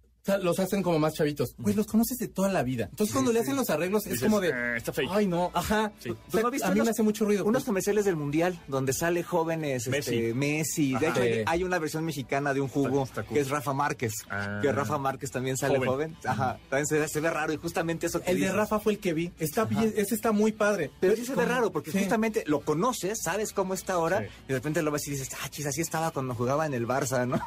los 0.42 0.58
hacen 0.58 0.82
como 0.82 0.98
más 0.98 1.14
chavitos. 1.14 1.54
Güey, 1.58 1.74
los 1.74 1.86
conoces 1.86 2.18
de 2.18 2.28
toda 2.28 2.48
la 2.50 2.62
vida. 2.62 2.88
Entonces, 2.90 3.12
cuando 3.14 3.32
le 3.32 3.40
hacen 3.40 3.56
los 3.56 3.70
arreglos, 3.70 4.04
es 4.06 4.12
Dices, 4.14 4.28
como 4.28 4.40
de. 4.40 4.50
"Eh, 4.50 4.76
está 4.76 4.92
fake". 4.92 5.08
Ay, 5.10 5.26
no, 5.26 5.50
ajá. 5.54 5.92
Sí. 6.00 6.10
O 6.10 6.14
sea, 6.14 6.22
¿Pues 6.30 6.44
no 6.44 6.50
viste 6.50 6.66
a 6.66 6.70
mí 6.70 6.74
unos- 6.76 6.84
me 6.86 6.90
hace 6.90 7.02
mucho 7.02 7.24
ruido. 7.24 7.44
Unos 7.44 7.60
pues. 7.62 7.66
comerciales 7.66 8.04
del 8.04 8.16
Mundial 8.16 8.60
donde 8.68 8.92
sale 8.92 9.22
jóvenes 9.22 9.88
Messi. 9.88 10.10
Messi. 10.16 10.34
Messi. 10.34 10.94
De 10.96 11.08
hecho, 11.08 11.50
hay, 11.50 11.64
una 11.64 11.78
versión 11.78 12.04
mexicana 12.04 12.52
de 12.52 12.60
un 12.60 12.68
jugo 12.68 13.04
Está- 13.04 13.20
está 13.20 13.22
cool. 13.24 13.34
que 13.34 13.40
es 13.40 13.48
Rafa 13.50 13.72
Márquez. 13.72 14.12
Ah. 14.30 14.58
Que 14.62 14.70
Rafa 14.72 14.98
Márquez 14.98 15.30
también 15.30 15.56
sale 15.56 15.76
Joven. 15.76 15.88
joven. 15.90 16.16
Ajá. 16.24 16.58
También 16.68 16.86
se, 16.86 16.98
ve- 16.98 17.08
se 17.08 17.20
ve 17.20 17.30
raro 17.30 17.52
y 17.52 17.56
justamente 17.56 18.06
eso 18.06 18.20
que 18.20 18.30
El 18.30 18.40
de. 18.40 18.52
Rafa 18.52 18.80
fue 18.80 18.92
el 18.92 18.98
que 18.98 19.14
vi. 19.14 19.32
Está 19.38 19.64
bien, 19.64 19.92
ese 19.96 20.14
está 20.14 20.32
muy 20.32 20.52
padre. 20.52 20.90
Pero 21.00 21.16
sí 21.16 21.24
se 21.24 21.34
ve 21.34 21.44
raro 21.46 21.72
porque 21.72 21.90
justamente 21.92 22.44
lo 22.46 22.60
conoces, 22.60 23.18
sabes 23.22 23.52
cómo 23.52 23.72
está 23.74 23.94
ahora 23.94 24.24
y 24.44 24.48
de 24.48 24.54
repente 24.54 24.82
lo 24.82 24.90
ves 24.90 25.06
y 25.08 25.12
dices, 25.12 25.30
ah, 25.42 25.48
chis, 25.48 25.66
así 25.66 25.80
estaba 25.80 26.10
cuando 26.10 26.34
jugaba 26.34 26.66
en 26.66 26.74
el 26.74 26.86
Barça, 26.86 27.26
¿no? 27.26 27.40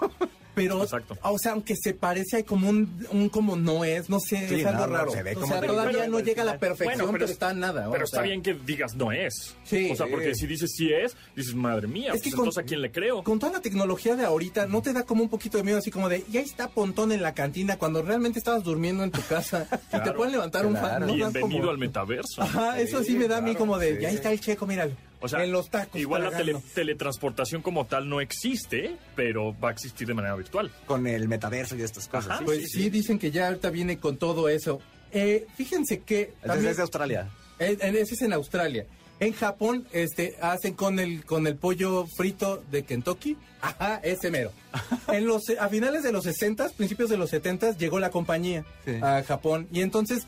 pero, 0.55 0.81
Exacto. 0.83 1.17
o 1.21 1.37
sea, 1.37 1.51
aunque 1.53 1.75
se 1.75 1.93
parece, 1.93 2.37
hay 2.37 2.43
como 2.43 2.70
un, 2.71 3.07
un 3.11 3.29
como 3.29 3.55
no 3.55 3.85
es, 3.85 4.09
no 4.09 4.19
sé, 4.19 4.47
Sí, 4.49 4.61
es 4.61 4.65
algo 4.65 4.81
no, 4.81 4.87
no, 4.87 4.97
raro. 4.97 5.11
se 5.11 5.21
ve 5.23 5.31
o 5.31 5.35
como 5.35 5.47
sea, 5.47 5.61
que- 5.61 5.67
todavía 5.67 5.99
pero- 5.99 6.11
no 6.11 6.19
llega 6.19 6.41
a 6.41 6.45
la 6.45 6.51
Bueno, 6.53 6.59
perfección, 6.75 7.11
pero, 7.11 7.25
es- 7.25 7.31
está 7.31 7.53
nada. 7.53 7.87
Pero 7.91 8.01
o 8.01 8.05
está 8.05 8.17
sea, 8.17 8.21
bien 8.23 8.41
que 8.41 8.53
digas 8.55 8.95
no 8.95 9.11
es. 9.11 9.55
Sí. 9.63 9.89
o 9.91 9.95
sea, 9.95 10.07
porque 10.07 10.33
si 10.33 10.47
dices 10.47 10.71
sí 10.75 10.91
es, 10.91 11.15
dices 11.35 11.53
madre 11.53 11.87
mía, 11.87 12.07
Es 12.07 12.11
pues 12.13 12.23
que 12.23 12.31
con- 12.31 12.39
entonces 12.39 12.63
a 12.63 12.65
quién 12.65 12.81
le 12.81 12.91
creo. 12.91 13.23
Con 13.23 13.37
toda 13.39 13.51
la 13.53 13.61
tecnología 13.61 14.15
de 14.15 14.25
ahorita, 14.25 14.65
¿no 14.65 14.81
te 14.81 14.93
da 14.93 15.03
como 15.03 15.23
un 15.23 15.29
poquito 15.29 15.57
de 15.57 15.63
miedo 15.63 15.77
así 15.77 15.91
como 15.91 16.09
de, 16.09 16.23
ya 16.31 16.41
está 16.41 16.67
Pontón 16.69 17.11
en 17.11 17.21
la 17.21 17.33
cantina 17.33 17.77
cuando 17.77 18.01
realmente 18.01 18.39
estabas 18.39 18.63
durmiendo 18.63 19.03
en 19.03 19.11
tu 19.11 19.21
casa 19.23 19.67
y 19.71 19.91
te 19.91 19.97
Claro, 20.01 20.15
pueden 20.15 20.31
levantar 20.33 20.65
un 20.65 20.73
fan? 20.73 20.81
claro. 20.83 21.05
¿no? 21.07 21.13
Bienvenido 21.13 21.59
como- 21.59 21.69
al 21.71 21.77
metaverso. 21.77 22.41
Ajá, 22.41 22.79
eso 22.79 23.03
sí 23.03 23.13
me 23.13 23.27
da 23.27 23.37
a 23.37 23.41
mí 23.41 23.55
como 23.55 23.77
de, 23.77 23.95
sí. 23.97 24.01
ya 24.01 24.09
está 24.09 24.31
el 24.31 24.39
checo, 24.39 24.65
míralo. 24.65 24.93
O 25.21 25.27
sea, 25.27 25.43
en 25.43 25.51
los 25.51 25.69
tacos. 25.69 25.99
igual 26.01 26.23
la 26.23 26.31
tele- 26.31 26.55
teletransportación 26.73 27.61
como 27.61 27.85
tal 27.85 28.09
no 28.09 28.21
existe, 28.21 28.97
pero 29.15 29.57
va 29.59 29.69
a 29.69 29.71
existir 29.71 30.07
de 30.07 30.13
manera 30.13 30.35
virtual. 30.35 30.71
Con 30.85 31.07
el 31.07 31.27
metaverso 31.27 31.75
y 31.75 31.81
estas 31.83 32.07
cosas. 32.07 32.29
Ajá. 32.31 32.39
sí, 32.39 32.45
Pues 32.45 32.57
sí, 32.59 32.65
sí, 32.67 32.83
sí. 32.83 32.89
dicen 32.89 33.19
que 33.19 33.31
ya 33.31 33.47
ahorita 33.47 33.69
viene 33.69 33.97
con 33.97 34.17
todo 34.17 34.49
eso. 34.49 34.79
Eh, 35.11 35.45
fíjense 35.55 35.99
que... 36.01 36.33
También- 36.43 36.71
es 36.71 36.77
de 36.77 36.81
Australia. 36.83 37.29
Eh, 37.59 37.77
eh, 37.79 37.93
Ese 37.99 38.15
es 38.15 38.21
en 38.23 38.33
Australia. 38.33 38.85
En 39.19 39.33
Japón, 39.33 39.87
este, 39.91 40.35
hacen 40.41 40.73
con 40.73 40.97
el 40.99 41.23
con 41.25 41.45
el 41.45 41.55
pollo 41.55 42.07
frito 42.07 42.63
de 42.71 42.81
Kentucky. 42.81 43.37
Ajá, 43.61 43.99
ese 44.03 44.31
mero. 44.31 44.51
En 45.09 45.27
los 45.27 45.43
a 45.59 45.69
finales 45.69 46.01
de 46.01 46.11
los 46.11 46.23
60, 46.23 46.69
principios 46.69 47.09
de 47.11 47.17
los 47.17 47.29
70 47.29 47.77
llegó 47.77 47.99
la 47.99 48.09
compañía 48.09 48.65
Sí. 48.83 48.95
a 48.99 49.21
Japón 49.23 49.67
y 49.71 49.81
entonces 49.81 50.25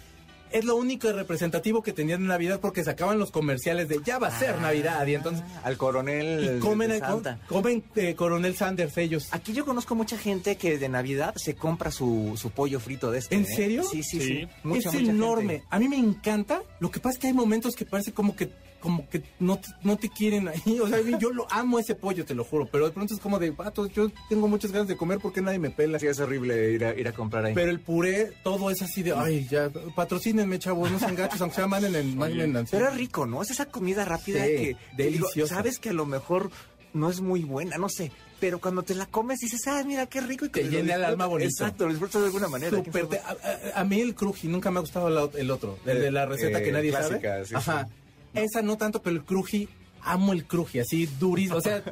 es 0.54 0.64
lo 0.66 0.76
único 0.78 1.12
representativo 1.12 1.82
que 1.84 1.92
tenían 1.94 2.22
en 2.22 2.28
Navidad 2.28 2.60
porque 2.62 2.84
sacaban 2.84 3.20
los 3.20 3.32
comerciales 3.32 3.90
de 3.90 4.00
ya 4.06 4.20
va 4.20 4.28
a 4.28 4.40
ser 4.40 4.60
Navidad 4.62 5.06
y 5.08 5.16
entonces 5.16 5.44
Al 5.64 5.76
coronel 5.78 6.58
y 6.58 6.60
comen 6.60 6.90
de 6.92 7.00
Santa. 7.00 7.40
comen 7.48 7.84
eh, 7.96 8.16
Coronel 8.16 8.56
Sanders 8.56 8.98
ellos. 8.98 9.28
Aquí 9.32 9.54
yo 9.54 9.66
conozco 9.66 9.96
mucha 9.96 10.18
gente 10.18 10.56
que 10.56 10.78
de 10.78 10.90
Navidad 10.90 11.34
se 11.36 11.56
compra 11.56 11.92
su, 11.92 12.34
su 12.38 12.52
pollo 12.52 12.80
frito 12.80 13.12
de 13.12 13.20
este. 13.20 13.36
¿En 13.36 13.44
¿eh? 13.44 13.56
serio? 13.56 13.84
Sí, 13.84 14.04
sí, 14.04 14.20
Sí. 14.22 14.28
sí. 14.28 14.48
Mucha, 14.64 14.90
es 14.90 14.96
mucha 14.96 15.12
enorme. 15.12 15.54
gente. 15.54 15.68
A 15.70 15.80
mí 15.80 15.90
me 15.90 15.98
encanta. 15.98 16.62
Lo 16.80 16.90
que 16.92 17.00
pasa 17.00 17.14
es 17.16 17.20
que 17.20 17.28
hay 17.28 17.34
momentos 17.34 17.76
que 17.76 17.86
parece 17.86 18.14
como 18.14 18.36
que 18.36 18.50
como 18.84 19.08
que 19.10 19.24
no 19.40 19.58
te, 19.58 19.70
no 19.84 19.98
te 19.98 20.10
quieren 20.10 20.50
ahí. 20.50 20.80
O 20.80 20.88
sea, 20.88 21.00
yo 21.18 21.32
lo 21.32 21.48
amo 21.52 21.80
ese 21.80 21.96
pollo, 21.96 22.26
te 22.26 22.36
lo 22.36 22.44
juro. 22.44 22.68
Pero 22.72 22.86
de 22.86 22.92
pronto 22.92 23.14
es 23.14 23.20
como 23.22 23.40
de, 23.40 23.50
vato, 23.52 23.88
yo 23.88 24.12
tengo 24.30 24.48
muchas 24.48 24.72
ganas 24.74 24.88
de 24.90 24.98
comer 24.98 25.20
porque 25.20 25.42
nadie 25.42 25.58
me 25.58 25.70
pela. 25.72 25.98
Sí, 25.98 26.08
es 26.08 26.20
horrible 26.20 26.72
ir 26.74 26.84
a, 26.86 26.94
ir 26.94 27.08
a 27.08 27.14
comprar 27.14 27.46
ahí. 27.46 27.54
Pero 27.56 27.72
el 27.72 27.80
puré, 27.80 28.34
todo 28.44 28.70
es 28.70 28.82
así 28.82 29.02
de, 29.02 29.14
ay, 29.14 29.48
ya, 29.50 29.70
patrocínenme, 29.96 30.60
chavos, 30.60 30.92
no 30.92 31.00
sean 31.00 31.16
gachos, 31.16 31.40
aunque 31.42 31.56
sea 31.56 31.68
manden 31.68 31.96
en, 31.96 32.18
manden 32.18 32.56
en- 32.58 32.66
Pero 32.68 32.90
es 32.90 32.96
rico, 32.96 33.26
¿no? 33.26 33.42
Es 33.42 33.50
esa 33.52 33.66
comida 33.68 34.04
rápida 34.06 34.44
Sí, 34.46 34.52
que 34.52 34.66
digo, 34.68 34.78
deliciosa. 34.98 35.56
sabes 35.56 35.80
que 35.80 35.90
a 35.90 35.94
lo 35.94 36.06
mejor 36.06 36.52
no 36.94 37.10
es 37.10 37.22
muy 37.22 37.44
buena, 37.44 37.78
no 37.78 37.88
sé. 37.90 38.12
Pero 38.40 38.60
cuando 38.60 38.84
te 38.84 38.94
la 38.94 39.06
comes 39.06 39.40
dices, 39.40 39.62
ah, 39.68 39.82
mira 39.86 40.06
qué 40.08 40.20
rico. 40.20 40.46
Y 40.46 40.50
Te 40.50 40.64
llena 40.64 40.96
el 40.96 41.06
alma 41.06 41.28
bonito. 41.28 41.50
Exacto, 41.50 41.86
lo 41.86 41.92
disfrutas 41.92 42.22
de 42.22 42.28
alguna 42.28 42.50
manera. 42.50 42.82
te- 42.84 43.18
a, 43.20 43.30
a- 43.78 43.80
a 43.80 43.84
mí 43.86 44.02
el 44.02 44.14
cruji 44.14 44.50
nunca 44.50 44.70
me 44.70 44.80
ha 44.80 44.82
gustado 44.82 45.08
el, 45.08 45.16
ot- 45.16 45.36
el 45.40 45.50
otro, 45.50 45.80
el 45.86 46.02
de 46.02 46.12
la 46.12 46.26
receta 46.26 46.60
Eh, 46.60 46.64
que 46.64 46.72
nadie 46.74 46.90
clásica, 46.90 47.30
sabe. 47.34 47.46
sí, 47.46 47.56
Ajá. 47.56 47.88
Esa 48.34 48.62
no 48.62 48.78
tanto, 48.78 49.02
pero 49.02 49.16
el 49.16 49.24
cruji, 49.24 49.70
amo 50.02 50.34
el 50.34 50.46
cruji, 50.46 50.80
así 50.80 51.06
durísimo. 51.06 51.58
O 51.58 51.62
sea, 51.62 51.84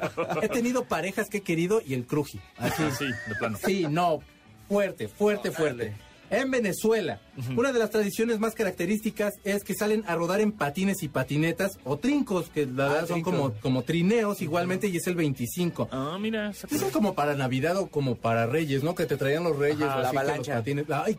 he 0.42 0.50
tenido 0.50 0.86
parejas 0.86 1.30
que 1.30 1.38
he 1.38 1.42
querido 1.42 1.82
y 1.86 1.94
el 1.94 2.06
cruji. 2.06 2.40
Así. 2.58 2.84
Sí, 2.98 3.06
de 3.06 3.36
plano. 3.36 3.58
Sí, 3.64 3.86
no, 3.90 4.20
fuerte, 4.68 5.08
fuerte, 5.08 5.52
fuerte. 5.52 5.94
En 6.32 6.50
Venezuela, 6.50 7.20
una 7.58 7.72
de 7.74 7.80
las 7.80 7.90
tradiciones 7.90 8.40
más 8.40 8.56
características 8.56 9.34
es 9.44 9.64
que 9.66 9.74
salen 9.76 10.04
a 10.08 10.16
rodar 10.16 10.40
en 10.42 10.54
patines 10.54 11.04
y 11.04 11.10
patinetas 11.10 11.78
o 11.84 11.98
trincos, 11.98 12.48
que 12.50 12.66
la 12.66 12.88
verdad 12.88 13.08
son 13.10 13.22
como, 13.22 13.52
como 13.56 13.84
trineos 13.84 14.42
igualmente 14.42 14.88
y 14.88 14.96
es 14.98 15.06
el 15.08 15.16
25. 15.16 15.90
Ah, 15.92 16.18
mira. 16.20 16.50
Eso 16.52 16.68
es 16.72 16.84
como 16.94 17.14
para 17.16 17.36
Navidad 17.36 17.76
o 17.78 17.88
como 17.88 18.16
para 18.16 18.46
Reyes, 18.48 18.82
¿no? 18.82 18.96
Que 18.96 19.06
te 19.06 19.18
traían 19.18 19.44
los 19.44 19.58
Reyes. 19.58 19.82
Ajá, 19.84 19.98
o 19.98 20.02
la 20.02 20.08
así, 20.10 20.18
que 20.18 20.24
los 20.24 20.30
avalancha. 20.30 20.54
patines. 20.56 20.86
Ay, 20.90 21.18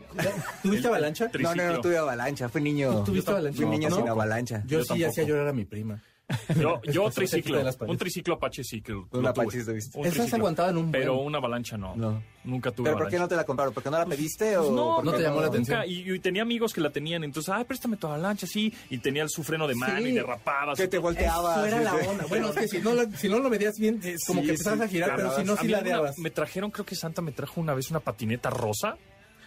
¿Tuviste 0.63 0.87
avalancha? 0.87 1.31
No, 1.39 1.55
no, 1.55 1.73
no 1.73 1.81
tuve 1.81 1.97
avalancha, 1.97 2.49
fui 2.49 2.61
niño. 2.61 3.03
¿Tuviste? 3.03 3.53
Fui 3.53 3.65
niño 3.67 3.89
No, 3.89 3.95
sin 3.97 4.09
avalancha. 4.09 4.63
Yo, 4.65 4.79
Yo 4.79 4.81
sí 4.81 4.87
tampoco. 4.89 5.09
hacía 5.09 5.23
llorar 5.25 5.47
a 5.47 5.53
mi 5.53 5.65
prima. 5.65 6.01
Yo, 6.59 6.81
yo 6.83 7.09
triciclo. 7.11 7.61
Un 7.81 7.97
triciclo 7.97 8.35
Apache 8.35 8.63
sí 8.63 8.81
que 8.81 8.93
lo 8.93 9.07
Un. 9.11 9.27
Apache. 9.27 9.59
Un 9.61 9.77
Esas 9.77 9.91
triciclo. 9.91 10.37
aguantaban 10.37 10.77
un 10.77 10.91
Pero 10.91 11.17
una 11.17 11.37
avalancha 11.37 11.77
no. 11.77 11.95
No. 11.95 12.23
Nunca 12.45 12.71
tuve 12.71 12.85
¿Pero 12.85 12.97
por 12.97 13.09
qué 13.09 13.15
avalancha. 13.17 13.19
no 13.19 13.27
te 13.27 13.35
la 13.35 13.43
compraron? 13.45 13.73
¿Porque 13.73 13.89
no 13.89 13.97
la 13.97 14.05
pediste 14.05 14.57
o...? 14.57 14.61
Pues 14.63 14.71
no, 14.73 15.03
¿No 15.03 15.13
te 15.13 15.21
llamó 15.21 15.41
la 15.41 15.47
atención? 15.47 15.79
nunca. 15.79 15.87
Y, 15.91 16.09
y 16.11 16.19
tenía 16.19 16.41
amigos 16.41 16.73
que 16.73 16.81
la 16.81 16.91
tenían, 16.91 17.23
entonces, 17.23 17.53
ay, 17.53 17.65
préstame 17.65 17.97
tu 17.97 18.07
avalancha, 18.07 18.47
sí. 18.47 18.73
Y 18.89 18.97
tenía 18.99 19.23
el 19.23 19.29
su 19.29 19.43
freno 19.43 19.67
de 19.67 19.75
mano 19.75 19.97
Sí. 19.97 20.03
y 20.05 20.11
derrapabas. 20.13 20.77
Que 20.77 20.87
te 20.87 20.97
volteabas. 20.97 21.57
Eso 21.57 21.65
era 21.67 21.81
la 21.81 21.93
onda. 21.95 22.25
Bueno, 22.27 22.49
es 22.49 22.55
que 22.55 22.67
si 22.67 22.79
no, 22.79 22.93
lo- 22.93 23.11
si 23.11 23.29
no 23.29 23.39
lo 23.39 23.49
medías 23.49 23.77
bien, 23.77 23.99
es 24.03 24.25
como 24.25 24.41
Sí, 24.41 24.47
que 24.47 24.51
empezabas 24.53 24.79
sí, 24.79 24.85
a 24.85 24.87
girar, 24.87 25.15
pero 25.17 25.35
si 25.35 25.43
no, 25.43 25.53
A 25.53 25.57
sí 25.57 25.63
mí 25.67 25.73
una- 25.73 25.81
ladeabas. 25.81 26.17
me 26.19 26.31
trajeron, 26.31 26.71
creo 26.71 26.85
que 26.85 26.95
Santa 26.95 27.21
me 27.21 27.31
trajo 27.33 27.59
una 27.61 27.73
vez 27.73 27.89
una 27.91 27.99
patineta 27.99 28.49
rosa. 28.49 28.97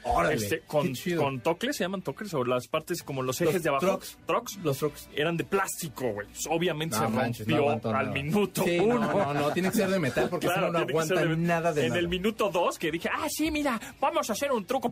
Órale, 0.08 0.34
este, 0.36 0.60
con, 0.60 0.92
con 1.16 1.40
tocles, 1.40 1.76
se 1.76 1.84
llaman 1.84 2.02
tocles, 2.02 2.32
o 2.34 2.44
las 2.44 2.68
partes 2.68 3.02
como 3.02 3.22
los 3.22 3.40
ejes 3.40 3.54
Los 3.54 3.62
de 3.62 3.68
abajo. 3.68 3.86
trucks. 3.86 4.18
Trucks. 4.26 4.56
Los 4.62 4.78
trucks. 4.78 5.08
Eran 5.14 5.36
de 5.36 5.44
plástico, 5.44 6.12
güey. 6.12 6.26
Pues, 6.28 6.46
Obviamente 6.48 6.96
No 6.96 7.06
se 7.06 7.12
manches, 7.12 7.46
no 7.48 7.56
rompió 7.58 7.94
al 7.96 8.10
minuto 8.12 8.62
Sí, 8.64 8.78
uno. 8.78 8.98
no, 9.00 9.12
no, 9.12 9.34
no, 9.34 9.50
tiene 9.52 9.70
que 9.70 9.76
ser 9.78 9.90
de 9.90 9.98
metal 9.98 10.28
porque 10.30 10.48
si 10.48 10.60
no, 10.60 10.66
aguanta 10.78 11.14
de- 11.24 11.36
nada 11.36 11.72
de 11.72 11.82
En 11.82 11.88
nada. 11.88 12.00
el 12.00 12.08
minuto 12.08 12.50
dos 12.50 12.78
que 12.78 12.90
dije, 12.90 13.08
ah, 13.12 13.26
sí, 13.28 13.50
mira, 13.50 13.80
vamos 14.00 14.30
a 14.30 14.32
hacer 14.32 14.52
un 14.52 14.64
truco. 14.64 14.90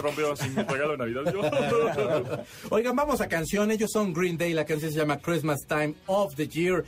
Rompió 0.00 0.32
así 0.32 0.48
mi 0.50 0.62
regalo 0.62 0.92
de 0.92 0.98
Navidad. 0.98 1.32
Yo- 1.32 2.44
Oigan, 2.70 2.94
vamos 2.96 3.20
a 3.20 3.28
canción. 3.28 3.70
Ellos 3.70 3.90
son 3.90 4.12
Green 4.12 4.36
Day. 4.36 4.52
La 4.52 4.64
canción 4.64 4.90
se 4.92 4.98
llama 4.98 5.18
Christmas 5.18 5.60
Time 5.66 5.94
of 6.06 6.34
the 6.36 6.46
Year. 6.48 6.84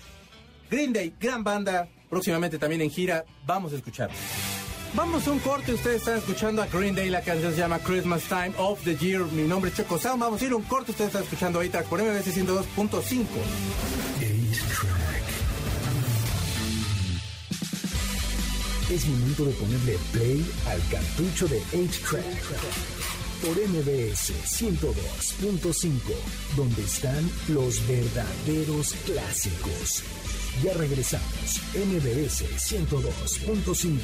Green 0.70 0.92
Day, 0.92 1.14
gran 1.18 1.42
banda. 1.42 1.88
Próximamente 2.10 2.58
también 2.58 2.82
en 2.82 2.90
gira. 2.90 3.24
Vamos 3.46 3.72
a 3.72 3.76
escuchar. 3.76 4.10
Vamos 4.94 5.26
a 5.26 5.32
un 5.32 5.38
corte. 5.40 5.74
Ustedes 5.74 5.98
están 5.98 6.18
escuchando 6.18 6.62
a 6.62 6.66
Green 6.66 6.94
Day. 6.94 7.10
La 7.10 7.22
canción 7.22 7.52
se 7.52 7.58
llama 7.58 7.78
Christmas 7.78 8.22
Time 8.24 8.52
of 8.56 8.82
the 8.84 8.96
Year. 8.96 9.22
Mi 9.26 9.42
nombre 9.42 9.70
es 9.70 9.76
Choco 9.76 9.98
Sound. 9.98 10.20
Vamos 10.20 10.40
a 10.40 10.44
ir 10.44 10.52
a 10.52 10.56
un 10.56 10.62
corte. 10.62 10.92
Ustedes 10.92 11.08
están 11.08 11.22
escuchando 11.22 11.58
ahorita 11.58 11.82
por 11.82 12.02
MBC 12.02 12.32
102.5. 12.32 13.26
8-Track. 14.20 15.28
Es 18.90 19.06
momento 19.06 19.44
de 19.44 19.52
ponerle 19.52 19.98
play 20.12 20.50
al 20.66 20.80
cartucho 20.88 21.46
de 21.48 21.62
8-Track. 21.72 22.24
Por 23.44 23.56
MBS 23.56 24.32
102.5, 24.46 25.92
donde 26.56 26.82
están 26.82 27.30
los 27.48 27.86
verdaderos 27.86 28.94
clásicos. 29.04 30.02
Ya 30.62 30.74
regresamos. 30.74 31.60
MBS 31.72 32.44
102.5. 32.72 33.98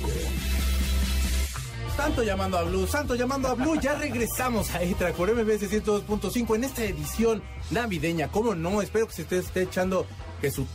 Santo 1.96 2.22
llamando 2.22 2.58
a 2.58 2.62
Blue, 2.62 2.86
Santo 2.86 3.14
llamando 3.14 3.48
a 3.48 3.54
Blue, 3.54 3.80
ya 3.80 3.94
regresamos 3.94 4.70
a 4.70 4.82
E-Track 4.82 5.14
por 5.14 5.32
MBS 5.32 5.70
102.5 5.70 6.54
en 6.54 6.64
esta 6.64 6.84
edición 6.84 7.42
navideña. 7.70 8.28
¿Cómo 8.28 8.54
no? 8.54 8.82
Espero 8.82 9.06
que 9.06 9.14
se 9.14 9.22
esté, 9.22 9.38
esté 9.38 9.62
echando 9.62 10.06
que 10.40 10.50
su 10.50 10.66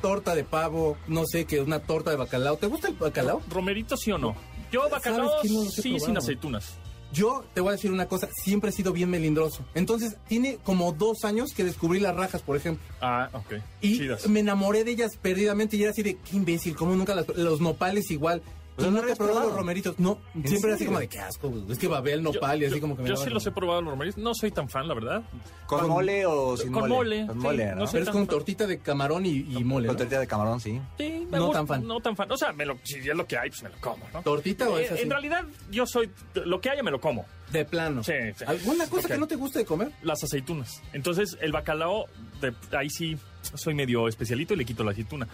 torta 0.00 0.34
de 0.34 0.44
pavo, 0.44 0.96
no 1.08 1.24
sé, 1.26 1.44
que 1.44 1.60
una 1.60 1.80
torta 1.80 2.10
de 2.10 2.16
bacalao. 2.16 2.56
¿Te 2.56 2.66
gusta 2.66 2.88
el 2.88 2.94
bacalao? 2.94 3.42
¿Romerito 3.48 3.96
sí 3.96 4.12
o 4.12 4.18
no? 4.18 4.36
Yo 4.70 4.88
bacalao 4.88 5.42
sí, 5.42 5.48
probado. 5.48 6.06
sin 6.06 6.16
aceitunas. 6.16 6.78
Yo 7.16 7.46
te 7.54 7.62
voy 7.62 7.70
a 7.70 7.72
decir 7.72 7.90
una 7.90 8.06
cosa, 8.06 8.28
siempre 8.30 8.68
he 8.68 8.72
sido 8.74 8.92
bien 8.92 9.08
melindroso. 9.08 9.64
Entonces, 9.74 10.16
tiene 10.28 10.58
como 10.62 10.92
dos 10.92 11.24
años 11.24 11.54
que 11.54 11.64
descubrí 11.64 11.98
las 11.98 12.14
rajas, 12.14 12.42
por 12.42 12.58
ejemplo. 12.58 12.84
Ah, 13.00 13.30
ok. 13.32 13.54
Y 13.80 13.98
Chidas. 13.98 14.28
me 14.28 14.40
enamoré 14.40 14.84
de 14.84 14.90
ellas 14.90 15.16
perdidamente 15.16 15.78
y 15.78 15.82
era 15.82 15.92
así 15.92 16.02
de, 16.02 16.18
qué 16.18 16.36
imbécil, 16.36 16.76
como 16.76 16.94
nunca 16.94 17.14
las... 17.14 17.26
Los 17.28 17.62
nopales 17.62 18.10
igual. 18.10 18.42
Pero 18.76 18.90
no 18.90 19.06
he 19.06 19.10
has 19.12 19.18
probado 19.18 19.46
los 19.48 19.56
romeritos. 19.56 19.98
No, 19.98 20.18
siempre 20.32 20.54
era 20.70 20.74
así 20.74 20.78
serio? 20.78 20.86
como 20.88 20.98
de, 21.00 21.08
qué 21.08 21.18
asco, 21.18 21.48
güey. 21.48 21.64
Es 21.72 21.78
que 21.78 21.88
va 21.88 21.98
a 21.98 22.00
ver 22.02 22.14
el 22.14 22.22
nopal 22.22 22.60
y 22.62 22.66
así 22.66 22.74
Yo- 22.76 22.80
como 22.82 22.96
que 22.96 23.02
me 23.02 23.08
Yo 23.08 23.16
sí 23.16 23.30
los 23.30 23.46
he 23.46 23.50
probado 23.50 23.80
los 23.80 23.90
romeritos. 23.92 24.22
No 24.22 24.34
soy 24.34 24.50
tan 24.50 24.68
fan, 24.68 24.86
la 24.86 24.94
verdad. 24.94 25.22
¿Con, 25.66 25.80
Con- 25.80 25.88
mole 25.90 26.26
o 26.26 26.56
sin 26.56 26.72
con 26.72 26.88
mole? 26.88 26.94
mole, 26.94 27.26
Con 27.26 27.36
sí, 27.36 27.42
mole, 27.42 27.74
no. 27.74 27.84
Pero 27.90 28.04
es 28.04 28.10
con 28.10 28.26
tortita 28.26 28.66
de 28.66 28.78
camarón 28.78 29.24
y, 29.26 29.30
y 29.30 29.64
mole, 29.64 29.86
Con 29.86 29.96
¿no? 29.96 29.98
tortilla 29.98 30.20
de 30.20 30.26
camarón, 30.26 30.60
sí. 30.60 30.80
Sí, 30.98 31.26
me 31.30 31.38
No 31.38 31.46
gusta, 31.46 31.58
tan 31.60 31.66
fan. 31.66 31.86
No 31.86 32.00
tan 32.00 32.16
fan. 32.16 32.30
O 32.30 32.36
sea, 32.36 32.52
me 32.52 32.66
lo, 32.66 32.78
si 32.84 32.96
es 32.98 33.06
lo 33.16 33.26
que 33.26 33.38
hay, 33.38 33.48
pues 33.50 33.62
me 33.62 33.70
lo 33.70 33.76
como, 33.80 34.06
¿no? 34.12 34.22
¿Tortita 34.22 34.68
o 34.68 34.78
Eh, 34.78 34.84
es 34.84 34.92
así? 34.92 35.02
En 35.02 35.10
realidad, 35.10 35.44
yo 35.70 35.86
soy. 35.86 36.10
Lo 36.34 36.60
que 36.60 36.70
haya 36.70 36.82
me 36.82 36.90
lo 36.90 37.00
como. 37.00 37.24
De 37.50 37.64
plano. 37.64 38.02
Sí, 38.04 38.12
sí. 38.36 38.44
¿Alguna 38.46 38.88
cosa 38.88 39.08
que 39.08 39.16
no 39.18 39.26
te 39.26 39.36
guste 39.36 39.60
de 39.60 39.64
comer? 39.64 39.90
Las 40.02 40.22
aceitunas. 40.22 40.82
Entonces, 40.92 41.38
el 41.40 41.52
bacalao, 41.52 42.06
de- 42.40 42.52
ahí 42.76 42.90
sí 42.90 43.16
soy 43.54 43.74
medio 43.74 44.08
especialito 44.08 44.52
y 44.54 44.56
le 44.58 44.64
quito 44.64 44.84
la 44.84 44.90
aceituna. 44.90 45.28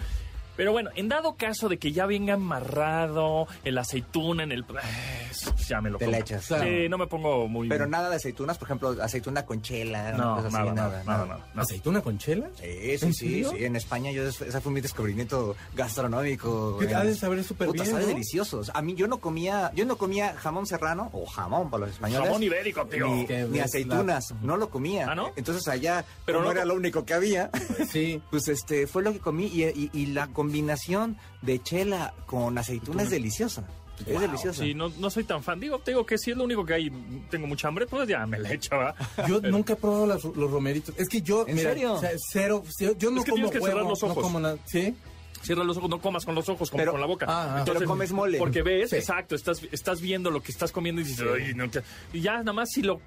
Pero 0.56 0.72
bueno, 0.72 0.90
en 0.94 1.08
dado 1.08 1.34
caso 1.36 1.68
de 1.68 1.78
que 1.78 1.92
ya 1.92 2.06
venga 2.06 2.34
amarrado 2.34 3.46
el 3.64 3.78
aceituna 3.78 4.42
en 4.42 4.52
el... 4.52 4.60
eh, 4.60 5.30
ya 5.68 5.80
me 5.80 5.90
lo 5.90 5.98
Te 5.98 6.06
la 6.06 6.18
echas. 6.18 6.46
Claro. 6.46 6.64
Sí, 6.64 6.88
no 6.88 6.98
me 6.98 7.06
pongo 7.06 7.48
muy... 7.48 7.68
Pero 7.68 7.86
nada 7.86 8.10
de 8.10 8.16
aceitunas, 8.16 8.58
por 8.58 8.68
ejemplo, 8.68 8.96
aceituna 9.02 9.46
con 9.46 9.62
chela, 9.62 10.12
No, 10.12 10.36
nada, 10.36 10.46
así, 10.48 10.52
nada, 10.56 10.72
nada, 10.72 11.04
nada, 11.04 11.26
nada. 11.26 11.46
¿Aceituna 11.56 12.00
con 12.02 12.18
chela? 12.18 12.48
Sí, 12.60 12.98
sí, 12.98 13.04
¿En 13.06 13.14
sí. 13.14 13.44
En 13.64 13.76
España 13.76 14.10
yo 14.12 14.26
ese 14.28 14.60
fue 14.60 14.72
mi 14.72 14.80
descubrimiento 14.80 15.56
gastronómico. 15.74 16.78
Que 16.78 16.86
en- 16.86 16.94
ha 16.96 17.04
de 17.04 17.14
saber 17.14 17.42
súper 17.44 17.70
bien, 17.72 17.86
sabe 17.86 18.02
¿no? 18.02 18.08
deliciosos. 18.08 18.70
A 18.74 18.82
mí 18.82 18.94
yo 18.94 19.06
no 19.06 19.18
comía, 19.18 19.70
yo 19.74 19.84
no 19.84 19.96
comía 19.96 20.34
jamón 20.34 20.66
serrano 20.66 21.10
o 21.12 21.26
jamón 21.26 21.70
para 21.70 21.86
los 21.86 21.94
españoles. 21.94 22.26
Jamón 22.26 22.42
ibérico, 22.42 22.86
tío. 22.86 23.06
Ni, 23.08 23.26
ni 23.26 23.60
aceitunas, 23.60 24.34
no 24.42 24.56
lo 24.56 24.68
comía. 24.70 25.06
¿Ah, 25.10 25.14
no? 25.14 25.30
Entonces 25.36 25.66
allá, 25.68 26.04
Pero 26.24 26.38
como 26.38 26.50
no- 26.52 26.56
era 26.56 26.64
lo 26.64 26.74
único 26.74 27.04
que 27.04 27.14
había, 27.14 27.50
Sí. 27.90 28.20
pues 28.30 28.48
este 28.48 28.86
fue 28.86 29.02
lo 29.02 29.12
que 29.12 29.18
comí 29.20 29.46
y, 29.46 29.64
y- 29.64 29.90
y 29.92 30.06
la 30.06 30.26
combinación 30.42 31.16
de 31.40 31.62
chela 31.62 32.14
con 32.26 32.58
aceituna 32.58 33.04
es 33.04 33.10
deliciosa. 33.10 33.64
Es 34.04 34.20
delicioso. 34.20 34.62
Sí, 34.62 34.74
no, 34.74 34.88
no 34.88 35.10
soy 35.10 35.22
tan 35.22 35.44
fan. 35.44 35.60
Digo, 35.60 35.78
te 35.78 35.92
digo 35.92 36.04
que 36.04 36.18
si 36.18 36.32
es 36.32 36.36
lo 36.36 36.42
único 36.42 36.64
que 36.66 36.74
hay, 36.74 36.90
tengo 37.30 37.46
mucha 37.46 37.68
hambre, 37.68 37.86
pues 37.86 38.08
ya 38.08 38.26
me 38.26 38.38
la 38.38 38.52
echo, 38.52 38.76
¿va? 38.76 38.94
Yo 39.28 39.40
nunca 39.40 39.74
he 39.74 39.76
probado 39.76 40.06
los 40.06 40.50
romeritos. 40.50 40.94
Es 40.98 41.08
que 41.08 41.22
yo, 41.22 41.46
¿En 41.46 41.54
mira, 41.54 41.70
serio? 41.70 41.92
o 41.94 42.00
sea, 42.00 42.10
cero, 42.16 42.64
yo 42.98 43.10
no 43.12 43.20
Es 43.20 43.24
que 43.24 43.30
como 43.30 43.44
tienes 43.44 43.50
que 43.52 43.60
cerrar 43.60 43.84
huevo, 43.84 43.90
los 43.90 44.02
no 44.02 44.14
como 44.14 44.40
nada. 44.40 44.58
¿Sí? 44.64 44.96
Cierra 45.40 45.64
los 45.64 45.76
ojos, 45.76 45.90
no 45.90 46.00
comas 46.00 46.24
con 46.24 46.34
los 46.34 46.48
ojos, 46.48 46.70
como 46.70 46.80
Pero- 46.82 46.92
con 46.92 47.00
la 47.00 47.06
boca. 47.06 47.26
Ah, 47.28 47.56
ah. 47.58 47.62
Pero 47.66 47.84
comes 47.84 48.12
mole. 48.12 48.38
Porque 48.38 48.62
ves, 48.62 48.90
Sí. 48.90 48.96
exacto, 48.96 49.34
estás, 49.34 49.60
estás 49.72 50.00
viendo 50.00 50.30
lo 50.30 50.40
que 50.42 50.52
estás 50.52 50.70
comiendo 50.70 51.00
y 51.00 51.04
dices, 51.04 51.26
"Ay, 51.34 51.52
no 51.54 51.68
te-". 51.68 51.82
y 52.12 52.20
ya 52.20 52.38
nada 52.38 52.52
más 52.52 52.68
si 52.70 52.82
lo, 52.82 53.00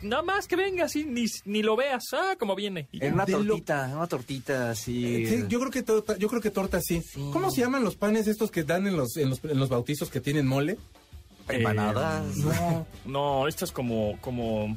nada 0.00 0.22
más 0.22 0.46
que 0.48 0.56
venga 0.56 0.84
así, 0.86 1.04
ni, 1.04 1.26
ni 1.44 1.62
lo 1.62 1.76
veas, 1.76 2.04
ah, 2.12 2.36
como 2.38 2.54
viene. 2.54 2.88
Y. 2.92 3.04
En 3.04 3.14
una 3.14 3.26
tortita, 3.26 3.90
en 3.90 3.96
una 3.96 4.06
tortita 4.06 4.70
así. 4.70 5.26
Sí, 5.26 5.44
yo 5.48 5.58
creo 5.60 5.70
que 5.70 5.82
torta, 5.82 6.16
yo 6.16 6.28
creo 6.28 6.40
que 6.40 6.50
torta 6.50 6.80
sí. 6.80 7.02
¿Cómo 7.32 7.50
se 7.50 7.60
llaman 7.60 7.84
los 7.84 7.96
panes 7.96 8.28
estos 8.28 8.50
que 8.50 8.62
dan 8.64 8.86
en 8.86 8.96
los, 8.96 9.16
en 9.18 9.28
los, 9.30 9.44
en 9.44 9.58
los 9.58 9.68
bautizos 9.68 10.08
que 10.10 10.20
tienen 10.20 10.46
mole? 10.46 10.78
Empanadas. 11.48 12.36
No. 12.38 12.86
No, 13.04 13.48
esto 13.48 13.64
es 13.66 13.72
como, 13.72 14.18
como, 14.22 14.74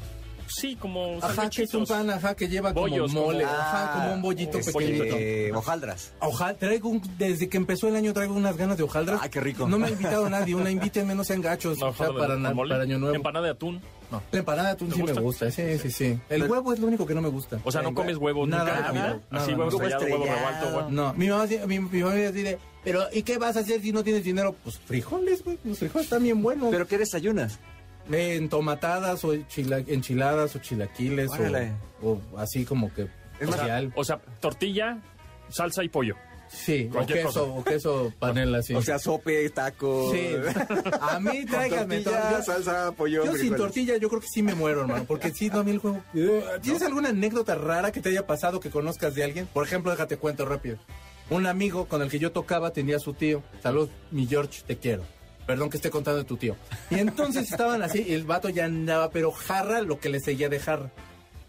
sí, 0.50 0.76
como 0.76 1.18
Ajá, 1.22 1.50
que 1.50 1.64
es 1.64 1.74
un 1.74 1.86
pan, 1.86 2.10
ajá, 2.10 2.36
que 2.36 2.48
lleva 2.48 2.72
Bollos, 2.74 3.14
como 3.14 3.28
mole. 3.28 3.44
como- 3.44 3.56
Ajá, 3.58 3.94
como 3.94 4.14
un 4.14 4.22
bollito 4.22 4.58
este, 4.60 4.72
pequeñito. 4.74 5.58
hojaldras. 5.60 6.14
Ojalá, 6.20 6.54
traigo 6.58 6.90
un- 6.90 7.02
desde 7.18 7.48
que 7.50 7.58
empezó 7.58 7.88
el 7.88 7.96
año 7.96 8.14
traigo 8.14 8.34
unas 8.36 8.58
ganas 8.58 8.78
de 8.78 8.84
hojaldras. 8.84 9.20
Ay, 9.22 9.30
qué 9.30 9.40
rico. 9.40 9.68
No 9.68 9.78
me 9.80 9.88
ha 9.88 9.90
invitado 9.92 10.30
nadie, 10.30 10.56
una 10.56 10.72
invítenme, 10.72 11.16
no 11.16 11.24
sean 11.24 11.42
gachos, 11.42 11.78
No, 11.80 11.88
o 11.90 11.94
sea, 11.94 12.08
para, 12.14 12.36
na- 12.38 12.54
para 12.54 12.82
año 12.84 12.98
nuevo. 13.00 13.16
Empanada 13.16 13.46
de 13.46 13.52
atún. 13.52 13.82
No. 14.10 14.24
La 14.32 14.40
empanada 14.40 14.70
de 14.70 14.74
atún 14.76 14.88
¿Te 14.88 14.96
sí 14.96 15.02
me 15.02 15.08
gusta? 15.08 15.22
gusta, 15.22 15.52
sí, 15.52 15.78
sí, 15.80 15.92
sí. 15.92 16.20
El 16.30 16.50
huevo 16.50 16.72
es 16.72 16.80
lo 16.80 16.88
único 16.88 17.06
que 17.06 17.14
no 17.14 17.22
me 17.22 17.28
gusta. 17.28 17.60
O 17.66 17.72
sea, 17.74 17.82
no 17.82 17.90
En- 17.90 17.96
comes 17.96 18.16
huevos 18.16 18.48
nada, 18.48 18.64
nunca 18.64 18.78
en 18.78 18.86
tu 18.88 18.94
nada, 18.94 19.08
vida. 19.14 19.22
nada, 19.30 19.44
Así, 19.44 19.52
no. 19.52 19.58
huevo 19.58 19.70
Huevo 19.78 19.84
estrellado, 19.84 20.04
huevo 20.06 20.24
estrellado. 20.26 20.56
revuelto, 20.56 20.78
huevo- 20.78 20.90
No, 20.92 21.14
mi 21.16 21.28
mamá, 21.28 21.46
mi, 21.68 21.80
mi 21.80 22.00
mamá 22.04 22.16
dice, 22.16 22.58
pero 22.86 23.04
¿y 23.12 23.24
qué 23.24 23.38
vas 23.38 23.58
a 23.58 23.60
hacer 23.60 23.82
si 23.82 23.92
no 23.92 24.06
tienes 24.06 24.24
dinero? 24.24 24.56
Pues 24.64 24.78
frijoles, 24.80 25.44
güey, 25.44 25.60
los 25.66 25.78
frijoles 25.80 26.06
están 26.06 26.24
bien 26.24 26.42
buenos. 26.42 26.70
¿Pero 26.72 26.88
qué 26.88 26.98
desayunas? 26.98 27.60
Eh, 28.12 28.36
entomatadas 28.36 29.24
o 29.26 29.34
chila- 29.48 29.84
enchiladas 29.88 30.56
o 30.56 30.60
chilaquiles 30.60 31.30
o, 32.02 32.12
o 32.12 32.38
así 32.38 32.64
como 32.66 32.94
que 32.94 33.08
Es 33.40 33.48
más, 33.50 33.58
social. 33.60 33.92
O 33.96 34.04
sea, 34.04 34.20
tortilla, 34.40 35.00
salsa 35.50 35.84
y 35.84 35.90
pollo. 35.90 36.16
Sí, 36.50 36.90
o 36.96 37.06
queso, 37.06 37.28
cosa. 37.28 37.42
o 37.42 37.64
queso 37.66 38.14
panela, 38.20 38.62
sí. 38.62 38.74
O 38.74 38.82
sea, 38.82 38.98
sope, 39.00 39.50
taco. 39.50 40.10
sí. 40.14 40.30
A 41.02 41.20
mí 41.20 41.46
tráigame 41.50 42.00
tortilla. 42.00 42.38
Yo- 42.38 42.44
salsa, 42.44 42.92
pollo, 42.94 43.26
Yo 43.26 43.36
sin 43.36 43.54
tortilla 43.56 43.98
yo 43.98 44.08
creo 44.08 44.22
que 44.22 44.28
sí 44.28 44.42
me 44.42 44.56
muero, 44.56 44.82
hermano, 44.82 45.04
porque 45.06 45.32
sí, 45.32 45.50
no, 45.50 45.60
a 45.60 45.64
mí 45.66 45.72
el 45.72 45.80
juego... 45.80 46.02
¿Tienes 46.62 46.82
alguna 46.84 47.10
anécdota 47.10 47.56
rara 47.56 47.92
que 47.92 48.00
te 48.00 48.10
haya 48.10 48.26
pasado 48.26 48.62
que 48.62 48.70
conozcas 48.70 49.14
de 49.16 49.26
alguien? 49.26 49.46
Por 49.48 49.66
ejemplo, 49.66 49.92
déjate 49.92 50.16
cuento 50.16 50.46
rápido. 50.46 50.78
Un 51.30 51.46
amigo 51.48 51.88
con 51.90 52.02
el 52.02 52.10
que 52.10 52.20
yo 52.20 52.32
tocaba 52.32 52.72
tenía 52.72 53.00
su 53.00 53.14
tío. 53.14 53.44
Salud, 53.62 53.90
mi 54.12 54.26
George, 54.26 54.62
te 54.66 54.78
quiero. 54.78 55.04
Perdón 55.48 55.70
que 55.72 55.78
esté 55.78 55.90
contando 55.90 56.20
de 56.20 56.26
tu 56.26 56.38
tío. 56.38 56.56
Y 56.92 56.96
entonces 57.00 57.50
estaban 57.52 57.82
así, 57.82 58.06
y 58.08 58.14
el 58.14 58.26
vato 58.26 58.50
ya 58.50 58.66
andaba, 58.66 59.10
pero 59.10 59.32
jarra 59.32 59.82
lo 59.82 60.00
que 60.00 60.10
le 60.10 60.20
seguía 60.20 60.50
de 60.50 60.60
jarra. 60.60 60.92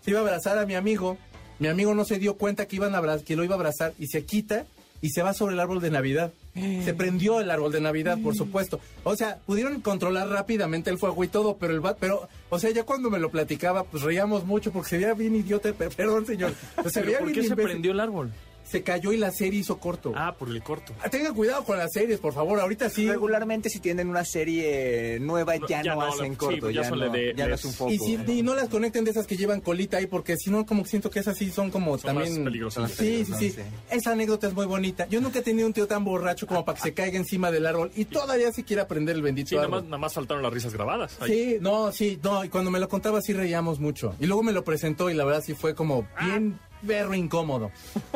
Se 0.03 0.11
iba 0.13 0.21
a 0.21 0.23
abrazar 0.23 0.57
a 0.57 0.65
mi 0.65 0.75
amigo. 0.77 1.19
Mi 1.59 1.67
amigo 1.69 1.93
no 1.95 2.05
se 2.05 2.19
dio 2.19 2.37
cuenta 2.37 2.67
que, 2.67 2.77
iban 2.77 2.95
a 2.95 2.99
abra- 2.99 3.19
que 3.25 3.35
lo 3.37 3.43
iba 3.45 3.55
a 3.57 3.59
abrazar 3.59 3.93
y 3.99 4.07
se 4.07 4.25
quita 4.25 4.65
y 5.01 5.11
se 5.11 5.23
va 5.23 5.35
sobre 5.35 5.55
el 5.55 5.61
árbol 5.61 5.81
de 5.81 5.91
Navidad. 5.91 6.33
Se 6.55 6.93
prendió 6.95 7.41
el 7.41 7.51
árbol 7.53 7.71
de 7.73 7.81
Navidad, 7.81 8.19
por 8.23 8.35
supuesto. 8.35 8.81
O 9.05 9.15
sea, 9.15 9.39
pudieron 9.47 9.81
controlar 9.81 10.29
rápidamente 10.29 10.91
el 10.91 10.99
fuego 10.99 11.23
y 11.23 11.29
todo, 11.29 11.57
pero 11.57 11.73
el 11.73 11.79
vato, 11.81 11.99
pero, 12.01 12.29
o 12.51 12.59
sea, 12.59 12.71
ya 12.71 12.83
cuando 12.85 13.09
me 13.11 13.21
lo 13.21 13.31
platicaba, 13.31 13.85
pues 13.85 14.03
reíamos 14.03 14.45
mucho 14.45 14.73
porque 14.73 14.89
se 14.91 14.97
veía 14.99 15.15
bien 15.15 15.37
idiota, 15.37 15.73
per- 15.73 15.91
perdón, 15.97 16.27
señor. 16.27 16.53
Se 16.87 16.91
¿Pero 17.01 17.07
veía 17.07 17.19
¿Por 17.19 17.29
bien 17.29 17.41
qué 17.43 17.49
se 17.49 17.55
prendió 17.57 17.93
el 17.93 18.01
árbol? 18.01 18.33
Se 18.71 18.83
cayó 18.83 19.13
y 19.13 19.17
la 19.17 19.31
serie 19.31 19.61
hizo 19.61 19.79
corto. 19.79 20.13
Ah, 20.15 20.35
por 20.39 20.49
el 20.49 20.63
corto. 20.63 20.93
Ah, 21.03 21.09
Tengan 21.09 21.35
cuidado 21.35 21.65
con 21.65 21.79
las 21.79 21.93
series, 21.93 22.19
por 22.21 22.33
favor. 22.35 22.61
Ahorita 22.61 22.91
sí. 22.91 23.09
Regularmente 23.09 23.71
si 23.71 23.81
tienen 23.81 24.09
una 24.09 24.25
serie 24.25 25.19
nueva 25.21 25.57
No, 25.57 25.67
ya, 25.69 25.83
ya 25.83 25.95
no, 25.95 26.01
no, 26.03 26.07
hacen 26.13 26.33
sí, 26.33 26.37
corto, 26.39 26.71
ya 26.71 26.83
ya, 26.83 26.89
son 26.89 26.99
no, 27.01 27.09
de- 27.11 27.33
ya 27.37 27.47
no 27.49 27.55
es 27.55 27.65
un 27.65 27.73
foco. 27.73 27.91
Y, 27.93 27.99
si- 27.99 28.19
y 28.27 28.43
no 28.43 28.55
las 28.55 28.69
conecten 28.69 29.05
de 29.05 29.11
esas 29.13 29.27
que 29.27 29.37
llevan 29.37 29.61
colita 29.61 29.97
ahí, 29.97 30.07
porque 30.07 30.37
si 30.37 30.51
no, 30.51 30.67
como 30.67 30.85
siento 30.85 31.11
que 31.11 31.21
esas 31.21 31.37
sí 31.37 31.51
son 31.51 31.71
como 31.71 31.97
Son 31.99 32.15
más 32.15 32.25
también. 32.25 32.45
peligrosas. 32.45 32.91
Sí, 32.93 33.25
sí, 33.25 33.33
sí. 33.39 33.51
Sí. 33.53 33.63
Esa 33.91 34.13
anécdota 34.13 34.49
es 34.49 34.55
muy 34.55 34.67
bonita. 34.67 35.07
Yo 35.09 35.21
nunca 35.21 35.39
he 35.39 35.43
tenido 35.43 35.67
un 35.67 35.73
tío 35.73 35.87
tan 35.87 36.05
borracho 36.05 36.47
como 36.47 36.65
para 36.65 36.77
que 36.77 36.83
se 36.83 36.95
caiga 36.95 37.17
encima 37.19 37.51
del 37.51 37.67
árbol 37.67 37.91
y 37.97 38.05
todavía 38.05 38.53
se 38.53 38.65
quiera 38.65 38.87
prender 38.87 39.17
el 39.17 39.23
bendito 39.23 39.49
Sí, 39.51 39.57
nada 39.57 39.69
más, 39.69 39.85
nada 39.85 39.99
más 39.99 40.13
faltaron 40.13 40.43
las 40.43 40.53
risas 40.53 40.73
grabadas. 40.75 41.17
Ahí. 41.21 41.31
Sí, 41.33 41.57
no, 41.61 41.91
sí, 41.93 42.19
no, 42.23 42.45
y 42.45 42.49
cuando 42.49 42.71
me 42.71 42.79
lo 42.81 42.89
contaba 42.89 43.21
sí 43.23 43.33
reíamos 43.33 43.81
mucho. 43.81 44.15
Y 44.21 44.27
luego 44.27 44.43
me 44.43 44.53
lo 44.53 44.65
presentó 44.65 45.09
y 45.11 45.15
la 45.15 45.25
verdad 45.25 45.43
sí 45.45 45.55
fue 45.55 45.75
como 45.75 46.07
bien 46.21 46.59
berro 46.83 47.15
incómodo. 47.15 47.71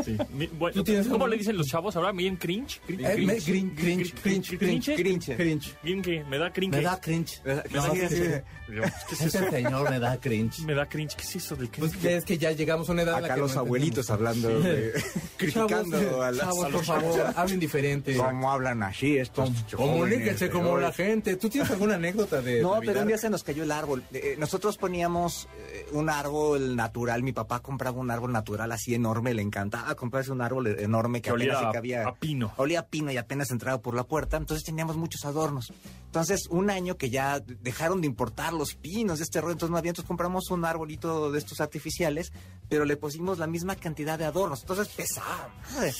Sí. 0.05 0.17
Mi- 0.33 0.47
bueno, 0.47 0.75
¿Tú 0.75 0.85
tienes 0.85 1.07
¿Cómo 1.09 1.27
le 1.27 1.37
dicen 1.37 1.57
los 1.57 1.67
chavos 1.69 1.95
ahora? 1.97 2.13
¿Bien 2.13 2.37
cringe? 2.37 2.81
¿Cringe? 2.87 3.05
Eh, 3.05 3.15
cringe, 3.45 3.75
cringe, 3.75 4.15
cringe, 4.59 4.95
Cringe. 4.97 5.77
cringe. 5.81 6.25
¿Me 6.29 6.39
da 6.39 6.53
cringe? 6.53 6.77
Me 6.77 6.83
da 6.83 7.01
cringe. 7.01 7.41
Me 7.45 7.55
da 7.55 7.63
cringe. 7.63 8.45
Yo, 8.69 8.83
¿Qué 9.09 9.15
es 9.15 9.21
eso? 9.23 9.39
Ese 9.39 9.51
señor 9.51 9.91
me 9.91 9.99
da 9.99 10.19
cringe. 10.19 10.61
Me 10.67 10.75
da 10.75 10.87
cringe. 10.89 11.15
¿Qué 11.17 11.23
es 11.25 11.37
eso 11.37 11.57
del 11.57 11.69
Pues 11.69 11.93
cringe? 11.93 12.17
es 12.17 12.25
que 12.25 12.39
ya 12.39 12.53
llegamos 12.53 12.89
a 12.89 12.93
una 12.93 13.03
edad 13.03 13.17
Acá 13.17 13.35
que 13.35 13.41
los 13.41 13.55
no 13.55 13.61
abuelitos 13.61 14.09
entendemos. 14.09 14.45
hablando, 14.55 14.69
de, 14.69 14.93
criticando 15.37 16.01
Chavos, 16.01 16.25
a 16.25 16.31
las... 16.31 16.41
chavos, 16.41 16.65
por 16.65 16.73
los 16.73 16.87
favor, 16.87 17.21
hablen 17.37 17.61
diferente. 17.61 18.17
¿Cómo 18.17 18.51
hablan 18.51 18.83
así 18.83 19.17
estos 19.19 19.51
Comuníquense 19.75 20.49
como 20.51 20.77
de 20.77 20.83
la 20.83 20.93
gente. 20.93 21.37
¿Tú 21.37 21.49
tienes 21.51 21.71
alguna 21.71 21.97
anécdota 21.97 22.41
de 22.41 22.63
No, 22.63 22.81
pero 22.85 23.01
un 23.03 23.09
día 23.09 23.19
se 23.19 23.29
nos 23.29 23.43
cayó 23.43 23.63
el 23.65 23.73
árbol. 23.73 24.03
Eh, 24.13 24.37
nosotros 24.39 24.79
poníamos 24.79 25.49
eh, 25.59 25.87
un 25.93 26.09
árbol 26.09 26.75
natural. 26.77 27.23
Mi 27.23 27.33
papá 27.33 27.61
compraba 27.61 27.99
un 28.01 28.11
árbol 28.11 28.33
natural 28.33 28.52
así 28.61 28.95
enorme. 28.95 29.33
Le 29.33 29.41
encantaba 29.41 29.95
comprarse 29.95 30.31
un 30.33 30.43
árbol 30.43 30.67
enorme 30.67 31.23
que, 31.23 31.29
Que 31.29 31.33
olía 31.33 31.59
se 31.59 31.65
a- 31.65 31.71
cabía. 31.71 32.07
a 32.07 32.15
pino. 32.15 32.53
Olía 32.59 32.81
a 32.81 32.87
pino 32.87 33.11
y 33.11 33.17
apenas 33.17 33.51
entraba 33.51 33.81
por 33.81 33.95
la 33.95 34.05
puerta. 34.05 34.37
Entonces 34.37 34.65
teníamos 34.65 34.97
muchos 34.99 35.25
adornos. 35.25 35.73
Entonces, 36.07 36.47
un 36.51 36.69
año 36.69 36.97
que 36.99 37.09
ya 37.09 37.41
dejaron 37.41 38.03
de 38.03 38.07
importar 38.07 38.53
los 38.53 38.75
pinos 38.75 39.19
de 39.19 39.25
este 39.25 39.41
rollo, 39.41 39.53
entonces 39.53 39.71
no 39.71 39.79
había, 39.79 39.91
entonces 39.93 40.07
compramos 40.09 40.51
un 40.51 40.65
arbolito 40.67 41.33
de 41.33 41.39
estos 41.39 41.61
artificiales, 41.63 42.33
pero 42.69 42.85
le 42.85 42.99
pusimos 42.99 43.39
la 43.39 43.47
misma 43.47 43.77
cantidad 43.77 44.19
de 44.19 44.27
adornos. 44.27 44.61
Entonces 44.61 44.89
pesaba. 44.89 45.49
madre. 45.73 45.93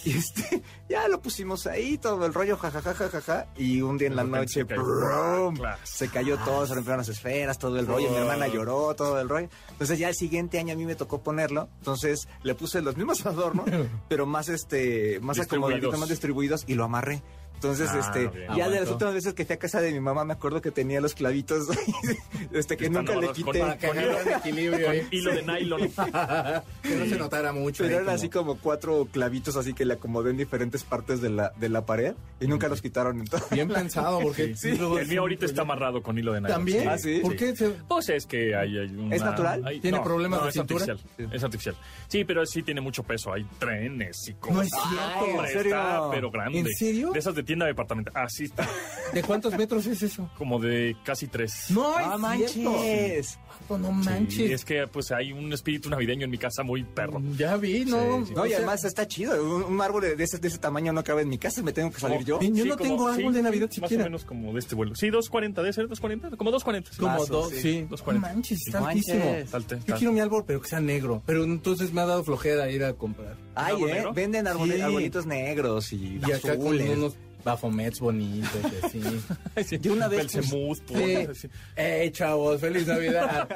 Y 0.04 0.16
este, 0.16 0.62
ya 0.88 1.08
lo 1.08 1.20
pusimos 1.20 1.66
ahí, 1.66 1.98
todo 1.98 2.24
el 2.24 2.32
rollo, 2.32 2.56
jajaja, 2.56 2.94
jajaja. 2.94 3.46
Y 3.56 3.80
un 3.80 3.98
día 3.98 4.08
en 4.08 4.16
la 4.16 4.24
noche, 4.24 4.60
se 4.60 4.66
cayó. 4.66 4.82
¡brum! 4.82 5.56
Claro. 5.56 5.78
se 5.82 6.08
cayó 6.08 6.38
todo, 6.38 6.66
se 6.66 6.74
rompieron 6.74 6.98
las 6.98 7.08
esferas, 7.08 7.58
todo 7.58 7.78
el 7.78 7.86
rollo. 7.86 8.10
Mi 8.10 8.16
hermana 8.16 8.46
lloró, 8.48 8.94
todo 8.94 9.20
el 9.20 9.28
rollo. 9.28 9.48
Entonces 9.70 9.98
ya 9.98 10.08
el 10.08 10.14
siguiente 10.14 10.58
año 10.58 10.74
a 10.74 10.76
mí 10.76 10.86
me 10.86 10.94
tocó 10.94 11.22
ponerlo. 11.22 11.68
Entonces 11.78 12.28
le 12.42 12.54
puse 12.54 12.80
los 12.80 12.96
mismos 12.96 13.26
adornos, 13.26 13.66
pero 14.08 14.26
más 14.26 14.48
este, 14.48 15.18
más 15.20 15.38
acomodaditos, 15.38 15.98
más 15.98 16.08
distribuidos 16.08 16.64
y 16.66 16.74
lo 16.74 16.84
amarré. 16.84 17.22
Entonces, 17.58 17.90
Ah, 17.92 17.98
este, 17.98 18.28
bien. 18.28 18.54
ya 18.56 18.68
de 18.68 18.78
las 18.80 18.88
últimas 18.88 19.14
veces 19.14 19.34
que 19.34 19.44
fui 19.44 19.54
a 19.54 19.58
casa 19.58 19.80
de 19.80 19.90
mi 19.90 19.98
mamá, 19.98 20.24
me 20.24 20.32
acuerdo 20.34 20.62
que 20.62 20.70
tenía 20.70 21.00
los 21.00 21.14
clavitos, 21.14 21.66
este, 22.52 22.76
que 22.76 22.86
Están 22.86 23.04
nunca 23.04 23.18
le 23.18 23.26
con- 23.26 23.34
quité. 23.34 23.58
Para 23.60 23.76
que 23.78 23.86
agarren 23.88 24.34
equilibrio 24.38 24.90
ahí. 24.90 25.08
Hilo 25.10 25.34
de 25.34 25.42
nylon. 25.42 25.80
que 26.82 26.96
no 26.96 27.06
se 27.06 27.16
notara 27.18 27.52
mucho. 27.52 27.82
Pero 27.82 27.94
eran 27.96 28.04
como- 28.04 28.14
así 28.16 28.28
como 28.28 28.58
cuatro 28.58 29.08
clavitos 29.12 29.56
así 29.56 29.74
que 29.74 29.84
le 29.84 29.94
acomodé 29.94 30.30
en 30.30 30.36
diferentes 30.36 30.84
partes 30.84 31.20
de 31.20 31.30
la, 31.30 31.52
de 31.56 31.68
la 31.68 31.84
pared 31.84 32.14
y 32.40 32.46
nunca 32.46 32.68
los 32.68 32.80
quitaron 32.80 33.18
entonces. 33.18 33.50
Bien 33.50 33.68
pensado, 33.68 34.20
porque 34.22 34.54
Sí. 34.56 34.68
El 34.70 35.08
mío 35.08 35.22
ahorita 35.22 35.44
está 35.46 35.62
rollo. 35.62 35.72
amarrado 35.72 36.02
con 36.02 36.16
hilo 36.16 36.32
de 36.32 36.40
nylon. 36.40 36.52
¿También? 36.56 36.88
Ah, 36.88 36.96
¿sí? 36.96 37.18
¿Por 37.22 37.34
qué? 37.36 37.56
se- 37.56 37.70
Pues 37.88 38.08
es 38.10 38.24
que 38.26 38.54
hay, 38.54 38.78
hay 38.78 38.86
una- 38.94 39.16
¿Es 39.16 39.22
natural? 39.22 39.66
hay- 39.66 39.80
¿Tiene 39.80 39.98
no, 39.98 40.04
problemas 40.04 40.38
no, 40.38 40.44
de 40.44 40.50
es 40.50 40.54
cintura? 40.54 40.84
Artificial, 40.84 41.32
Es 41.32 41.44
artificial. 41.44 41.76
Sí, 42.06 42.24
pero 42.24 42.46
sí 42.46 42.62
tiene 42.62 42.80
mucho 42.80 43.02
peso. 43.02 43.32
Hay 43.32 43.44
trenes 43.58 44.28
y 44.28 44.34
cosas. 44.34 44.54
No 44.54 44.62
es 44.62 44.68
cierto. 44.70 44.98
Ay, 45.00 45.30
Hombre, 45.30 45.46
¿en 45.48 45.52
serio? 45.58 45.76
está, 45.76 46.10
pero 46.10 46.30
grande. 46.30 46.58
¿En 46.60 46.66
serio? 46.74 47.10
De 47.12 47.18
esas 47.18 47.34
de 47.34 47.42
tienda 47.48 47.66
departamental. 47.66 48.12
Así 48.14 48.44
está. 48.44 48.68
¿De 49.14 49.22
cuántos 49.22 49.56
metros 49.56 49.86
es 49.86 50.02
eso? 50.02 50.30
Como 50.36 50.58
de 50.60 50.94
casi 51.02 51.26
tres. 51.28 51.66
No, 51.70 51.94
¡Ah, 51.96 52.36
es 52.38 52.52
cierto. 52.52 52.70
manches! 52.72 53.38
Vato, 53.62 53.78
no 53.78 53.88
Sí, 54.02 54.08
manches. 54.10 54.50
es 54.50 54.64
que 54.66 54.86
pues 54.86 55.10
hay 55.12 55.32
un 55.32 55.50
espíritu 55.52 55.88
navideño 55.88 56.24
en 56.26 56.30
mi 56.30 56.36
casa 56.36 56.62
muy 56.62 56.84
perro. 56.84 57.20
Ya 57.38 57.56
vi, 57.56 57.86
¿no? 57.86 58.18
Sí, 58.20 58.26
sí. 58.28 58.34
No, 58.34 58.44
y 58.46 58.52
además 58.52 58.84
está 58.84 59.08
chido. 59.08 59.42
Un, 59.42 59.62
un 59.64 59.80
árbol 59.80 60.02
de 60.14 60.22
ese, 60.22 60.38
de 60.38 60.48
ese 60.48 60.58
tamaño 60.58 60.92
no 60.92 61.02
cabe 61.02 61.22
en 61.22 61.30
mi 61.30 61.38
casa, 61.38 61.62
me 61.62 61.72
tengo 61.72 61.90
que 61.90 61.98
salir 62.00 62.22
yo. 62.24 62.38
Sí, 62.40 62.52
yo 62.54 62.66
no 62.66 62.76
tengo 62.76 63.08
árbol 63.08 63.32
de 63.32 63.42
Navidad 63.42 63.66
Más 63.68 63.74
siquiera. 63.74 64.02
o 64.04 64.06
menos 64.06 64.24
como 64.26 64.52
de 64.52 64.58
este 64.58 64.74
vuelo. 64.74 64.94
Sí, 64.94 65.08
240, 65.08 65.62
debe 65.62 65.72
ser 65.72 65.88
240. 65.88 66.36
Como 66.36 66.50
240. 66.50 66.90
sí. 66.92 67.00
Como 67.00 67.26
dos, 67.26 67.50
sí. 67.50 67.60
sí. 67.62 67.86
Dos 67.88 68.00
No 68.00 68.04
cuarenta. 68.04 68.28
manches, 68.28 68.58
está 68.66 68.86
altísimo. 68.86 69.24
Salte, 69.46 69.78
Yo 69.86 69.96
quiero 69.96 70.12
mi 70.12 70.20
árbol, 70.20 70.44
pero 70.46 70.60
que 70.60 70.68
sea 70.68 70.80
negro. 70.80 71.22
Pero 71.24 71.44
entonces 71.44 71.92
me 71.94 72.02
ha 72.02 72.06
dado 72.06 72.22
flojera 72.24 72.70
ir 72.70 72.84
a 72.84 72.92
comprar. 72.92 73.36
Ay, 73.54 73.74
¿eh? 73.82 73.86
negro? 73.94 74.12
Venden 74.12 74.46
Sí. 74.46 74.80
arbolitos 74.82 75.24
negros 75.26 75.92
y, 75.94 76.20
Y 76.26 76.32
acá 76.32 76.56
con 76.56 76.66
azules. 76.66 76.90
unos 76.96 77.16
bafomets 77.44 78.00
bonitos 78.00 78.60
y 78.82 78.86
así. 78.86 79.02
Sí. 79.64 79.78
Yo 79.80 79.92
una 79.92 80.06
vez, 80.08 80.32
Belcemut, 80.32 80.78
Sí. 80.88 81.14
así. 81.30 81.48
¡Ey, 81.76 82.10
chavos! 82.12 82.60
¡Feliz 82.60 82.86
Navidad! 82.86 83.48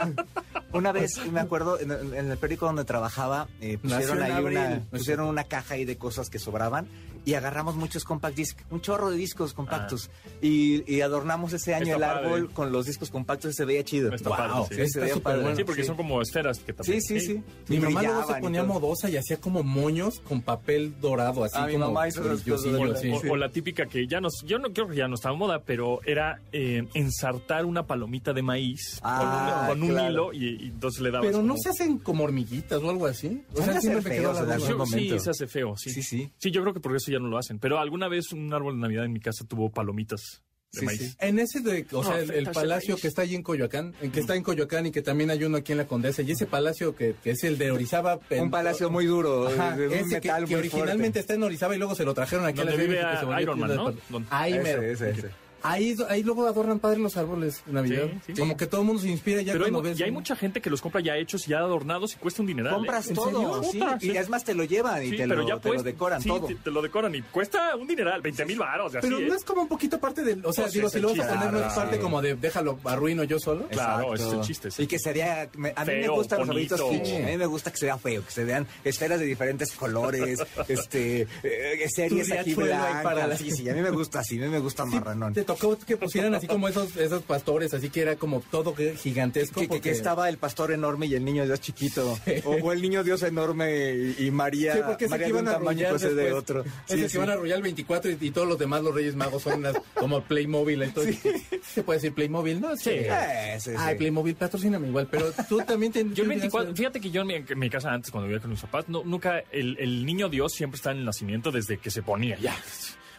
Una 0.73 0.91
vez, 0.91 1.19
me 1.31 1.39
acuerdo, 1.41 1.79
en, 1.79 1.91
en 1.93 2.31
el 2.31 2.39
periódico 2.39 2.67
donde 2.67 2.85
trabajaba, 2.85 3.47
eh, 3.61 3.77
pusieron 3.79 4.23
ahí 4.23 4.43
una, 4.43 4.81
pusieron 4.91 5.29
una 5.29 5.45
caja 5.45 5.75
ahí 5.75 5.85
de 5.85 5.97
cosas 5.99 6.31
que 6.31 6.39
sobraban 6.39 6.87
y 7.25 7.35
agarramos 7.35 7.77
muchos 7.77 8.05
compact 8.05 8.37
disc, 8.37 8.59
un 8.71 8.81
chorro 8.81 9.11
de 9.11 9.17
discos 9.17 9.55
compactos 9.55 10.11
y, 10.41 10.83
y 10.93 11.01
adornamos 11.03 11.53
ese 11.53 11.75
año 11.75 11.95
Está 11.95 11.97
el 11.97 12.01
padre. 12.15 12.27
árbol 12.27 12.51
con 12.53 12.73
los 12.73 12.87
discos 12.87 13.11
compactos 13.11 13.53
y 13.53 13.55
se 13.55 13.65
veía 13.65 13.85
chido. 13.85 14.13
Está 14.15 14.29
Wow, 14.31 14.39
padre, 14.39 14.77
sí. 14.77 14.87
Sí, 14.87 14.91
se 14.93 15.01
veía 15.01 15.17
padre. 15.17 15.43
bueno. 15.43 15.57
Sí, 15.57 15.65
porque 15.65 15.83
Sí. 15.83 15.87
son 15.89 15.97
como 15.97 16.21
esferas 16.23 16.59
que 16.59 16.73
Sí, 16.73 16.77
también. 16.77 17.03
sí, 17.03 17.21
sí. 17.21 17.43
Mi 17.69 17.77
Y 17.77 17.81
mamá 17.81 18.03
luego 18.03 18.25
se 18.27 18.39
y 18.39 18.41
ponía 18.43 18.63
todo. 18.65 18.73
modosa 18.81 19.09
y 19.11 19.17
hacía 19.17 19.37
como 19.39 19.63
moños 19.63 20.21
con 20.21 20.43
papel 20.43 20.95
dorado, 21.01 21.45
así 21.45 21.55
Ah, 21.59 21.67
mi 21.67 21.75
como 21.75 21.87
mamá 21.87 22.09
hizo 22.09 22.23
brillosillo, 22.23 22.81
O, 22.93 22.97
sí. 22.97 23.11
o- 23.13 23.33
o 23.33 23.37
la 23.37 23.49
típica 23.51 23.87
que 23.87 24.07
ya 24.07 24.21
nos, 24.21 24.43
yo 24.45 24.59
no 24.59 24.73
creo 24.73 24.89
que 24.89 24.97
ya 24.97 25.07
no 25.09 25.15
estaba 25.15 25.37
moda, 25.37 25.61
pero 25.65 26.01
era 26.05 26.41
eh, 26.53 26.87
ensartar 26.95 27.65
una 27.65 27.87
palomita 27.87 28.33
de 28.33 28.43
maíz 28.43 28.99
Ah, 29.03 29.67
con, 29.69 29.79
un- 29.83 29.83
con 29.83 29.91
un 29.91 29.95
claro. 29.97 30.11
hilo 30.11 30.33
y, 30.33 30.65
y 30.65 30.69
entonces 30.69 31.01
le 31.03 31.11
dabas 31.11 31.27
Pero 31.27 31.43
no 31.43 31.49
como- 31.55 31.63
se 31.63 31.69
hacen 31.69 31.99
como 31.99 32.25
hormiguitas 32.25 32.83
o 32.83 32.91
algo 32.91 33.07
así. 33.07 33.45
O 33.55 33.59
Se 33.59 33.65
sea, 33.65 33.81
siempre 33.81 34.11
me 34.11 34.17
quedó 34.17 34.33
la 34.33 34.59
Sí, 34.87 35.09
sí, 35.11 35.19
se 35.19 35.31
hace 35.31 35.47
feo, 35.47 35.77
sí. 35.77 35.91
Sí, 35.91 36.03
sí. 36.03 36.33
Sí, 36.39 36.51
yo 36.51 36.63
creo 36.63 36.75
que 36.75 36.81
por 36.81 36.95
eso 36.97 37.11
ya 37.13 37.19
no 37.21 37.29
lo 37.29 37.39
hacen. 37.39 37.59
Pero 37.59 37.79
alguna 37.79 38.09
vez 38.09 38.33
un 38.33 38.53
árbol 38.53 38.75
de 38.75 38.81
Navidad 38.81 39.05
en 39.05 39.13
mi 39.13 39.21
casa 39.21 39.45
tuvo 39.47 39.71
palomitas 39.71 40.43
de 40.73 40.81
Sí, 40.81 40.87
maíz. 40.87 41.01
sí. 41.01 41.17
En 41.21 41.39
ese 41.39 41.61
de, 41.61 41.87
o 41.93 42.03
No, 42.03 42.05
sea, 42.05 42.19
el, 42.19 42.47
palacio 42.51 42.97
que 42.97 43.07
está 43.07 43.23
allí 43.23 43.35
en 43.35 43.43
Coyoacán, 43.43 43.95
en 44.01 44.11
que 44.11 44.21
está 44.21 44.35
en 44.37 44.43
Coyoacán 44.43 44.87
y 44.87 44.91
que 44.91 45.03
también 45.03 45.31
hay 45.31 45.45
uno 45.45 45.59
aquí 45.59 45.73
en 45.73 45.79
la 45.79 45.87
Condesa, 45.87 46.23
y 46.23 46.31
ese 46.31 46.47
palacio 46.47 46.97
que, 46.97 47.15
que 47.23 47.33
es 47.33 47.45
el 47.45 47.59
de 47.59 47.71
Orizaba. 47.73 48.19
Un 48.31 48.51
palacio 48.51 48.89
muy 48.91 49.05
duro, 49.05 49.49
Ajá, 49.49 49.77
de 49.77 49.89
un 49.89 49.93
ese 49.93 50.09
que- 50.21 50.29
metal 50.29 50.45
que, 50.47 50.51
muy 50.55 50.61
originalmente 50.61 51.03
fuerte. 51.05 51.19
está 51.21 51.35
en 51.35 51.43
Orizaba 51.43 51.75
y 51.75 51.79
luego 51.79 51.95
se 51.95 52.05
lo 52.05 52.15
trajeron 52.15 52.47
aquí 52.47 52.57
Donde 52.57 52.73
a 52.73 52.77
la 52.77 52.83
vive 52.83 52.95
México, 52.95 53.11
que 53.13 53.19
se 53.19 53.25
volvió 53.27 53.43
Iron 53.43 53.59
Man, 53.61 53.95
¿no? 54.09 54.27
Ahí 54.31 54.55
Ese, 54.55 54.93
ese, 54.93 55.11
ese. 55.11 55.31
Ahí, 55.63 55.97
ahí 56.09 56.23
luego 56.23 56.47
adornan 56.47 56.79
padre 56.79 56.99
los 56.99 57.17
árboles 57.17 57.63
de 57.67 57.73
Navidad. 57.73 58.09
Sí, 58.27 58.33
sí. 58.35 58.41
Como 58.41 58.57
que 58.57 58.67
todo 58.67 58.81
el 58.83 58.87
mundo 58.87 59.03
se 59.03 59.09
inspira 59.09 59.43
ya 59.43 59.53
Pero 59.53 59.65
cuando 59.65 59.83
ves. 59.83 59.99
y 60.01 60.03
hay 60.03 60.11
mucha 60.11 60.35
gente 60.37 60.61
que 60.61 60.71
los 60.71 60.81
compra 60.81 61.01
ya 61.01 61.17
hechos, 61.17 61.47
ya 61.47 61.59
adornados 61.59 62.15
y 62.15 62.17
cuesta 62.17 62.43
un 62.43 62.47
dineral. 62.49 62.73
¿eh? 62.73 62.77
Compras 62.77 63.09
¿En 63.09 63.15
todo, 63.15 63.27
serio? 63.63 63.63
sí, 63.71 63.79
Puta, 63.79 63.99
y 64.01 64.11
es 64.17 64.29
más 64.29 64.45
te 64.45 64.55
lo 64.55 64.65
llevan 64.65 65.03
y 65.05 65.11
Sí, 65.11 65.17
te, 65.17 65.29
pero 65.29 65.43
lo, 65.43 65.49
ya 65.49 65.59
te 65.59 65.69
lo 65.73 65.83
decoran 65.83 66.21
sí, 66.23 66.29
todo. 66.29 66.47
Te, 66.47 66.55
te 66.57 66.71
lo 66.71 66.83
decoran 66.83 67.15
y 67.15 67.23
cuesta 67.23 67.75
un 67.77 67.87
dineral, 67.87 68.21
20 68.23 68.45
mil 68.47 68.59
baros, 68.59 68.95
así, 68.95 69.07
Pero 69.07 69.19
¿eh? 69.21 69.27
no 69.29 69.35
es 69.35 69.45
como 69.45 69.63
un 69.63 69.69
poquito 69.69 69.99
parte 69.99 70.23
del. 70.23 70.45
O 70.45 70.53
sea, 70.53 70.65
Pues 70.65 70.75
digo, 70.75 70.89
si 70.89 71.01
lo 71.01 71.09
vas 71.15 71.21
a 71.21 71.29
poner, 71.35 71.53
no 71.53 71.67
es 71.67 71.73
parte 71.73 71.97
sí. 71.97 72.03
como 72.03 72.23
de 72.23 72.35
déjalo, 72.35 72.79
arruino 72.85 73.25
yo 73.25 73.39
solo. 73.39 73.67
Claro, 73.69 74.15
ese 74.15 74.15
es 74.15 74.21
el 74.21 74.27
Exacto. 74.27 74.47
chiste, 74.47 74.71
sí. 74.71 74.83
Y 74.83 74.87
que 74.87 74.99
sería, 74.99 75.49
me- 75.57 75.73
a 75.77 75.85
mí 75.85 75.93
me 75.95 76.09
gustan 76.09 76.41
los 76.41 76.49
arbollitos 76.49 76.81
kitsch. 76.83 77.15
A 77.23 77.27
mí 77.29 77.37
me 77.37 77.47
gusta 77.47 77.71
que 77.71 77.77
se 77.79 77.87
vea 77.87 77.99
feo, 77.99 78.25
que 78.25 78.31
se 78.33 78.45
vean 78.45 78.67
esferas 78.85 79.21
de 79.21 79.27
diferentes 79.27 79.73
colores, 79.73 80.41
este, 80.69 81.27
eh, 81.43 81.87
series 81.95 82.31
aquí 82.33 82.55
blancas. 82.55 83.39
Sí, 83.39 83.51
sí, 83.51 83.69
a 83.69 83.75
mí 83.75 83.81
me 83.81 83.91
gusta 83.91 84.21
así, 84.21 84.39
a 84.41 84.45
mí 84.45 84.49
me 84.49 84.59
gusta 84.59 84.85
marranón. 84.85 85.33
Tocó 85.55 85.79
que 85.79 85.97
pusieran 85.97 86.35
así 86.35 86.47
como 86.47 86.69
esos, 86.69 86.97
esos 86.97 87.23
pastores, 87.23 87.73
así 87.75 87.91
que 87.91 88.03
era 88.03 88.17
como 88.17 88.41
todo 88.41 88.75
gigantesco. 88.75 89.61
Que, 89.61 89.67
que- 89.67 89.69
que 89.69 89.77
porque- 89.79 89.91
estaba 89.91 90.29
el 90.29 90.39
pastor 90.39 90.73
enorme 90.73 91.07
y 91.07 91.15
el 91.15 91.25
niño 91.25 91.45
Dios 91.45 91.61
chiquito. 91.61 92.19
O, 92.45 92.51
o 92.51 92.73
el 92.73 92.83
niño 92.83 93.03
Dios 93.05 93.23
enorme 93.23 94.15
y, 94.19 94.27
y 94.27 94.31
María, 94.31 94.75
Sí, 94.75 94.81
porque 94.87 95.09
María 95.09 95.27
que 95.27 95.33
de 95.33 95.39
iban 95.39 95.45
un 95.49 95.49
a 95.49 95.59
tamaño 95.59 95.87
arrollar 95.89 95.91
pues, 95.91 96.03
de 96.03 96.15
después. 96.15 96.43
otro. 96.43 96.65
Ese 96.89 97.09
Sí, 97.09 97.13
que 97.13 97.19
van 97.19 97.31
a 97.31 97.33
arrollar 97.35 97.57
el 97.57 97.63
24 97.63 98.11
y, 98.11 98.19
y 98.21 98.31
todos 98.31 98.49
los 98.49 98.59
demás, 98.59 98.83
los 98.83 98.95
Reyes 98.95 99.15
Magos, 99.17 99.43
son 99.43 99.63
las, 99.63 99.77
como 99.95 100.23
Playmobil. 100.23 100.83
Entonces, 100.83 101.19
¿se 101.75 101.83
puede 101.83 101.99
decir 101.99 102.15
Playmobil? 102.15 102.61
No, 102.61 102.77
sí. 102.77 102.91
Eh, 102.93 103.57
sí, 103.61 103.71
sí. 103.71 103.77
Ay, 103.79 103.97
Playmobil, 103.97 104.35
patrocíname 104.35 104.89
igual. 104.89 105.09
Pero 105.11 105.33
tú 105.49 105.59
también 105.59 105.93
te... 105.93 106.01
Yo 106.01 106.09
el 106.09 106.15
te- 106.15 106.27
24, 106.37 106.75
fíjate 106.75 107.01
que 107.01 107.11
yo 107.11 107.23
en 107.23 107.27
mi, 107.27 107.35
en 107.35 107.59
mi 107.59 107.71
casa 107.71 107.91
antes, 107.93 108.11
cuando 108.11 108.29
vivía 108.29 108.41
con 108.41 108.51
mis 108.51 108.61
papás, 108.61 108.89
no, 108.89 109.03
nunca, 109.05 109.43
el, 109.51 109.77
el 109.79 110.05
niño 110.07 110.29
Dios 110.29 110.53
siempre 110.53 110.77
está 110.77 110.91
en 110.93 110.99
el 110.99 111.05
nacimiento 111.05 111.51
desde 111.51 111.79
que 111.79 111.91
se 111.91 112.03
ponía, 112.03 112.37
ya. 112.39 112.57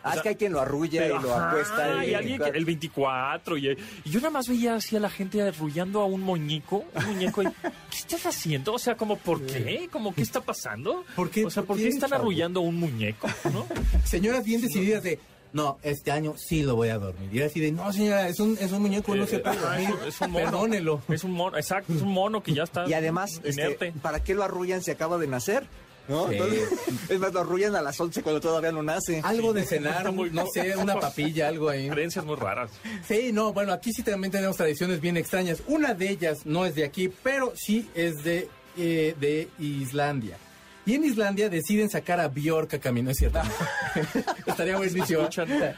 Ah, 0.04 0.14
es 0.16 0.22
que 0.22 0.30
hay 0.30 0.36
quien 0.36 0.52
lo 0.52 0.60
arrulla 0.62 1.02
Pero, 1.02 1.20
y 1.20 1.24
lo 1.24 1.34
ajá, 1.36 1.50
acuesta. 1.52 2.06
y 2.06 2.14
alguien 2.14 2.42
que- 2.42 2.50
el 2.50 2.66
24 2.66 3.58
y, 3.58 3.70
y 4.04 4.10
yo 4.10 4.20
nada 4.20 4.32
más 4.32 4.48
veía 4.50 4.76
así 4.76 4.96
a 4.96 5.00
la 5.00 5.10
gente 5.10 5.42
arrullando 5.42 6.02
a 6.02 6.06
un 6.06 6.22
muñeco, 6.22 6.84
un 6.96 7.06
muñeco 7.06 7.42
y, 7.44 7.46
¿qué 7.46 7.98
estás 7.98 8.26
haciendo? 8.26 8.74
O 8.74 8.80
sea, 8.80 8.96
como 8.96 9.18
¿por 9.18 9.42
qué? 9.46 9.88
Como 9.92 10.14
¿qué 10.14 10.22
está 10.22 10.42
pasando? 10.42 11.04
¿Por 11.16 11.30
qué? 11.30 11.46
O 11.46 11.50
sea, 11.50 11.64
¿por 11.64 11.68
¿Por 11.68 11.78
qué 11.78 11.84
qué, 11.84 11.90
están 11.90 12.10
chavo? 12.10 12.22
arrullando 12.24 12.60
a 12.60 12.64
un 12.64 12.76
muñeco? 12.76 13.28
¿no? 13.54 13.66
Señoras 14.06 14.44
bien 14.44 14.62
decididas 14.62 15.04
de... 15.04 15.20
No, 15.54 15.78
este 15.84 16.10
año 16.12 16.34
sí 16.36 16.64
lo 16.64 16.76
voy 16.76 16.90
a 16.90 16.98
dormir. 16.98 17.30
Y 17.32 17.40
así 17.44 17.60
de, 17.60 17.72
no, 17.72 17.94
señora, 17.94 18.28
es 18.28 18.40
un, 18.40 18.58
es 18.60 18.72
un 18.72 18.82
muñeco, 18.82 19.14
no 19.16 19.28
se 19.28 19.38
puede 19.38 19.56
Ajá, 19.56 19.70
dormir. 19.78 19.90
es 20.08 20.20
un 20.20 20.32
mono. 20.32 20.46
Perdónelo. 20.46 21.02
Es 21.10 21.24
un 21.24 21.32
mono, 21.32 21.58
exacto, 21.58 21.94
es 21.94 22.02
un 22.02 22.12
mono 22.12 22.42
que 22.42 22.54
ya 22.54 22.64
está 22.64 22.90
Y 22.90 22.94
además, 22.94 23.40
este. 23.44 23.94
¿para 24.02 24.24
qué 24.24 24.34
lo 24.34 24.44
arrullan 24.44 24.82
si 24.82 24.90
acaba 24.90 25.20
de 25.20 25.28
nacer? 25.28 25.68
¿No? 26.08 26.28
Sí. 26.28 26.36
Entonces, 26.36 26.70
es 27.10 27.20
más, 27.20 27.34
lo 27.34 27.40
arrullan 27.40 27.76
a 27.76 27.82
las 27.82 28.00
11 28.00 28.22
cuando 28.24 28.42
todavía 28.42 28.72
no 28.72 28.84
nace. 28.84 29.22
Algo 29.24 29.54
de 29.54 29.64
cenar, 29.64 30.12
muy- 30.12 30.30
no 30.32 30.46
sé, 30.54 30.76
una 30.76 31.00
papilla, 31.00 31.48
algo 31.48 31.70
ahí. 31.70 31.90
Creencias 31.90 32.26
muy 32.26 32.36
raras. 32.36 32.72
Sí, 33.08 33.32
no, 33.32 33.54
bueno, 33.54 33.72
aquí 33.72 33.94
sí 33.94 34.04
también 34.04 34.32
tenemos 34.32 34.58
tradiciones 34.58 35.00
bien 35.00 35.16
extrañas. 35.18 35.64
Una 35.68 35.94
de 35.94 36.10
ellas 36.10 36.46
no 36.46 36.66
es 36.66 36.76
de 36.76 36.84
aquí, 36.84 37.10
pero 37.24 37.54
sí 37.56 37.90
es 37.96 38.24
de, 38.24 38.50
eh, 38.78 39.16
de 39.20 39.48
Islandia. 39.60 40.38
Y 40.86 40.96
en 40.96 41.06
Islandia 41.06 41.48
deciden 41.48 41.90
sacar 41.90 42.20
a 42.20 42.28
Bjork 42.28 42.74
a 42.74 42.80
caminar, 42.80 43.12
¿es 43.14 43.20
cierto? 43.20 43.40
Estaría 44.46 44.76
buenísimo. 44.76 45.30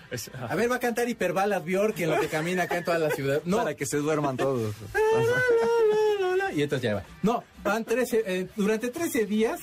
Es- 0.09 0.31
A 0.49 0.55
ver, 0.55 0.71
va 0.71 0.77
a 0.77 0.79
cantar 0.79 1.07
hiperbalas 1.07 1.63
Bjork 1.63 1.99
en 1.99 2.09
lo 2.09 2.19
que 2.19 2.27
camina 2.27 2.63
acá 2.63 2.79
en 2.79 2.83
toda 2.85 2.97
la 2.97 3.11
ciudad. 3.11 3.41
No, 3.45 3.57
Para 3.57 3.75
que 3.75 3.85
se 3.85 3.97
duerman 3.97 4.37
todos. 4.37 4.73
y 6.55 6.61
entonces 6.63 6.83
ya 6.89 6.95
va. 6.95 7.03
No, 7.21 7.43
van 7.63 7.83
13, 7.83 8.23
eh, 8.25 8.47
durante 8.55 8.87
13 8.89 9.25
días, 9.25 9.59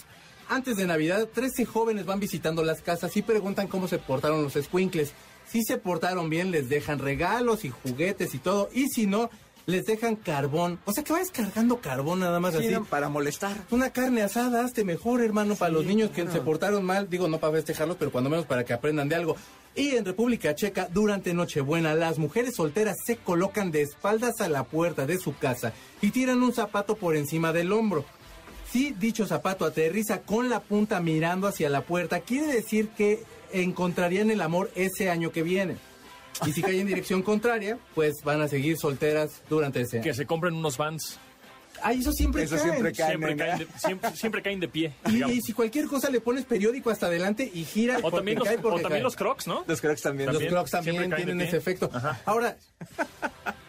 antes 0.48 0.76
de 0.76 0.86
Navidad, 0.86 1.28
13 1.32 1.64
jóvenes 1.64 2.06
van 2.06 2.20
visitando 2.20 2.62
las 2.62 2.82
casas 2.82 3.16
y 3.16 3.22
preguntan 3.22 3.68
cómo 3.68 3.88
se 3.88 3.98
portaron 3.98 4.42
los 4.42 4.54
squinkles. 4.54 5.12
Si 5.48 5.62
se 5.62 5.78
portaron 5.78 6.30
bien, 6.30 6.50
les 6.50 6.68
dejan 6.68 6.98
regalos 6.98 7.64
y 7.64 7.70
juguetes 7.70 8.34
y 8.34 8.38
todo. 8.38 8.70
Y 8.72 8.88
si 8.88 9.06
no, 9.06 9.30
les 9.66 9.84
dejan 9.84 10.16
carbón. 10.16 10.78
O 10.84 10.92
sea, 10.92 11.04
que 11.04 11.12
vayas 11.12 11.30
cargando 11.30 11.78
carbón 11.80 12.20
nada 12.20 12.40
más 12.40 12.54
Sí, 12.54 12.60
así. 12.64 12.70
¿no? 12.70 12.84
Para 12.84 13.08
molestar. 13.08 13.56
Una 13.70 13.90
carne 13.90 14.22
asada, 14.22 14.64
hazte 14.64 14.84
mejor, 14.84 15.22
hermano, 15.22 15.54
para 15.56 15.72
los 15.72 15.84
niños 15.84 16.10
que 16.10 16.26
se 16.28 16.40
portaron 16.40 16.84
mal. 16.84 17.08
Digo, 17.08 17.28
no 17.28 17.38
para 17.38 17.54
festejarlos, 17.54 17.96
pero 17.98 18.10
cuando 18.10 18.30
menos 18.30 18.46
para 18.46 18.64
que 18.64 18.72
aprendan 18.72 19.08
de 19.08 19.16
algo. 19.16 19.36
Y 19.74 19.96
en 19.96 20.04
República 20.04 20.54
Checa, 20.54 20.88
durante 20.92 21.32
Nochebuena, 21.32 21.94
las 21.94 22.18
mujeres 22.18 22.54
solteras 22.56 22.96
se 23.06 23.16
colocan 23.16 23.70
de 23.70 23.82
espaldas 23.82 24.40
a 24.40 24.48
la 24.48 24.64
puerta 24.64 25.06
de 25.06 25.18
su 25.18 25.36
casa 25.36 25.72
y 26.02 26.10
tiran 26.10 26.42
un 26.42 26.52
zapato 26.52 26.96
por 26.96 27.16
encima 27.16 27.52
del 27.52 27.72
hombro. 27.72 28.04
Si 28.72 28.92
dicho 28.92 29.26
zapato 29.26 29.66
aterriza 29.66 30.22
con 30.22 30.48
la 30.48 30.60
punta 30.60 30.98
mirando 31.00 31.46
hacia 31.46 31.68
la 31.68 31.82
puerta, 31.82 32.20
quiere 32.20 32.46
decir 32.46 32.88
que 32.88 33.22
encontrarían 33.52 34.30
el 34.30 34.40
amor 34.40 34.70
ese 34.74 35.10
año 35.10 35.30
que 35.30 35.42
viene. 35.42 35.76
Y 36.46 36.52
si 36.52 36.62
cae 36.62 36.80
en 36.80 36.86
dirección 36.86 37.22
contraria, 37.22 37.78
pues 37.94 38.22
van 38.24 38.40
a 38.40 38.48
seguir 38.48 38.78
solteras 38.78 39.42
durante 39.50 39.82
ese 39.82 39.98
año. 39.98 40.04
Que 40.04 40.14
se 40.14 40.24
compren 40.24 40.54
unos 40.54 40.78
vans. 40.78 41.18
Ay, 41.82 41.98
eso 41.98 42.12
siempre 42.12 42.44
Eso 42.44 42.56
cae. 42.56 42.64
siempre 42.64 42.92
cae. 42.92 43.08
Siempre 43.08 43.36
caen, 43.36 43.58
de, 43.58 43.66
siempre, 43.76 44.16
siempre 44.16 44.42
caen 44.42 44.60
de 44.60 44.68
pie. 44.68 44.94
Y, 45.10 45.22
y 45.24 45.40
si 45.40 45.52
cualquier 45.52 45.86
cosa 45.86 46.08
le 46.08 46.20
pones 46.20 46.44
periódico 46.44 46.88
hasta 46.90 47.06
adelante 47.06 47.50
y 47.52 47.64
gira. 47.64 47.98
O 48.02 48.10
también, 48.10 48.38
los, 48.38 48.48
cae, 48.48 48.58
o 48.62 48.80
también 48.80 49.02
los 49.02 49.16
crocs, 49.16 49.46
¿no? 49.46 49.64
Los 49.66 49.80
crocs 49.82 50.00
también. 50.00 50.32
Los 50.32 50.42
crocs 50.44 50.70
también 50.70 50.96
caen 50.96 51.14
tienen 51.16 51.40
ese 51.40 51.58
efecto. 51.58 51.90
Ajá. 51.92 52.20
Ahora, 52.24 52.56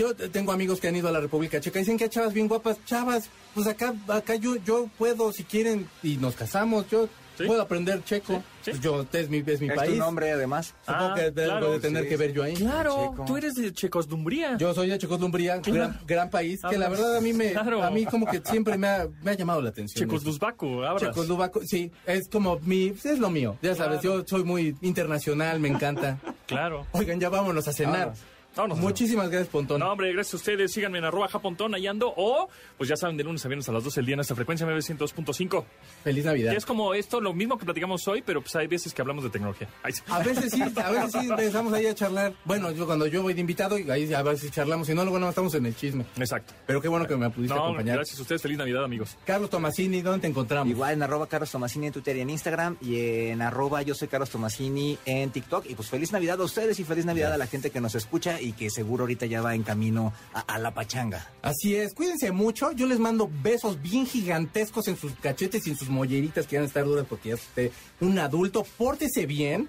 yo 0.00 0.14
tengo 0.14 0.52
amigos 0.52 0.80
que 0.80 0.88
han 0.88 0.96
ido 0.96 1.08
a 1.08 1.12
la 1.12 1.20
República 1.20 1.60
Checa. 1.60 1.78
Dicen 1.78 1.96
que 1.98 2.04
hay 2.04 2.10
chavas 2.10 2.32
bien 2.32 2.48
guapas. 2.48 2.78
Chavas, 2.84 3.28
pues 3.54 3.66
acá, 3.66 3.94
acá 4.08 4.34
yo, 4.36 4.56
yo 4.56 4.88
puedo, 4.98 5.32
si 5.32 5.44
quieren, 5.44 5.88
y 6.02 6.16
nos 6.16 6.34
casamos. 6.34 6.88
Yo 6.90 7.08
Sí. 7.38 7.46
puedo 7.46 7.62
aprender 7.62 8.04
checo. 8.04 8.34
Sí, 8.34 8.42
sí. 8.64 8.70
Pues 8.72 8.80
yo, 8.82 9.06
es 9.14 9.30
mi, 9.30 9.38
es 9.38 9.60
mi 9.62 9.68
Es 9.68 9.74
país. 9.74 9.92
tu 9.92 9.98
nombre, 9.98 10.30
además. 10.30 10.74
Supongo 10.84 11.04
Ah, 11.06 11.14
que 11.14 11.32
claro, 11.32 11.72
de 11.72 11.80
tener 11.80 12.02
sí, 12.02 12.08
que 12.10 12.16
ver 12.18 12.32
yo 12.34 12.42
ahí. 12.42 12.52
Claro, 12.52 13.12
Checo. 13.12 13.24
tú 13.24 13.36
eres 13.38 13.54
de 13.54 13.72
Checoslumbría. 13.72 14.58
Yo 14.58 14.74
soy 14.74 14.90
de 14.90 14.98
Checoslumbría, 14.98 15.56
gran, 15.58 15.98
gran 16.06 16.28
país, 16.28 16.60
que 16.68 16.76
la 16.76 16.86
Hablas- 16.88 16.98
verdad 17.00 17.16
a 17.16 17.20
mí 17.22 17.32
me, 17.32 17.52
Claro. 17.52 17.82
a 17.82 17.90
mí 17.90 18.04
como 18.04 18.26
que 18.26 18.42
siempre 18.44 18.76
me 18.76 18.88
ha, 18.88 19.08
me 19.22 19.30
ha 19.30 19.34
llamado 19.34 19.62
la 19.62 19.70
atención. 19.70 20.06
abras. 20.10 21.00
Checoslovaco, 21.00 21.62
sí, 21.64 21.90
es 22.04 22.28
como 22.28 22.58
mi, 22.60 22.88
es 23.02 23.18
lo 23.18 23.30
mío, 23.30 23.56
ya 23.62 23.74
sabes, 23.74 24.02
yo 24.02 24.22
soy 24.26 24.44
muy 24.44 24.76
internacional, 24.82 25.60
me 25.60 25.68
encanta. 25.68 26.18
Claro. 26.50 26.84
Oigan, 26.90 27.20
ya 27.20 27.28
vámonos 27.28 27.68
a 27.68 27.72
cenar. 27.72 28.12
Vámonos. 28.60 28.78
Muchísimas 28.78 29.28
gracias, 29.30 29.48
Pontón. 29.48 29.80
No, 29.80 29.90
hombre, 29.92 30.12
gracias 30.12 30.34
a 30.34 30.36
ustedes. 30.36 30.72
Síganme 30.72 30.98
en 30.98 31.04
arroba 31.04 31.28
japontón, 31.28 31.74
ahí 31.74 31.86
ando. 31.86 32.12
O, 32.16 32.48
pues 32.76 32.88
ya 32.90 32.96
saben, 32.96 33.16
de 33.16 33.24
lunes 33.24 33.44
a 33.44 33.48
viernes 33.48 33.68
a 33.68 33.72
las 33.72 33.84
12 33.84 34.00
del 34.00 34.06
día 34.06 34.14
en 34.14 34.20
esta 34.20 34.34
frecuencia 34.34 34.66
900.5. 34.66 35.64
Feliz 36.04 36.24
Navidad. 36.24 36.52
Que 36.52 36.58
es 36.58 36.66
como 36.66 36.94
esto, 36.94 37.20
lo 37.20 37.32
mismo 37.32 37.58
que 37.58 37.64
platicamos 37.64 38.06
hoy, 38.08 38.22
pero 38.22 38.40
pues 38.42 38.54
hay 38.56 38.66
veces 38.66 38.92
que 38.92 39.00
hablamos 39.02 39.24
de 39.24 39.30
tecnología. 39.30 39.68
Sí. 39.90 40.02
A 40.08 40.18
veces 40.20 40.52
sí, 40.52 40.62
a 40.62 40.90
veces 40.90 41.12
sí 41.12 41.28
empezamos 41.28 41.72
ahí 41.72 41.86
a 41.86 41.94
charlar. 41.94 42.32
Bueno, 42.44 42.70
yo 42.70 42.86
cuando 42.86 43.06
yo 43.06 43.22
voy 43.22 43.34
de 43.34 43.40
invitado, 43.40 43.78
y 43.78 43.90
ahí 43.90 44.12
a 44.12 44.22
veces 44.22 44.50
charlamos, 44.50 44.86
si 44.86 44.94
no, 44.94 45.02
luego 45.04 45.18
no 45.18 45.28
estamos 45.28 45.54
en 45.54 45.66
el 45.66 45.74
chisme. 45.76 46.04
Exacto. 46.16 46.52
Pero 46.66 46.80
qué 46.80 46.88
bueno 46.88 47.06
que 47.06 47.16
me 47.16 47.30
pudiste 47.30 47.54
No, 47.54 47.64
acompañar. 47.64 47.96
gracias 47.96 48.18
a 48.18 48.22
ustedes. 48.22 48.42
Feliz 48.42 48.58
Navidad, 48.58 48.84
amigos. 48.84 49.16
Carlos 49.24 49.50
Tomasini, 49.50 50.02
¿dónde 50.02 50.20
te 50.20 50.26
encontramos? 50.28 50.70
Igual 50.70 50.92
en 50.94 51.02
arroba 51.02 51.26
Carlos 51.26 51.50
Tomasini 51.50 51.86
en 51.88 51.92
Twitter 51.92 52.16
y 52.16 52.20
en 52.20 52.30
Instagram 52.30 52.76
y 52.80 52.98
en 53.30 53.42
arroba 53.42 53.82
yo 53.82 53.94
soy 53.94 54.08
Carlos 54.08 54.30
Tomasini 54.30 54.98
en 55.06 55.30
TikTok. 55.30 55.66
Y 55.68 55.74
pues 55.74 55.88
feliz 55.88 56.12
Navidad 56.12 56.40
a 56.40 56.44
ustedes 56.44 56.78
y 56.78 56.84
feliz 56.84 57.04
Navidad 57.04 57.32
a 57.32 57.38
la 57.38 57.46
gente 57.46 57.70
que 57.70 57.80
nos 57.80 57.94
escucha 57.94 58.40
y 58.40 58.49
que 58.52 58.70
seguro 58.70 59.04
ahorita 59.04 59.26
ya 59.26 59.42
va 59.42 59.54
en 59.54 59.62
camino 59.62 60.12
a, 60.32 60.58
la 60.58 60.72
pachanga. 60.72 61.26
Así 61.42 61.74
es, 61.74 61.94
cuídense 61.94 62.32
mucho. 62.32 62.72
Yo 62.72 62.86
les 62.86 62.98
mando 62.98 63.30
besos 63.42 63.80
bien 63.80 64.06
gigantescos 64.06 64.88
en 64.88 64.96
sus 64.96 65.12
cachetes 65.12 65.66
y 65.66 65.70
en 65.70 65.76
sus 65.76 65.88
molleritas 65.88 66.46
que 66.46 66.56
van 66.56 66.64
a 66.64 66.68
estar 66.68 66.84
duras 66.84 67.06
porque 67.08 67.30
ya 67.30 67.34
usted 67.36 67.70
un 68.00 68.18
adulto. 68.18 68.64
Pórtese 68.76 69.26
bien. 69.26 69.68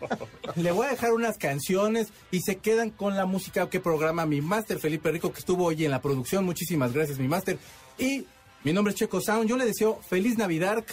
Le 0.55 0.71
voy 0.71 0.87
a 0.87 0.91
dejar 0.91 1.13
unas 1.13 1.37
canciones 1.37 2.09
y 2.31 2.41
se 2.41 2.57
quedan 2.57 2.89
con 2.89 3.15
la 3.15 3.25
música 3.25 3.69
que 3.69 3.79
programa 3.79 4.25
mi 4.25 4.41
máster 4.41 4.79
Felipe 4.79 5.11
Rico, 5.11 5.31
que 5.31 5.39
estuvo 5.39 5.65
hoy 5.65 5.85
en 5.85 5.91
la 5.91 6.01
producción. 6.01 6.45
Muchísimas 6.45 6.93
gracias, 6.93 7.19
mi 7.19 7.27
máster. 7.27 7.57
Y 7.97 8.25
mi 8.63 8.73
nombre 8.73 8.93
es 8.93 8.99
Checo 8.99 9.21
Sound. 9.21 9.49
Yo 9.49 9.57
le 9.57 9.65
deseo 9.65 9.99
feliz 10.07 10.37
Navidad. 10.37 10.83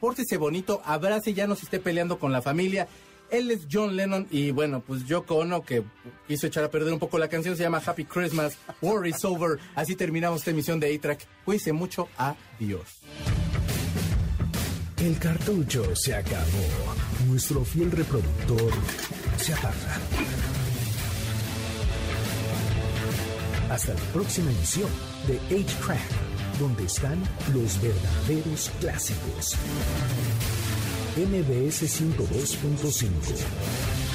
Pórtese 0.00 0.36
bonito, 0.36 0.80
abrace, 0.84 1.34
ya 1.34 1.46
no 1.46 1.56
se 1.56 1.64
esté 1.64 1.80
peleando 1.80 2.18
con 2.18 2.30
la 2.30 2.40
familia. 2.40 2.86
Él 3.30 3.50
es 3.50 3.66
John 3.70 3.94
Lennon 3.94 4.26
y 4.30 4.50
bueno, 4.50 4.80
pues 4.80 5.04
Yoko 5.04 5.36
Ono 5.36 5.62
que 5.62 5.84
hizo 6.28 6.46
echar 6.46 6.64
a 6.64 6.70
perder 6.70 6.92
un 6.92 6.98
poco 6.98 7.18
la 7.18 7.28
canción, 7.28 7.56
se 7.56 7.62
llama 7.62 7.82
Happy 7.84 8.04
Christmas, 8.04 8.56
War 8.80 9.06
is 9.06 9.24
Over. 9.24 9.58
Así 9.74 9.96
terminamos 9.96 10.40
esta 10.40 10.50
emisión 10.50 10.80
de 10.80 10.94
A-Track. 10.94 11.26
Cuídense 11.44 11.72
mucho, 11.72 12.08
adiós. 12.16 13.00
El 14.96 15.18
cartucho 15.18 15.94
se 15.94 16.14
acabó. 16.14 16.44
Nuestro 17.28 17.64
fiel 17.64 17.90
reproductor 17.90 18.72
se 19.36 19.52
aparta. 19.52 20.00
Hasta 23.70 23.94
la 23.94 24.00
próxima 24.12 24.50
emisión 24.50 24.90
de 25.26 25.38
8-Track, 25.54 26.58
donde 26.58 26.84
están 26.84 27.22
los 27.52 27.80
verdaderos 27.80 28.70
clásicos. 28.80 29.56
MBS 31.18 31.82
102.5 31.82 34.07